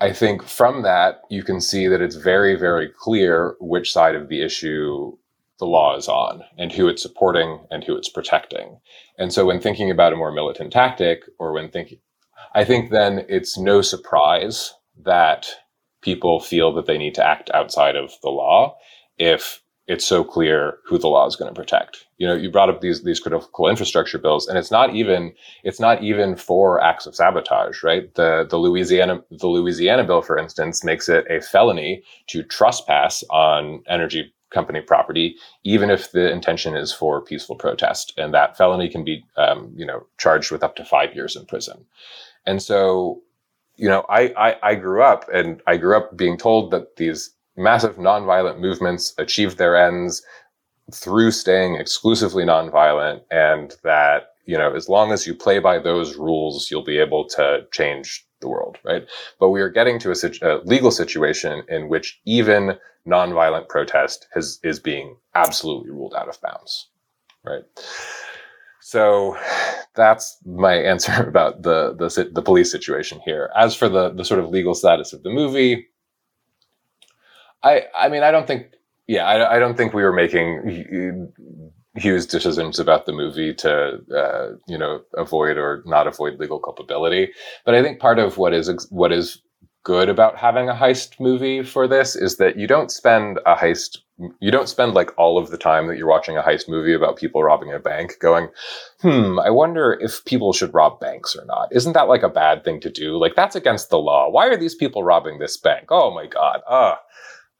I 0.00 0.12
think 0.12 0.42
from 0.42 0.82
that, 0.82 1.20
you 1.30 1.42
can 1.42 1.60
see 1.60 1.86
that 1.88 2.00
it's 2.00 2.16
very, 2.16 2.56
very 2.56 2.88
clear 2.88 3.56
which 3.60 3.92
side 3.92 4.14
of 4.14 4.28
the 4.28 4.42
issue 4.42 5.16
the 5.58 5.66
law 5.66 5.96
is 5.96 6.08
on 6.08 6.42
and 6.58 6.72
who 6.72 6.88
it's 6.88 7.02
supporting 7.02 7.60
and 7.70 7.84
who 7.84 7.96
it's 7.96 8.08
protecting. 8.08 8.78
And 9.18 9.32
so 9.32 9.46
when 9.46 9.60
thinking 9.60 9.90
about 9.90 10.12
a 10.12 10.16
more 10.16 10.32
militant 10.32 10.72
tactic 10.72 11.24
or 11.38 11.52
when 11.52 11.70
thinking, 11.70 11.98
I 12.54 12.64
think 12.64 12.90
then 12.90 13.24
it's 13.28 13.58
no 13.58 13.82
surprise 13.82 14.74
that 15.04 15.48
people 16.02 16.40
feel 16.40 16.72
that 16.74 16.86
they 16.86 16.98
need 16.98 17.14
to 17.14 17.26
act 17.26 17.50
outside 17.52 17.96
of 17.96 18.12
the 18.22 18.28
law 18.30 18.76
if 19.18 19.62
it's 19.86 20.04
so 20.04 20.24
clear 20.24 20.78
who 20.84 20.98
the 20.98 21.08
law 21.08 21.26
is 21.26 21.36
going 21.36 21.52
to 21.52 21.58
protect. 21.58 22.06
You 22.18 22.26
know, 22.26 22.34
you 22.34 22.50
brought 22.50 22.68
up 22.68 22.80
these 22.80 23.04
these 23.04 23.20
critical 23.20 23.68
infrastructure 23.68 24.18
bills, 24.18 24.48
and 24.48 24.58
it's 24.58 24.70
not 24.70 24.94
even 24.94 25.32
it's 25.62 25.78
not 25.78 26.02
even 26.02 26.36
for 26.36 26.82
acts 26.82 27.06
of 27.06 27.14
sabotage, 27.14 27.82
right? 27.82 28.12
The 28.14 28.46
the 28.48 28.56
Louisiana 28.56 29.22
the 29.30 29.46
Louisiana 29.46 30.02
bill, 30.04 30.22
for 30.22 30.38
instance, 30.38 30.82
makes 30.82 31.08
it 31.08 31.24
a 31.30 31.40
felony 31.40 32.02
to 32.28 32.42
trespass 32.42 33.22
on 33.30 33.82
energy 33.88 34.32
company 34.56 34.80
property, 34.80 35.36
even 35.64 35.88
if 35.96 36.02
the 36.12 36.26
intention 36.38 36.76
is 36.76 36.92
for 37.00 37.20
peaceful 37.30 37.56
protest, 37.56 38.12
and 38.16 38.32
that 38.32 38.56
felony 38.56 38.88
can 38.88 39.04
be 39.04 39.16
um, 39.36 39.60
you 39.80 39.86
know 39.90 40.00
charged 40.18 40.50
with 40.50 40.64
up 40.66 40.74
to 40.76 40.84
five 40.84 41.14
years 41.14 41.36
in 41.36 41.44
prison. 41.46 41.78
And 42.46 42.62
so, 42.62 42.80
you 43.76 43.88
know, 43.88 44.02
I, 44.08 44.22
I 44.46 44.50
I 44.70 44.74
grew 44.74 45.02
up 45.12 45.22
and 45.32 45.62
I 45.66 45.76
grew 45.76 45.96
up 45.96 46.16
being 46.16 46.38
told 46.38 46.70
that 46.72 46.96
these 46.96 47.20
massive 47.56 47.96
nonviolent 47.96 48.58
movements 48.60 49.14
achieved 49.18 49.58
their 49.58 49.76
ends 49.76 50.22
through 50.92 51.32
staying 51.32 51.74
exclusively 51.76 52.44
nonviolent 52.44 53.22
and 53.30 53.74
that 53.82 54.35
you 54.46 54.56
know 54.56 54.74
as 54.74 54.88
long 54.88 55.12
as 55.12 55.26
you 55.26 55.34
play 55.34 55.58
by 55.58 55.78
those 55.78 56.16
rules 56.16 56.70
you'll 56.70 56.84
be 56.84 56.98
able 56.98 57.26
to 57.26 57.66
change 57.72 58.26
the 58.40 58.48
world 58.48 58.78
right? 58.84 59.06
But 59.40 59.50
we 59.50 59.60
are 59.60 59.70
getting 59.70 59.98
to 60.00 60.10
a, 60.10 60.16
a 60.42 60.60
legal 60.64 60.90
situation 60.90 61.62
in 61.68 61.88
which 61.88 62.20
even 62.26 62.76
nonviolent 63.06 63.68
protest 63.68 64.26
has, 64.34 64.58
is 64.62 64.78
being 64.78 65.16
absolutely 65.34 65.90
ruled 65.90 66.14
out 66.14 66.28
of 66.28 66.40
bounds 66.40 66.88
right? 67.44 67.62
So 68.80 69.36
that's 69.94 70.38
my 70.44 70.74
answer 70.92 71.26
about 71.26 71.62
the, 71.62 71.94
the 71.98 72.30
the 72.32 72.42
police 72.42 72.70
situation 72.70 73.20
here. 73.24 73.50
As 73.56 73.74
for 73.74 73.88
the 73.88 74.10
the 74.10 74.24
sort 74.24 74.40
of 74.40 74.50
legal 74.50 74.74
status 74.74 75.12
of 75.12 75.22
the 75.22 75.30
movie 75.30 75.86
I 77.62 77.84
I 77.94 78.08
mean 78.08 78.22
I 78.22 78.30
don't 78.30 78.46
think 78.46 78.68
yeah 79.06 79.26
I, 79.26 79.56
I 79.56 79.58
don't 79.58 79.76
think 79.76 79.92
we 79.92 80.02
were 80.02 80.12
making 80.12 81.32
huge 81.96 82.26
decisions 82.26 82.78
about 82.78 83.06
the 83.06 83.12
movie 83.12 83.54
to 83.54 84.00
uh, 84.14 84.56
you 84.66 84.78
know 84.78 85.00
avoid 85.16 85.56
or 85.56 85.82
not 85.86 86.06
avoid 86.06 86.38
legal 86.38 86.58
culpability. 86.58 87.32
But 87.64 87.74
I 87.74 87.82
think 87.82 88.00
part 88.00 88.18
of 88.18 88.38
what 88.38 88.52
is 88.54 88.86
what 88.90 89.12
is 89.12 89.40
good 89.86 90.08
about 90.08 90.36
having 90.36 90.68
a 90.68 90.74
heist 90.74 91.20
movie 91.20 91.62
for 91.62 91.86
this 91.86 92.16
is 92.16 92.38
that 92.38 92.58
you 92.58 92.66
don't 92.66 92.90
spend 92.90 93.38
a 93.46 93.54
heist 93.54 93.98
you 94.40 94.50
don't 94.50 94.68
spend 94.68 94.94
like 94.94 95.16
all 95.16 95.38
of 95.38 95.50
the 95.50 95.58
time 95.58 95.86
that 95.86 95.96
you're 95.96 96.08
watching 96.08 96.36
a 96.36 96.42
heist 96.42 96.68
movie 96.68 96.92
about 96.92 97.16
people 97.16 97.40
robbing 97.44 97.72
a 97.72 97.78
bank 97.78 98.14
going 98.18 98.48
hmm 99.02 99.38
i 99.38 99.48
wonder 99.48 99.96
if 100.00 100.24
people 100.24 100.52
should 100.52 100.74
rob 100.74 100.98
banks 100.98 101.36
or 101.36 101.44
not. 101.44 101.68
Isn't 101.70 101.92
that 101.92 102.08
like 102.08 102.24
a 102.24 102.28
bad 102.28 102.64
thing 102.64 102.80
to 102.80 102.90
do? 102.90 103.16
Like 103.16 103.36
that's 103.36 103.54
against 103.54 103.90
the 103.90 103.98
law. 103.98 104.28
Why 104.28 104.48
are 104.48 104.56
these 104.56 104.74
people 104.74 105.04
robbing 105.04 105.38
this 105.38 105.56
bank? 105.56 105.86
Oh 105.90 106.12
my 106.12 106.26
god 106.26 106.62
ah. 106.68 106.98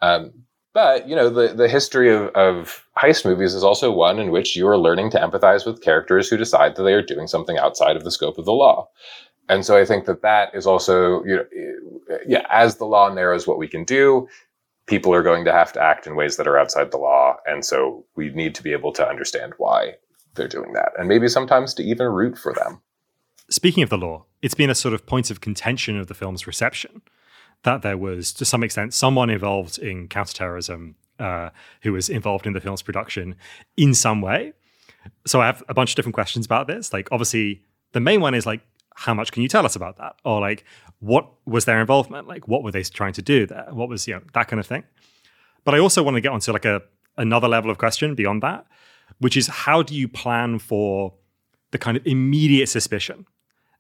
Um, 0.03 0.46
but 0.77 1.09
you 1.09 1.17
know, 1.17 1.31
the 1.31 1.55
the 1.55 1.69
history 1.69 2.15
of, 2.15 2.27
of 2.35 2.87
heist 2.99 3.25
movies 3.25 3.55
is 3.55 3.65
also 3.65 3.91
one 3.91 4.19
in 4.19 4.31
which 4.31 4.55
you 4.55 4.69
are 4.69 4.77
learning 4.77 5.09
to 5.13 5.19
empathize 5.19 5.65
with 5.65 5.81
characters 5.81 6.29
who 6.29 6.37
decide 6.37 6.77
that 6.77 6.83
they 6.83 6.93
are 6.93 7.01
doing 7.01 7.27
something 7.27 7.57
outside 7.57 7.97
of 7.97 8.05
the 8.05 8.11
scope 8.11 8.37
of 8.37 8.45
the 8.45 8.53
law. 8.53 8.87
And 9.49 9.65
so 9.65 9.79
I 9.79 9.87
think 9.87 10.05
that 10.05 10.21
that 10.21 10.55
is 10.55 10.67
also, 10.67 11.25
you 11.25 11.37
know, 11.37 11.47
eh, 12.11 12.19
yeah, 12.27 12.47
as 12.51 12.77
the 12.77 12.85
law 12.85 13.09
narrows 13.09 13.47
what 13.47 13.57
we 13.57 13.67
can 13.67 13.85
do, 13.85 14.29
people 14.85 15.15
are 15.15 15.23
going 15.23 15.47
to 15.47 15.53
have 15.53 15.73
to 15.73 15.83
act 15.83 16.07
in 16.07 16.15
ways 16.15 16.37
that 16.37 16.47
are 16.47 16.59
outside 16.59 16.91
the 16.91 16.99
law. 16.99 17.37
And 17.47 17.65
so 17.65 18.05
we 18.15 18.29
need 18.29 18.55
to 18.57 18.63
be 18.63 18.73
able 18.73 18.93
to 18.93 19.09
understand 19.09 19.55
why 19.57 19.95
they're 20.35 20.47
doing 20.47 20.75
that 20.75 20.93
and 20.99 21.09
maybe 21.09 21.29
sometimes 21.29 21.73
to 21.75 21.85
even 21.85 22.09
root 22.09 22.37
for 22.37 22.53
them. 22.53 22.83
Speaking 23.49 23.83
of 23.83 23.89
the 23.89 23.97
law, 23.97 24.27
it's 24.43 24.55
been 24.55 24.69
a 24.69 24.75
sort 24.75 24.93
of 24.93 25.07
point 25.07 25.31
of 25.31 25.41
contention 25.41 25.99
of 25.99 26.09
the 26.09 26.15
film's 26.15 26.47
reception 26.47 27.01
that 27.67 27.83
there 27.83 27.99
was, 27.99 28.33
to 28.33 28.45
some 28.45 28.63
extent, 28.63 28.95
someone 28.95 29.29
involved 29.29 29.79
in 29.79 30.09
counterterrorism 30.09 30.97
uh, 31.19 31.51
who 31.83 31.93
was 31.93 32.09
involved 32.09 32.47
in 32.47 32.53
the 32.53 32.61
film's 32.61 32.83
production 32.83 33.37
in 33.77 33.93
some 33.93 34.23
way. 34.23 34.53
So 35.27 35.41
I 35.41 35.47
have 35.47 35.63
a 35.69 35.75
bunch 35.75 35.91
of 35.91 35.97
different 35.97 36.15
questions 36.15 36.47
about 36.47 36.67
this. 36.67 36.93
Like, 36.93 37.09
obviously, 37.13 37.63
the 37.93 38.01
main 38.01 38.21
one 38.21 38.35
is 38.35 38.47
like, 38.47 38.63
how 38.95 39.15
much 39.15 39.31
can 39.33 39.43
you 39.43 39.49
tell 39.49 39.67
us 39.67 39.77
about 39.77 39.99
that? 39.99 40.17
Or 40.25 40.41
like, 40.41 40.65
what 41.01 41.29
was 41.45 41.67
their 41.67 41.81
involvement? 41.81 42.27
Like, 42.27 42.49
what 42.49 42.63
were 42.63 42.73
they 42.73 42.83
trying 42.83 43.13
to 43.15 43.23
do 43.23 43.47
there? 43.47 43.67
What 43.71 43.89
was 43.89 44.09
you 44.09 44.15
know 44.15 44.23
that 44.33 44.49
kind 44.49 44.59
of 44.59 44.67
thing? 44.67 44.85
But 45.65 45.75
I 45.75 45.79
also 45.79 46.03
want 46.03 46.15
to 46.15 46.21
get 46.21 46.33
onto 46.33 46.53
like 46.53 46.65
a 46.65 46.83
another 47.19 47.49
level 47.49 47.71
of 47.71 47.79
question 47.79 48.15
beyond 48.15 48.43
that, 48.43 48.67
which 49.19 49.37
is 49.37 49.47
how 49.49 49.83
do 49.83 49.95
you 49.95 50.09
plan 50.09 50.59
for 50.59 51.15
the 51.73 51.79
kind 51.79 51.97
of 51.97 52.07
immediate 52.07 52.69
suspicion 52.69 53.27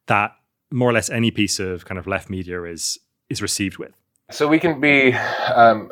that 0.06 0.32
more 0.70 0.90
or 0.90 0.92
less 0.92 1.08
any 1.10 1.30
piece 1.30 1.58
of 1.58 1.84
kind 1.84 1.98
of 1.98 2.06
left 2.06 2.28
media 2.28 2.62
is 2.64 2.98
is 3.28 3.42
received 3.42 3.78
with? 3.78 3.92
So 4.32 4.48
we 4.48 4.58
can 4.58 4.80
be 4.80 5.12
um, 5.54 5.88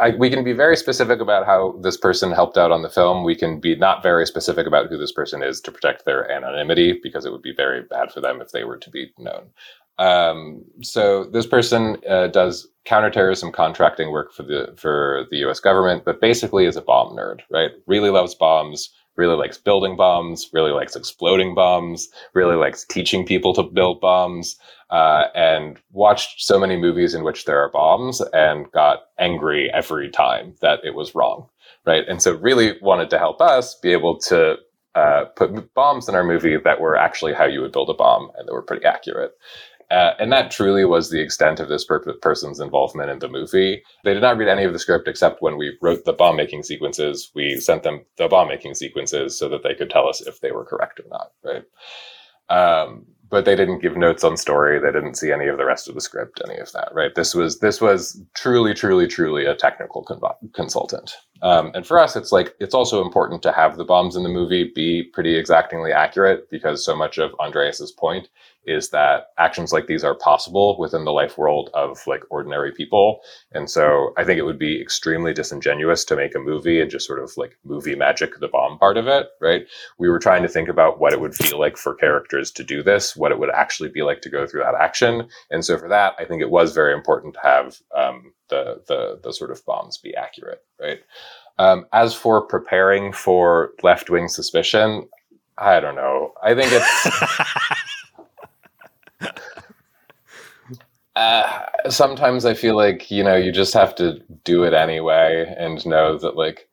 I, 0.00 0.10
we 0.18 0.28
can 0.28 0.42
be 0.42 0.52
very 0.52 0.76
specific 0.76 1.20
about 1.20 1.46
how 1.46 1.78
this 1.82 1.96
person 1.96 2.32
helped 2.32 2.58
out 2.58 2.72
on 2.72 2.82
the 2.82 2.90
film. 2.90 3.22
We 3.22 3.36
can 3.36 3.60
be 3.60 3.76
not 3.76 4.02
very 4.02 4.26
specific 4.26 4.66
about 4.66 4.88
who 4.88 4.98
this 4.98 5.12
person 5.12 5.40
is 5.42 5.60
to 5.60 5.70
protect 5.70 6.04
their 6.04 6.28
anonymity 6.30 6.98
because 7.00 7.24
it 7.24 7.30
would 7.30 7.42
be 7.42 7.54
very 7.54 7.82
bad 7.82 8.10
for 8.10 8.20
them 8.20 8.40
if 8.40 8.50
they 8.50 8.64
were 8.64 8.78
to 8.78 8.90
be 8.90 9.12
known. 9.18 9.50
Um, 9.98 10.64
so 10.82 11.24
this 11.24 11.46
person 11.46 11.98
uh, 12.08 12.28
does 12.28 12.66
counterterrorism 12.86 13.52
contracting 13.52 14.10
work 14.10 14.32
for 14.32 14.42
the 14.42 14.74
for 14.76 15.26
the 15.30 15.36
U.S. 15.38 15.60
government, 15.60 16.04
but 16.04 16.20
basically 16.20 16.64
is 16.64 16.76
a 16.76 16.82
bomb 16.82 17.16
nerd, 17.16 17.40
right? 17.50 17.70
Really 17.86 18.10
loves 18.10 18.34
bombs, 18.34 18.90
really 19.20 19.36
likes 19.36 19.58
building 19.58 19.96
bombs, 19.96 20.48
really 20.54 20.72
likes 20.72 20.96
exploding 20.96 21.54
bombs, 21.54 22.08
really 22.32 22.56
likes 22.56 22.86
teaching 22.86 23.26
people 23.26 23.52
to 23.52 23.62
build 23.62 24.00
bombs, 24.00 24.58
uh, 24.88 25.24
and 25.34 25.78
watched 25.92 26.40
so 26.40 26.58
many 26.58 26.76
movies 26.76 27.12
in 27.12 27.22
which 27.22 27.44
there 27.44 27.60
are 27.62 27.70
bombs 27.70 28.22
and 28.32 28.72
got 28.72 29.00
angry 29.18 29.70
every 29.74 30.08
time 30.08 30.54
that 30.62 30.80
it 30.82 30.94
was 30.94 31.14
wrong, 31.14 31.46
right? 31.84 32.04
And 32.08 32.22
so 32.22 32.34
really 32.36 32.78
wanted 32.80 33.10
to 33.10 33.18
help 33.18 33.42
us 33.42 33.74
be 33.74 33.92
able 33.92 34.16
to 34.20 34.56
uh, 34.94 35.26
put 35.36 35.72
bombs 35.74 36.08
in 36.08 36.14
our 36.14 36.24
movie 36.24 36.56
that 36.56 36.80
were 36.80 36.96
actually 36.96 37.34
how 37.34 37.44
you 37.44 37.60
would 37.60 37.72
build 37.72 37.90
a 37.90 37.94
bomb 37.94 38.30
and 38.36 38.48
that 38.48 38.54
were 38.54 38.62
pretty 38.62 38.86
accurate. 38.86 39.32
Uh, 39.90 40.14
and 40.20 40.30
that 40.32 40.52
truly 40.52 40.84
was 40.84 41.10
the 41.10 41.20
extent 41.20 41.58
of 41.58 41.68
this 41.68 41.84
per- 41.84 42.00
person's 42.22 42.60
involvement 42.60 43.10
in 43.10 43.18
the 43.18 43.28
movie. 43.28 43.82
They 44.04 44.14
did 44.14 44.22
not 44.22 44.36
read 44.36 44.48
any 44.48 44.64
of 44.64 44.72
the 44.72 44.78
script 44.78 45.08
except 45.08 45.42
when 45.42 45.56
we 45.56 45.76
wrote 45.82 46.04
the 46.04 46.12
bomb 46.12 46.36
making 46.36 46.62
sequences. 46.62 47.30
We 47.34 47.56
sent 47.56 47.82
them 47.82 48.02
the 48.16 48.28
bomb 48.28 48.48
making 48.48 48.74
sequences 48.74 49.36
so 49.38 49.48
that 49.48 49.64
they 49.64 49.74
could 49.74 49.90
tell 49.90 50.08
us 50.08 50.20
if 50.20 50.40
they 50.40 50.52
were 50.52 50.64
correct 50.64 51.00
or 51.00 51.06
not, 51.10 51.32
right? 51.44 51.64
Um, 52.48 53.06
but 53.30 53.44
they 53.44 53.56
didn't 53.56 53.80
give 53.80 53.96
notes 53.96 54.24
on 54.24 54.36
story. 54.36 54.78
They 54.78 54.92
didn't 54.92 55.14
see 55.16 55.32
any 55.32 55.46
of 55.46 55.56
the 55.56 55.64
rest 55.64 55.88
of 55.88 55.94
the 55.94 56.00
script, 56.00 56.42
any 56.44 56.58
of 56.58 56.72
that, 56.72 56.90
right? 56.94 57.14
This 57.14 57.34
was 57.34 57.60
this 57.60 57.80
was 57.80 58.20
truly, 58.34 58.74
truly, 58.74 59.06
truly 59.06 59.46
a 59.46 59.54
technical 59.54 60.02
con- 60.02 60.20
consultant. 60.54 61.14
Um, 61.42 61.70
and 61.74 61.86
for 61.86 61.98
us, 61.98 62.16
it's 62.16 62.32
like 62.32 62.54
it's 62.60 62.74
also 62.74 63.02
important 63.02 63.42
to 63.42 63.52
have 63.52 63.76
the 63.76 63.84
bombs 63.84 64.16
in 64.16 64.22
the 64.22 64.28
movie 64.28 64.70
be 64.74 65.02
pretty 65.02 65.36
exactingly 65.36 65.92
accurate 65.92 66.50
because 66.50 66.84
so 66.84 66.94
much 66.94 67.18
of 67.18 67.34
Andreas's 67.40 67.92
point 67.92 68.28
is 68.66 68.90
that 68.90 69.28
actions 69.38 69.72
like 69.72 69.86
these 69.86 70.04
are 70.04 70.14
possible 70.14 70.78
within 70.78 71.04
the 71.04 71.12
life 71.12 71.38
world 71.38 71.70
of 71.72 71.98
like 72.06 72.22
ordinary 72.30 72.70
people. 72.72 73.20
And 73.52 73.70
so 73.70 74.12
I 74.18 74.24
think 74.24 74.38
it 74.38 74.44
would 74.44 74.58
be 74.58 74.80
extremely 74.80 75.32
disingenuous 75.32 76.04
to 76.04 76.16
make 76.16 76.34
a 76.34 76.40
movie 76.40 76.80
and 76.80 76.90
just 76.90 77.06
sort 77.06 77.22
of 77.22 77.32
like 77.36 77.56
movie 77.64 77.94
magic 77.94 78.38
the 78.38 78.48
bomb 78.48 78.78
part 78.78 78.98
of 78.98 79.08
it, 79.08 79.28
right? 79.40 79.66
We 79.98 80.10
were 80.10 80.18
trying 80.18 80.42
to 80.42 80.48
think 80.48 80.68
about 80.68 81.00
what 81.00 81.14
it 81.14 81.20
would 81.20 81.34
feel 81.34 81.58
like 81.58 81.78
for 81.78 81.94
characters 81.94 82.50
to 82.52 82.64
do 82.64 82.82
this, 82.82 83.16
what 83.16 83.32
it 83.32 83.38
would 83.38 83.50
actually 83.50 83.88
be 83.88 84.02
like 84.02 84.20
to 84.22 84.30
go 84.30 84.46
through 84.46 84.62
that 84.62 84.74
action. 84.74 85.28
And 85.50 85.64
so 85.64 85.78
for 85.78 85.88
that, 85.88 86.14
I 86.18 86.26
think 86.26 86.42
it 86.42 86.50
was 86.50 86.74
very 86.74 86.92
important 86.92 87.34
to 87.34 87.40
have 87.40 87.78
um, 87.96 88.34
the, 88.50 88.82
the, 88.86 89.20
the 89.22 89.32
sort 89.32 89.50
of 89.50 89.64
bombs 89.64 89.98
be 89.98 90.14
accurate, 90.14 90.62
right? 90.80 91.00
Um, 91.58 91.86
as 91.92 92.14
for 92.14 92.46
preparing 92.46 93.12
for 93.12 93.72
left 93.82 94.10
wing 94.10 94.28
suspicion, 94.28 95.08
I 95.58 95.80
don't 95.80 95.96
know. 95.96 96.32
I 96.42 96.54
think 96.54 96.72
it's. 96.72 97.08
Uh, 101.16 101.66
sometimes 101.90 102.46
I 102.46 102.54
feel 102.54 102.76
like, 102.76 103.10
you 103.10 103.22
know, 103.22 103.36
you 103.36 103.52
just 103.52 103.74
have 103.74 103.94
to 103.96 104.20
do 104.44 104.62
it 104.62 104.72
anyway 104.72 105.54
and 105.58 105.84
know 105.84 106.16
that, 106.16 106.36
like, 106.36 106.68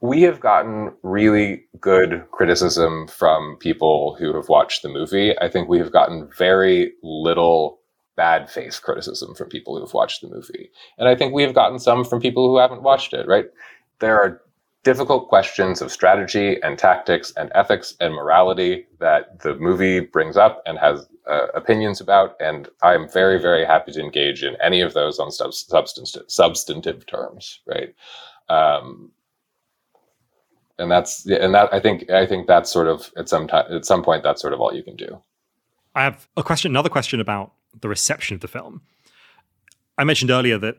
we 0.00 0.22
have 0.22 0.40
gotten 0.40 0.92
really 1.02 1.64
good 1.80 2.24
criticism 2.30 3.08
from 3.08 3.56
people 3.60 4.16
who 4.18 4.34
have 4.34 4.48
watched 4.48 4.82
the 4.82 4.88
movie. 4.88 5.38
I 5.38 5.48
think 5.48 5.68
we 5.68 5.78
have 5.78 5.92
gotten 5.92 6.28
very 6.36 6.92
little 7.02 7.80
bad 8.18 8.50
faith 8.50 8.82
criticism 8.82 9.32
from 9.34 9.48
people 9.48 9.76
who 9.76 9.80
have 9.80 9.94
watched 9.94 10.20
the 10.20 10.28
movie. 10.28 10.70
And 10.98 11.08
I 11.08 11.14
think 11.14 11.32
we 11.32 11.44
have 11.44 11.54
gotten 11.54 11.78
some 11.78 12.04
from 12.04 12.20
people 12.20 12.48
who 12.48 12.58
haven't 12.58 12.82
watched 12.82 13.14
it, 13.14 13.28
right? 13.28 13.46
There 14.00 14.20
are 14.20 14.42
difficult 14.82 15.28
questions 15.28 15.80
of 15.80 15.92
strategy 15.92 16.60
and 16.62 16.76
tactics 16.76 17.32
and 17.36 17.52
ethics 17.54 17.94
and 18.00 18.12
morality 18.12 18.86
that 18.98 19.38
the 19.40 19.54
movie 19.56 20.00
brings 20.00 20.36
up 20.36 20.62
and 20.66 20.78
has 20.78 21.06
uh, 21.30 21.46
opinions 21.54 22.00
about, 22.00 22.34
and 22.40 22.68
I'm 22.82 23.08
very, 23.08 23.40
very 23.40 23.64
happy 23.64 23.92
to 23.92 24.00
engage 24.00 24.42
in 24.42 24.56
any 24.60 24.80
of 24.80 24.94
those 24.94 25.20
on 25.20 25.30
sub- 25.30 25.54
substantive 25.54 26.24
substantive 26.28 27.06
terms, 27.06 27.60
right? 27.66 27.94
Um, 28.48 29.12
and 30.78 30.90
that's 30.90 31.24
and 31.26 31.54
that 31.54 31.72
I 31.72 31.78
think 31.78 32.10
I 32.10 32.26
think 32.26 32.48
that's 32.48 32.72
sort 32.72 32.88
of 32.88 33.12
at 33.16 33.28
some 33.28 33.46
time 33.46 33.66
at 33.70 33.84
some 33.84 34.02
point 34.02 34.22
that's 34.24 34.40
sort 34.40 34.54
of 34.54 34.60
all 34.60 34.74
you 34.74 34.82
can 34.82 34.96
do. 34.96 35.22
I 35.94 36.02
have 36.02 36.28
a 36.36 36.42
question, 36.42 36.72
another 36.72 36.88
question 36.88 37.20
about 37.20 37.52
the 37.80 37.88
reception 37.88 38.34
of 38.34 38.40
the 38.40 38.48
film. 38.48 38.82
I 39.96 40.04
mentioned 40.04 40.30
earlier 40.30 40.58
that 40.58 40.78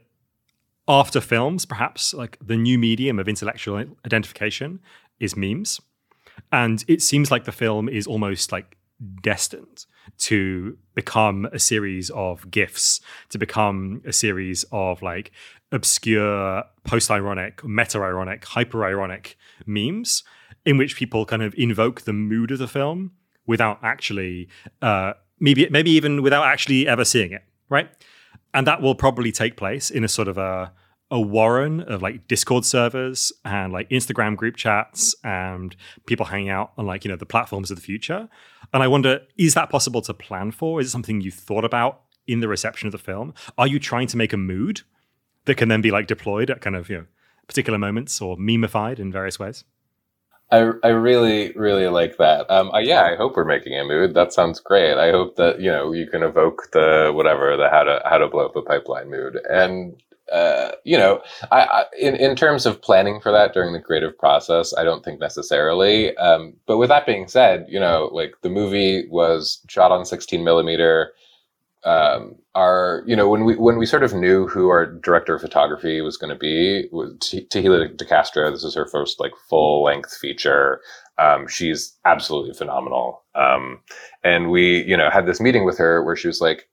after 0.87 1.21
films, 1.21 1.65
perhaps 1.65 2.13
like 2.13 2.37
the 2.41 2.57
new 2.57 2.79
medium 2.79 3.19
of 3.19 3.27
intellectual 3.27 3.85
identification 4.05 4.79
is 5.19 5.35
memes. 5.35 5.79
And 6.51 6.83
it 6.87 7.01
seems 7.01 7.29
like 7.29 7.43
the 7.43 7.51
film 7.51 7.89
is 7.89 8.07
almost 8.07 8.51
like 8.51 8.77
destined 9.21 9.85
to 10.17 10.77
become 10.95 11.47
a 11.53 11.59
series 11.59 12.09
of 12.09 12.49
gifs, 12.49 13.01
to 13.29 13.37
become 13.37 14.01
a 14.05 14.13
series 14.13 14.65
of 14.71 15.01
like 15.01 15.31
obscure, 15.71 16.63
post 16.83 17.11
ironic, 17.11 17.63
meta 17.63 17.99
ironic, 17.99 18.45
hyper 18.45 18.83
ironic 18.83 19.37
memes 19.65 20.23
in 20.65 20.77
which 20.77 20.95
people 20.95 21.25
kind 21.25 21.41
of 21.41 21.53
invoke 21.57 22.01
the 22.01 22.13
mood 22.13 22.51
of 22.51 22.59
the 22.59 22.67
film 22.67 23.11
without 23.45 23.79
actually, 23.83 24.49
uh, 24.81 25.13
maybe, 25.39 25.67
maybe 25.69 25.91
even 25.91 26.21
without 26.21 26.45
actually 26.45 26.87
ever 26.87 27.05
seeing 27.05 27.31
it, 27.31 27.43
right? 27.69 27.89
And 28.53 28.65
that 28.67 28.81
will 28.81 28.95
probably 28.95 29.31
take 29.31 29.57
place 29.57 29.89
in 29.89 30.03
a 30.03 30.07
sort 30.07 30.27
of 30.27 30.37
a 30.37 30.71
a 31.11 31.19
warren 31.19 31.81
of 31.81 32.01
like 32.01 32.27
Discord 32.27 32.65
servers 32.65 33.31
and 33.43 33.73
like 33.73 33.89
Instagram 33.89 34.35
group 34.35 34.55
chats 34.55 35.15
and 35.23 35.75
people 36.05 36.27
hanging 36.27 36.49
out 36.49 36.71
on 36.77 36.85
like, 36.85 37.03
you 37.03 37.09
know, 37.09 37.17
the 37.17 37.25
platforms 37.25 37.71
of 37.71 37.77
the 37.77 37.81
future. 37.81 38.29
And 38.73 38.83
I 38.83 38.87
wonder, 38.87 39.21
is 39.37 39.55
that 39.55 39.69
possible 39.69 40.01
to 40.03 40.13
plan 40.13 40.51
for? 40.51 40.79
Is 40.79 40.87
it 40.87 40.91
something 40.91 41.21
you 41.21 41.31
thought 41.31 41.65
about 41.65 42.01
in 42.27 42.41
the 42.41 42.47
reception 42.47 42.87
of 42.87 42.91
the 42.91 42.99
film? 42.99 43.33
Are 43.57 43.65
you 43.65 43.79
trying 43.79 44.07
to 44.07 44.17
make 44.17 44.33
a 44.33 44.37
mood 44.37 44.81
that 45.45 45.55
can 45.55 45.69
then 45.69 45.81
be 45.81 45.89
like 45.89 46.05
deployed 46.05 46.51
at 46.51 46.61
kind 46.61 46.75
of, 46.75 46.89
you 46.89 46.97
know, 46.97 47.05
particular 47.47 47.79
moments 47.79 48.21
or 48.21 48.37
memeified 48.37 48.99
in 48.99 49.11
various 49.11 49.39
ways? 49.39 49.63
I, 50.51 50.71
I 50.83 50.87
really 50.89 51.51
really 51.53 51.87
like 51.87 52.17
that. 52.17 52.49
Um, 52.49 52.71
uh, 52.73 52.79
yeah, 52.79 53.03
I 53.03 53.15
hope 53.15 53.35
we're 53.35 53.45
making 53.45 53.77
a 53.77 53.85
mood. 53.85 54.13
That 54.15 54.33
sounds 54.33 54.59
great. 54.59 54.97
I 54.97 55.11
hope 55.11 55.35
that 55.35 55.61
you 55.61 55.71
know 55.71 55.91
you 55.93 56.07
can 56.07 56.23
evoke 56.23 56.69
the 56.73 57.11
whatever 57.13 57.55
the 57.55 57.69
how 57.69 57.83
to 57.83 58.01
how 58.05 58.17
to 58.17 58.27
blow 58.27 58.45
up 58.45 58.55
a 58.55 58.61
pipeline 58.61 59.09
mood. 59.11 59.37
And 59.49 60.01
uh, 60.31 60.71
you 60.83 60.97
know, 60.97 61.21
I, 61.51 61.61
I, 61.61 61.85
in 61.99 62.15
in 62.15 62.35
terms 62.35 62.65
of 62.65 62.81
planning 62.81 63.19
for 63.21 63.31
that 63.31 63.53
during 63.53 63.73
the 63.73 63.79
creative 63.81 64.17
process, 64.17 64.73
I 64.75 64.83
don't 64.83 65.03
think 65.03 65.19
necessarily. 65.19 66.15
Um, 66.17 66.55
but 66.65 66.77
with 66.77 66.89
that 66.89 67.05
being 67.05 67.27
said, 67.27 67.65
you 67.69 67.79
know, 67.79 68.09
like 68.11 68.33
the 68.41 68.49
movie 68.49 69.07
was 69.09 69.61
shot 69.67 69.91
on 69.91 70.05
16 70.05 70.43
millimeter. 70.43 71.13
Um, 71.85 72.35
our, 72.55 73.03
you 73.07 73.15
know, 73.15 73.29
when 73.29 73.45
we 73.45 73.55
when 73.55 73.77
we 73.77 73.85
sort 73.85 74.03
of 74.03 74.13
knew 74.13 74.47
who 74.47 74.67
our 74.69 74.85
director 74.85 75.35
of 75.35 75.41
photography 75.41 76.01
was 76.01 76.17
going 76.17 76.33
to 76.33 76.37
be, 76.37 76.89
Tehillah 76.91 77.95
de 77.95 78.05
Castro. 78.05 78.51
This 78.51 78.63
is 78.63 78.75
her 78.75 78.87
first 78.87 79.19
like 79.19 79.31
full 79.49 79.83
length 79.83 80.17
feature. 80.17 80.81
Um, 81.17 81.47
she's 81.47 81.97
absolutely 82.05 82.53
phenomenal. 82.53 83.23
Um, 83.35 83.79
and 84.23 84.49
we, 84.49 84.83
you 84.83 84.97
know, 84.97 85.09
had 85.09 85.25
this 85.25 85.39
meeting 85.39 85.65
with 85.65 85.77
her 85.77 86.03
where 86.03 86.15
she 86.15 86.27
was 86.27 86.41
like, 86.41 86.69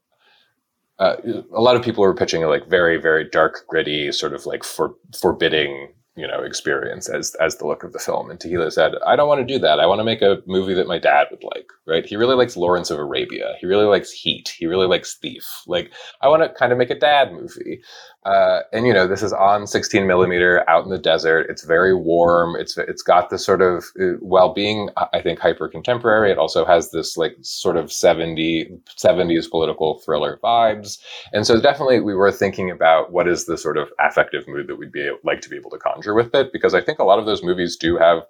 uh, 0.98 1.16
a 1.54 1.61
lot 1.61 1.76
of 1.76 1.82
people 1.82 2.02
were 2.02 2.14
pitching 2.14 2.42
a 2.42 2.48
like 2.48 2.68
very 2.68 2.96
very 2.96 3.28
dark 3.28 3.64
gritty 3.68 4.11
sort 4.12 4.32
of 4.32 4.46
like 4.46 4.64
for, 4.64 4.94
forbidding 5.20 5.88
you 6.16 6.26
know 6.26 6.42
experience 6.42 7.08
as 7.08 7.34
as 7.36 7.56
the 7.56 7.66
look 7.66 7.82
of 7.82 7.92
the 7.92 7.98
film. 7.98 8.30
And 8.30 8.38
Tehillah 8.38 8.72
said 8.72 8.92
I 9.06 9.16
don't 9.16 9.28
want 9.28 9.46
to 9.46 9.54
do 9.54 9.58
that. 9.60 9.80
I 9.80 9.86
want 9.86 10.00
to 10.00 10.04
make 10.04 10.22
a 10.22 10.42
movie 10.46 10.74
that 10.74 10.88
my 10.88 10.98
dad 10.98 11.28
would 11.30 11.44
like 11.44 11.70
right? 11.86 12.04
He 12.04 12.16
really 12.16 12.34
likes 12.34 12.56
Lawrence 12.56 12.90
of 12.90 12.98
Arabia. 12.98 13.54
He 13.60 13.66
really 13.66 13.84
likes 13.84 14.10
Heat. 14.10 14.54
He 14.58 14.66
really 14.66 14.86
likes 14.86 15.14
Thief. 15.14 15.44
Like 15.66 15.92
I 16.20 16.28
want 16.28 16.42
to 16.42 16.48
kind 16.48 16.72
of 16.72 16.78
make 16.78 16.90
a 16.90 16.98
dad 16.98 17.32
movie 17.32 17.80
uh, 18.26 18.62
and 18.72 18.86
you 18.86 18.92
know 18.92 19.06
this 19.06 19.22
is 19.22 19.32
on 19.32 19.68
16 19.68 20.04
millimeter 20.04 20.68
out 20.68 20.84
in 20.84 20.90
the 20.90 20.98
desert. 20.98 21.46
It's 21.48 21.64
very 21.64 21.94
warm. 21.94 22.56
It's 22.56 22.76
it's 22.76 23.02
got 23.02 23.30
this 23.30 23.44
sort 23.44 23.62
of 23.62 23.84
uh, 24.00 24.18
while 24.20 24.52
being 24.52 24.90
i 25.12 25.20
think 25.22 25.38
hyper 25.38 25.68
contemporary 25.68 26.32
it 26.32 26.38
also 26.38 26.64
has 26.64 26.90
this 26.90 27.16
like 27.16 27.36
sort 27.40 27.76
of 27.76 27.92
70 27.92 28.80
70s 28.96 29.48
political 29.48 30.00
thriller 30.00 30.40
vibes. 30.42 30.98
And 31.32 31.46
so 31.46 31.60
definitely 31.60 32.00
we 32.00 32.14
were 32.14 32.32
thinking 32.32 32.70
about 32.70 33.12
what 33.12 33.28
is 33.28 33.46
the 33.46 33.56
sort 33.56 33.76
of 33.76 33.88
affective 34.00 34.48
mood 34.48 34.66
that 34.66 34.76
we'd 34.76 34.92
be 34.92 35.08
like 35.22 35.40
to 35.42 35.48
be 35.48 35.56
able 35.56 35.70
to 35.70 35.78
conjure 35.78 36.14
with 36.14 36.34
it 36.34 36.52
because 36.52 36.74
i 36.74 36.80
think 36.80 36.98
a 36.98 37.04
lot 37.04 37.18
of 37.18 37.26
those 37.26 37.42
movies 37.42 37.76
do 37.76 37.96
have 37.96 38.22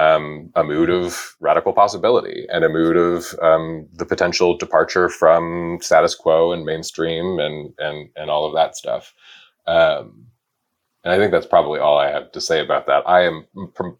um, 0.00 0.50
a 0.54 0.64
mood 0.64 0.88
of 0.88 1.36
radical 1.40 1.74
possibility 1.74 2.46
and 2.50 2.64
a 2.64 2.70
mood 2.70 2.96
of 2.96 3.38
um, 3.42 3.86
the 3.92 4.06
potential 4.06 4.56
departure 4.56 5.10
from 5.10 5.78
status 5.82 6.14
quo 6.14 6.52
and 6.52 6.64
mainstream 6.64 7.38
and 7.38 7.74
and 7.78 8.08
and 8.16 8.30
all 8.30 8.46
of 8.46 8.54
that 8.54 8.76
stuff. 8.76 9.12
Um, 9.66 10.26
and 11.04 11.12
I 11.12 11.18
think 11.18 11.32
that's 11.32 11.46
probably 11.46 11.80
all 11.80 11.98
I 11.98 12.10
have 12.10 12.30
to 12.32 12.40
say 12.40 12.60
about 12.60 12.86
that. 12.86 13.08
I 13.08 13.22
am 13.22 13.46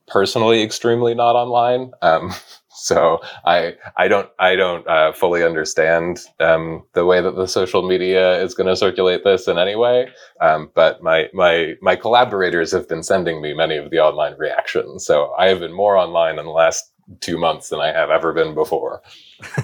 personally 0.06 0.62
extremely 0.62 1.14
not 1.14 1.34
online, 1.34 1.92
um, 2.02 2.32
so 2.68 3.20
I 3.44 3.74
I 3.96 4.08
don't 4.08 4.28
I 4.38 4.54
don't 4.54 4.86
uh, 4.86 5.12
fully 5.12 5.42
understand 5.42 6.20
um, 6.40 6.84
the 6.92 7.06
way 7.06 7.20
that 7.20 7.36
the 7.36 7.46
social 7.46 7.86
media 7.86 8.42
is 8.42 8.54
going 8.54 8.66
to 8.66 8.76
circulate 8.76 9.24
this 9.24 9.48
in 9.48 9.58
any 9.58 9.76
way. 9.76 10.08
Um, 10.40 10.70
but 10.74 11.02
my 11.02 11.28
my 11.32 11.74
my 11.80 11.96
collaborators 11.96 12.70
have 12.72 12.88
been 12.88 13.02
sending 13.02 13.40
me 13.40 13.54
many 13.54 13.76
of 13.76 13.90
the 13.90 13.98
online 13.98 14.34
reactions, 14.36 15.06
so 15.06 15.32
I 15.38 15.48
have 15.48 15.60
been 15.60 15.72
more 15.72 15.96
online 15.96 16.38
in 16.38 16.44
the 16.44 16.50
last 16.50 16.92
two 17.20 17.38
months 17.38 17.70
than 17.70 17.80
I 17.80 17.92
have 17.92 18.10
ever 18.10 18.32
been 18.32 18.54
before. 18.54 19.02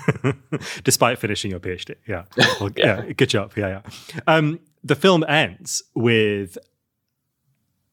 Despite 0.84 1.18
finishing 1.18 1.50
your 1.50 1.60
PhD, 1.60 1.96
yeah, 2.08 2.24
well, 2.60 2.70
yeah. 2.76 3.04
yeah, 3.04 3.12
good 3.12 3.28
job, 3.28 3.52
yeah, 3.56 3.82
yeah. 4.14 4.20
Um, 4.26 4.58
the 4.82 4.96
film 4.96 5.24
ends 5.28 5.82
with 5.94 6.58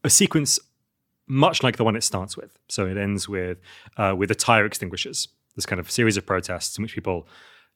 a 0.03 0.09
sequence 0.09 0.59
much 1.27 1.63
like 1.63 1.77
the 1.77 1.83
one 1.83 1.95
it 1.95 2.03
starts 2.03 2.35
with. 2.35 2.57
So 2.69 2.85
it 2.85 2.97
ends 2.97 3.29
with 3.29 3.57
uh, 3.97 4.15
with 4.17 4.29
the 4.29 4.35
tire 4.35 4.65
extinguishers. 4.65 5.27
This 5.55 5.65
kind 5.65 5.79
of 5.79 5.89
series 5.89 6.17
of 6.17 6.25
protests 6.25 6.77
in 6.77 6.81
which 6.81 6.95
people 6.95 7.27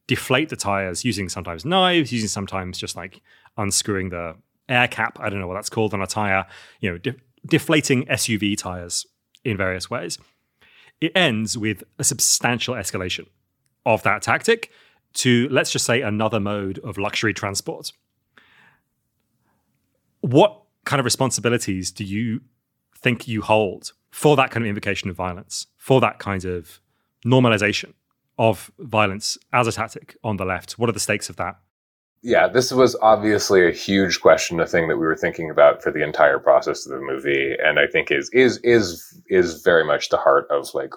deflate 0.07 0.49
the 0.49 0.55
tires 0.55 1.05
using 1.05 1.29
sometimes 1.29 1.65
knives, 1.65 2.11
using 2.11 2.27
sometimes 2.27 2.77
just 2.77 2.95
like 2.95 3.21
unscrewing 3.57 4.09
the 4.09 4.35
air 4.67 4.87
cap. 4.87 5.19
I 5.19 5.29
don't 5.29 5.39
know 5.39 5.47
what 5.47 5.55
that's 5.55 5.69
called 5.69 5.93
on 5.93 6.01
a 6.01 6.07
tire. 6.07 6.45
You 6.79 6.91
know, 6.91 6.97
de- 6.97 7.15
deflating 7.45 8.05
SUV 8.05 8.57
tires 8.57 9.05
in 9.43 9.57
various 9.57 9.89
ways. 9.89 10.17
It 10.99 11.11
ends 11.15 11.57
with 11.57 11.83
a 11.99 12.03
substantial 12.03 12.73
escalation 12.73 13.27
of 13.85 14.03
that 14.03 14.21
tactic 14.23 14.71
to 15.13 15.47
let's 15.49 15.71
just 15.71 15.85
say 15.85 16.01
another 16.01 16.39
mode 16.39 16.79
of 16.79 16.97
luxury 16.97 17.33
transport. 17.33 17.91
What 20.21 20.61
kind 20.87 20.99
of 20.99 21.05
responsibilities 21.05 21.91
do 21.91 22.03
you 22.03 22.41
think 22.95 23.27
you 23.27 23.41
hold 23.41 23.91
for 24.09 24.35
that 24.37 24.49
kind 24.49 24.65
of 24.65 24.69
invocation 24.69 25.09
of 25.09 25.15
violence, 25.15 25.67
for 25.77 26.01
that 26.01 26.17
kind 26.17 26.45
of 26.45 26.79
normalization 27.25 27.93
of 28.39 28.71
violence 28.79 29.37
as 29.53 29.67
a 29.67 29.71
tactic 29.71 30.17
on 30.23 30.37
the 30.37 30.45
left? 30.45 30.79
What 30.79 30.89
are 30.89 30.93
the 30.93 30.99
stakes 30.99 31.29
of 31.29 31.35
that? 31.35 31.59
Yeah, 32.23 32.47
this 32.47 32.71
was 32.71 32.95
obviously 33.01 33.67
a 33.67 33.71
huge 33.71 34.21
question, 34.21 34.59
a 34.59 34.65
thing 34.65 34.87
that 34.87 34.97
we 34.97 35.05
were 35.05 35.15
thinking 35.15 35.51
about 35.51 35.83
for 35.83 35.91
the 35.91 36.03
entire 36.03 36.39
process 36.39 36.85
of 36.85 36.93
the 36.93 37.05
movie, 37.05 37.55
and 37.63 37.79
I 37.79 37.85
think 37.85 38.09
is 38.09 38.29
is 38.33 38.57
is 38.63 39.21
is 39.27 39.61
very 39.61 39.85
much 39.85 40.09
the 40.09 40.17
heart 40.17 40.47
of 40.49 40.73
like 40.73 40.93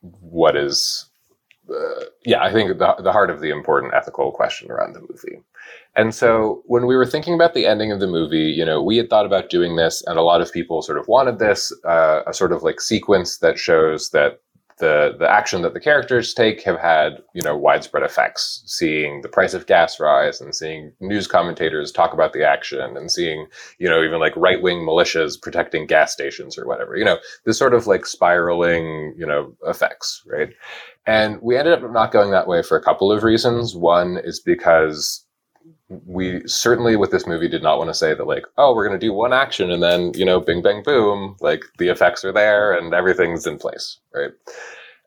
what 0.00 0.56
is 0.56 1.07
uh, 1.70 2.04
yeah, 2.24 2.42
I 2.42 2.52
think 2.52 2.78
the, 2.78 2.94
the 3.02 3.12
heart 3.12 3.30
of 3.30 3.40
the 3.40 3.50
important 3.50 3.94
ethical 3.94 4.32
question 4.32 4.70
around 4.70 4.94
the 4.94 5.00
movie. 5.00 5.42
And 5.96 6.14
so 6.14 6.62
when 6.66 6.86
we 6.86 6.96
were 6.96 7.06
thinking 7.06 7.34
about 7.34 7.54
the 7.54 7.66
ending 7.66 7.92
of 7.92 8.00
the 8.00 8.06
movie, 8.06 8.38
you 8.38 8.64
know, 8.64 8.82
we 8.82 8.96
had 8.96 9.10
thought 9.10 9.26
about 9.26 9.50
doing 9.50 9.76
this, 9.76 10.02
and 10.06 10.18
a 10.18 10.22
lot 10.22 10.40
of 10.40 10.52
people 10.52 10.82
sort 10.82 10.98
of 10.98 11.08
wanted 11.08 11.38
this, 11.38 11.72
uh, 11.84 12.22
a 12.26 12.32
sort 12.32 12.52
of 12.52 12.62
like 12.62 12.80
sequence 12.80 13.38
that 13.38 13.58
shows 13.58 14.10
that 14.10 14.40
the 14.78 15.14
the 15.18 15.30
action 15.30 15.62
that 15.62 15.74
the 15.74 15.80
characters 15.80 16.34
take 16.34 16.62
have 16.62 16.78
had 16.78 17.22
you 17.34 17.42
know 17.42 17.56
widespread 17.56 18.02
effects. 18.02 18.62
Seeing 18.66 19.22
the 19.22 19.28
price 19.28 19.54
of 19.54 19.66
gas 19.66 20.00
rise, 20.00 20.40
and 20.40 20.54
seeing 20.54 20.92
news 21.00 21.26
commentators 21.26 21.92
talk 21.92 22.12
about 22.12 22.32
the 22.32 22.44
action, 22.44 22.96
and 22.96 23.10
seeing 23.10 23.46
you 23.78 23.88
know 23.88 24.02
even 24.02 24.20
like 24.20 24.36
right 24.36 24.62
wing 24.62 24.78
militias 24.78 25.40
protecting 25.40 25.86
gas 25.86 26.12
stations 26.12 26.58
or 26.58 26.66
whatever. 26.66 26.96
You 26.96 27.04
know, 27.04 27.18
this 27.44 27.58
sort 27.58 27.74
of 27.74 27.86
like 27.86 28.06
spiraling 28.06 29.14
you 29.16 29.26
know 29.26 29.54
effects, 29.66 30.22
right? 30.26 30.50
And 31.06 31.40
we 31.40 31.56
ended 31.56 31.72
up 31.72 31.90
not 31.90 32.12
going 32.12 32.30
that 32.32 32.48
way 32.48 32.62
for 32.62 32.76
a 32.76 32.82
couple 32.82 33.10
of 33.10 33.22
reasons. 33.22 33.74
One 33.74 34.18
is 34.22 34.40
because 34.40 35.24
we 35.88 36.42
certainly 36.46 36.96
with 36.96 37.10
this 37.10 37.26
movie 37.26 37.48
did 37.48 37.62
not 37.62 37.78
want 37.78 37.88
to 37.88 37.94
say 37.94 38.12
that 38.14 38.26
like 38.26 38.44
oh 38.58 38.74
we're 38.74 38.86
going 38.86 38.98
to 38.98 39.06
do 39.06 39.12
one 39.12 39.32
action 39.32 39.70
and 39.70 39.82
then 39.82 40.12
you 40.14 40.24
know 40.24 40.38
bing 40.38 40.60
bang 40.60 40.82
boom 40.82 41.36
like 41.40 41.62
the 41.78 41.88
effects 41.88 42.24
are 42.24 42.32
there 42.32 42.72
and 42.72 42.92
everything's 42.92 43.46
in 43.46 43.58
place 43.58 43.98
right? 44.14 44.30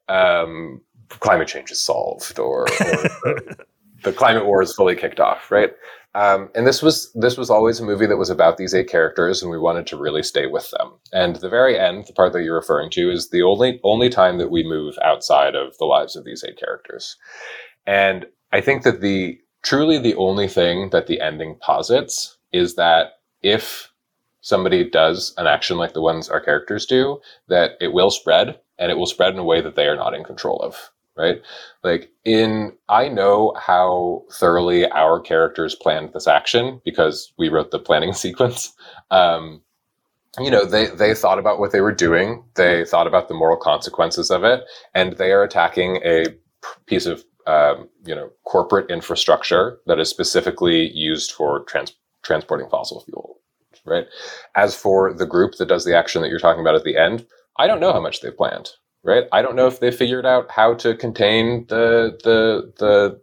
Um, 0.10 0.82
climate 1.10 1.48
change 1.48 1.72
is 1.72 1.82
solved 1.82 2.40
or, 2.40 2.64
or 2.64 2.66
the, 2.66 3.66
the, 4.04 4.12
climate 4.12 4.46
war 4.46 4.62
is 4.62 4.74
fully 4.74 4.96
kicked 4.96 5.20
off 5.20 5.52
right? 5.52 5.72
Um, 6.14 6.50
and 6.56 6.68
this 6.68 6.82
was 6.82 7.12
this 7.14 7.38
was 7.38 7.50
always 7.50 7.80
a 7.80 7.86
movie 7.86 8.08
that 8.08 8.18
was 8.18 8.30
about 8.30 8.58
these 8.58 8.74
eight 8.74 8.90
characters 8.90 9.42
and 9.42 9.52
we 9.52 9.60
wanted 9.60 9.88
to 9.88 9.98
really 9.98 10.24
stay 10.24 10.48
with 10.48 10.70
them. 10.72 10.94
And 11.14 11.38
the 11.38 11.48
very 11.48 11.80
end 11.80 12.06
the 12.08 12.14
part 12.14 12.34
that 12.34 12.44
you're 12.44 12.56
referring 12.56 12.90
to 12.92 13.12
is 13.12 13.30
the 13.30 13.44
only 13.44 13.80
only 13.84 14.10
time 14.10 14.40
that 14.40 14.52
we 14.52 14.64
move 14.68 14.98
outside 15.04 15.56
of 15.56 15.78
the 15.78 15.86
lives 15.86 16.16
of 16.16 16.26
these 16.26 16.44
eight 16.44 16.58
characters. 16.58 17.16
And 17.86 18.26
i 18.52 18.60
think 18.60 18.84
that 18.84 19.00
the 19.00 19.40
truly 19.64 19.98
the 19.98 20.16
only 20.16 20.48
thing 20.48 20.90
that 20.90 21.08
the 21.08 21.22
ending 21.22 21.56
posits 21.56 22.38
is 22.52 22.76
that 22.76 23.20
if 23.42 23.92
somebody 24.42 24.90
does 24.90 25.34
an 25.38 25.48
action 25.48 25.78
like 25.78 25.94
the 25.94 26.02
ones 26.02 26.30
our 26.30 26.42
characters 26.42 26.86
do, 26.86 27.20
that 27.48 27.72
it 27.80 27.94
will 27.94 28.12
spread 28.12 28.60
and 28.80 28.92
it 28.92 28.98
will 28.98 29.06
spread 29.06 29.34
in 29.34 29.40
a 29.40 29.44
way 29.44 29.62
that 29.62 29.76
they 29.76 29.88
are 29.88 29.96
not 29.96 30.14
in 30.14 30.24
control 30.24 30.58
of. 30.58 30.92
Right? 31.18 31.42
Like 31.84 32.10
in, 32.26 32.74
I 32.90 33.10
know 33.10 33.54
how 33.60 34.24
thoroughly 34.32 34.90
our 34.90 35.20
characters 35.20 35.76
planned 35.76 36.14
this 36.14 36.28
action 36.28 36.82
because 36.84 37.34
we 37.38 37.50
wrote 37.50 37.72
the 37.72 37.80
planning 37.80 38.14
sequence. 38.26 38.74
Um, 39.12 39.62
you 40.40 40.50
know, 40.50 40.66
they, 40.66 40.88
they 40.88 41.14
thought 41.14 41.38
about 41.38 41.60
what 41.60 41.74
they 41.74 41.82
were 41.82 41.94
doing. 41.94 42.44
They 42.56 42.86
thought 42.86 43.06
about 43.06 43.28
the 43.28 43.34
moral 43.34 43.58
consequences 43.58 44.32
of 44.32 44.44
it 44.44 44.64
and 44.96 45.14
they 45.18 45.32
are 45.34 45.44
attacking 45.44 45.98
a 46.06 46.28
piece 46.86 47.06
of 47.06 47.24
um, 47.48 47.90
you 48.06 48.16
know 48.16 48.30
corporate 48.46 48.90
infrastructure 48.90 49.80
that 49.88 50.00
is 50.00 50.10
specifically 50.10 50.92
used 50.92 51.32
for 51.32 51.64
trans- 51.66 51.96
transporting 52.24 52.70
fossil 52.70 53.02
fuel 53.02 53.38
right? 53.86 54.06
As 54.56 54.76
for 54.76 55.12
the 55.14 55.26
group 55.26 55.56
that 55.56 55.68
does 55.68 55.86
the 55.86 55.98
action 55.98 56.22
that 56.22 56.30
you're 56.30 56.40
talking 56.40 56.62
about 56.62 56.76
at 56.76 56.84
the 56.84 56.98
end 56.98 57.26
i 57.58 57.68
don't 57.68 57.80
know 57.80 57.94
how 57.94 58.02
much 58.02 58.22
they've 58.22 58.38
planned 58.38 58.72
right? 59.04 59.26
I 59.32 59.42
don't 59.42 59.56
know 59.56 59.68
if 59.68 59.80
they 59.80 59.92
figured 59.92 60.26
out 60.26 60.52
how 60.52 60.74
to 60.76 60.96
contain 60.96 61.66
the 61.68 62.18
the 62.24 62.72
the 62.78 63.22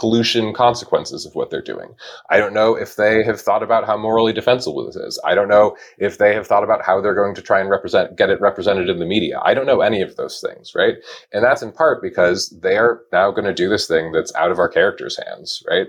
pollution 0.00 0.54
consequences 0.54 1.26
of 1.26 1.34
what 1.34 1.50
they're 1.50 1.60
doing. 1.60 1.94
I 2.30 2.38
don't 2.38 2.54
know 2.54 2.74
if 2.74 2.96
they 2.96 3.22
have 3.22 3.38
thought 3.38 3.62
about 3.62 3.84
how 3.84 3.98
morally 3.98 4.32
defensible 4.32 4.86
this 4.86 4.96
is. 4.96 5.20
I 5.26 5.34
don't 5.34 5.48
know 5.48 5.76
if 5.98 6.16
they 6.16 6.34
have 6.34 6.46
thought 6.46 6.64
about 6.64 6.82
how 6.82 7.02
they're 7.02 7.14
going 7.14 7.34
to 7.34 7.42
try 7.42 7.60
and 7.60 7.68
represent 7.68 8.16
get 8.16 8.30
it 8.30 8.40
represented 8.40 8.88
in 8.88 8.98
the 8.98 9.04
media. 9.04 9.38
I 9.44 9.52
don't 9.52 9.66
know 9.66 9.82
any 9.82 10.00
of 10.00 10.16
those 10.16 10.40
things, 10.40 10.72
right? 10.74 10.94
And 11.34 11.44
that's 11.44 11.60
in 11.60 11.70
part 11.70 12.00
because 12.00 12.48
they 12.62 12.78
are 12.78 13.02
now 13.12 13.30
going 13.30 13.44
to 13.44 13.52
do 13.52 13.68
this 13.68 13.86
thing 13.86 14.10
that's 14.10 14.34
out 14.34 14.50
of 14.50 14.58
our 14.58 14.70
characters' 14.70 15.20
hands, 15.22 15.62
right? 15.68 15.88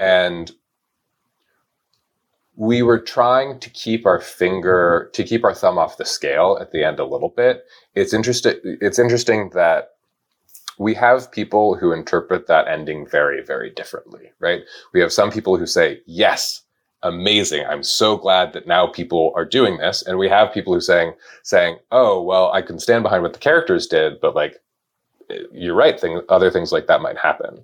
And 0.00 0.50
we 2.56 2.82
were 2.82 3.00
trying 3.00 3.60
to 3.60 3.70
keep 3.70 4.04
our 4.04 4.20
finger 4.20 5.10
to 5.12 5.22
keep 5.22 5.44
our 5.44 5.54
thumb 5.54 5.78
off 5.78 5.96
the 5.96 6.04
scale 6.04 6.58
at 6.60 6.72
the 6.72 6.82
end 6.82 6.98
a 6.98 7.06
little 7.06 7.30
bit. 7.36 7.64
It's 7.94 8.12
interesting 8.12 8.54
it's 8.64 8.98
interesting 8.98 9.50
that 9.54 9.90
we 10.78 10.94
have 10.94 11.30
people 11.30 11.74
who 11.74 11.92
interpret 11.92 12.46
that 12.46 12.68
ending 12.68 13.06
very, 13.06 13.42
very 13.42 13.70
differently, 13.70 14.32
right? 14.40 14.62
We 14.92 15.00
have 15.00 15.12
some 15.12 15.30
people 15.30 15.56
who 15.56 15.66
say, 15.66 16.00
yes, 16.06 16.62
amazing. 17.02 17.64
I'm 17.66 17.82
so 17.82 18.16
glad 18.16 18.52
that 18.54 18.66
now 18.66 18.86
people 18.86 19.32
are 19.36 19.44
doing 19.44 19.78
this. 19.78 20.02
And 20.02 20.18
we 20.18 20.28
have 20.28 20.52
people 20.52 20.72
who 20.74 20.80
saying, 20.80 21.12
saying, 21.42 21.78
oh, 21.92 22.22
well, 22.22 22.50
I 22.52 22.62
can 22.62 22.78
stand 22.78 23.02
behind 23.02 23.22
what 23.22 23.34
the 23.34 23.38
characters 23.38 23.86
did, 23.86 24.20
but 24.20 24.34
like, 24.34 24.60
you're 25.52 25.74
right. 25.74 25.98
Thing, 25.98 26.20
other 26.28 26.50
things 26.50 26.72
like 26.72 26.86
that 26.86 27.02
might 27.02 27.18
happen. 27.18 27.62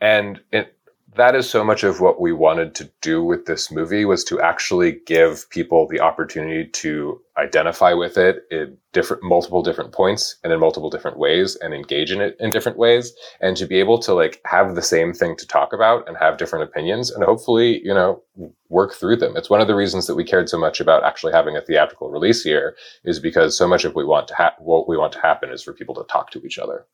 And 0.00 0.40
it, 0.52 0.76
that 1.16 1.34
is 1.34 1.48
so 1.48 1.64
much 1.64 1.82
of 1.82 2.00
what 2.00 2.20
we 2.20 2.32
wanted 2.32 2.74
to 2.76 2.90
do 3.00 3.24
with 3.24 3.46
this 3.46 3.70
movie 3.70 4.04
was 4.04 4.24
to 4.24 4.40
actually 4.40 5.00
give 5.06 5.48
people 5.50 5.88
the 5.88 6.00
opportunity 6.00 6.66
to 6.66 7.20
identify 7.40 7.92
with 7.92 8.16
it 8.16 8.44
in 8.50 8.76
different 8.92 9.22
multiple 9.22 9.62
different 9.62 9.92
points 9.92 10.36
and 10.44 10.52
in 10.52 10.60
multiple 10.60 10.90
different 10.90 11.18
ways 11.18 11.56
and 11.56 11.74
engage 11.74 12.10
in 12.12 12.20
it 12.20 12.36
in 12.38 12.50
different 12.50 12.78
ways 12.78 13.12
and 13.40 13.56
to 13.56 13.66
be 13.66 13.76
able 13.76 13.98
to 13.98 14.14
like 14.14 14.40
have 14.44 14.74
the 14.74 14.82
same 14.82 15.12
thing 15.12 15.34
to 15.36 15.46
talk 15.46 15.72
about 15.72 16.06
and 16.06 16.16
have 16.16 16.38
different 16.38 16.62
opinions 16.62 17.10
and 17.10 17.24
hopefully 17.24 17.80
you 17.84 17.94
know 17.94 18.22
work 18.68 18.94
through 18.94 19.16
them 19.16 19.36
it's 19.36 19.50
one 19.50 19.60
of 19.60 19.66
the 19.66 19.74
reasons 19.74 20.06
that 20.06 20.14
we 20.14 20.24
cared 20.24 20.48
so 20.48 20.58
much 20.58 20.80
about 20.80 21.04
actually 21.04 21.32
having 21.32 21.56
a 21.56 21.62
theatrical 21.62 22.10
release 22.10 22.42
here 22.42 22.76
is 23.04 23.18
because 23.18 23.56
so 23.56 23.66
much 23.66 23.84
of 23.84 23.94
what 23.94 24.04
we 24.04 24.08
want 24.08 24.28
to 24.28 24.34
ha- 24.34 24.54
what 24.58 24.88
we 24.88 24.96
want 24.96 25.12
to 25.12 25.20
happen 25.20 25.50
is 25.50 25.62
for 25.62 25.72
people 25.72 25.94
to 25.94 26.04
talk 26.04 26.30
to 26.30 26.44
each 26.44 26.58
other 26.58 26.86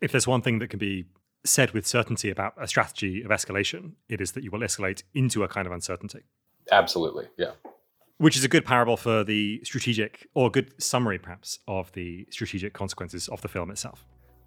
if 0.00 0.12
there's 0.12 0.26
one 0.26 0.42
thing 0.42 0.58
that 0.58 0.70
can 0.70 0.78
be 0.78 1.06
said 1.44 1.72
with 1.72 1.86
certainty 1.86 2.30
about 2.30 2.54
a 2.60 2.66
strategy 2.66 3.22
of 3.22 3.30
escalation, 3.30 3.92
it 4.08 4.20
is 4.20 4.32
that 4.32 4.44
you 4.44 4.50
will 4.50 4.60
escalate 4.60 5.02
into 5.14 5.42
a 5.42 5.48
kind 5.48 5.66
of 5.66 5.72
uncertainty. 5.72 6.20
Absolutely, 6.70 7.26
yeah. 7.36 7.52
Which 8.18 8.36
is 8.36 8.44
a 8.44 8.48
good 8.48 8.64
parable 8.64 8.96
for 8.96 9.24
the 9.24 9.60
strategic, 9.64 10.28
or 10.34 10.48
a 10.48 10.50
good 10.50 10.80
summary 10.82 11.18
perhaps, 11.18 11.60
of 11.68 11.92
the 11.92 12.26
strategic 12.30 12.72
consequences 12.72 13.28
of 13.28 13.40
the 13.42 13.48
film 13.48 13.70
itself. 13.70 14.04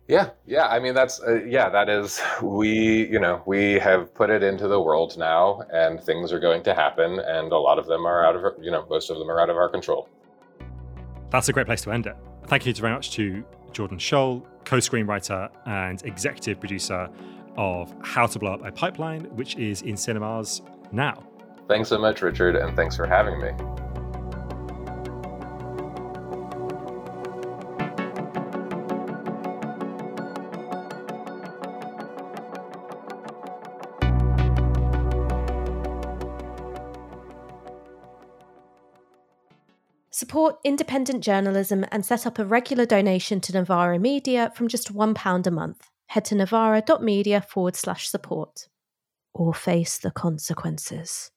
Yeah, 0.08 0.32
yeah. 0.46 0.68
I 0.68 0.80
mean, 0.80 0.94
that's 0.94 1.22
uh, 1.22 1.42
yeah. 1.46 1.70
That 1.70 1.88
is 1.88 2.22
we. 2.42 3.08
You 3.08 3.20
know, 3.20 3.42
we 3.46 3.74
have 3.80 4.14
put 4.14 4.30
it 4.30 4.44
into 4.44 4.68
the 4.68 4.82
world 4.82 5.18
now, 5.18 5.62
and 5.72 6.04
things 6.04 6.34
are 6.34 6.40
going 6.40 6.64
to 6.64 6.74
happen, 6.74 7.20
and 7.20 7.52
a 7.52 7.58
lot 7.58 7.80
of 7.80 7.88
them 7.88 8.06
are 8.06 8.26
out 8.26 8.36
of 8.36 8.44
you 8.62 8.72
know, 8.72 8.86
most 8.90 9.10
of 9.10 9.18
them 9.18 9.32
are 9.32 9.40
out 9.40 9.50
of 9.50 9.56
our 9.56 9.70
control. 9.70 10.10
That's 11.30 11.48
a 11.48 11.54
great 11.54 11.66
place 11.66 11.82
to 11.84 11.92
end 11.92 12.08
it. 12.08 12.18
Thank 12.48 12.66
you 12.66 12.74
very 12.74 12.94
much 12.94 13.12
to 13.12 13.44
Jordan 13.72 13.98
Sjol, 13.98 14.44
co 14.66 14.78
screenwriter 14.78 15.50
and 15.66 16.04
executive 16.04 16.60
producer 16.60 17.10
of 17.56 17.94
How 18.02 18.28
to 18.28 18.38
Blow 18.38 18.54
Up 18.54 18.66
a 18.66 18.72
Pipeline, 18.72 19.24
which 19.36 19.56
is 19.56 19.82
in 19.82 19.96
cinemas 19.96 20.62
now. 20.92 21.24
Thanks 21.72 21.88
so 21.88 21.98
much, 21.98 22.22
Richard, 22.22 22.58
and 22.58 22.76
thanks 22.76 22.98
for 22.98 23.08
having 23.08 23.40
me. 23.40 23.52
Support 40.10 40.60
independent 40.66 41.24
journalism 41.24 41.86
and 41.90 42.06
set 42.06 42.28
up 42.28 42.38
a 42.38 42.44
regular 42.44 42.86
donation 42.86 43.40
to 43.40 43.54
Novara 43.54 43.98
Media 43.98 44.52
from 44.54 44.68
just 44.68 44.94
£1 44.94 45.48
a 45.48 45.52
month. 45.52 45.88
Head 46.08 46.26
to 46.26 46.36
novara.media 46.36 47.40
forward 47.40 47.78
slash 47.78 48.10
support. 48.10 48.68
or 49.34 49.54
face 49.54 49.98
the 49.98 50.12
consequences. 50.12 51.32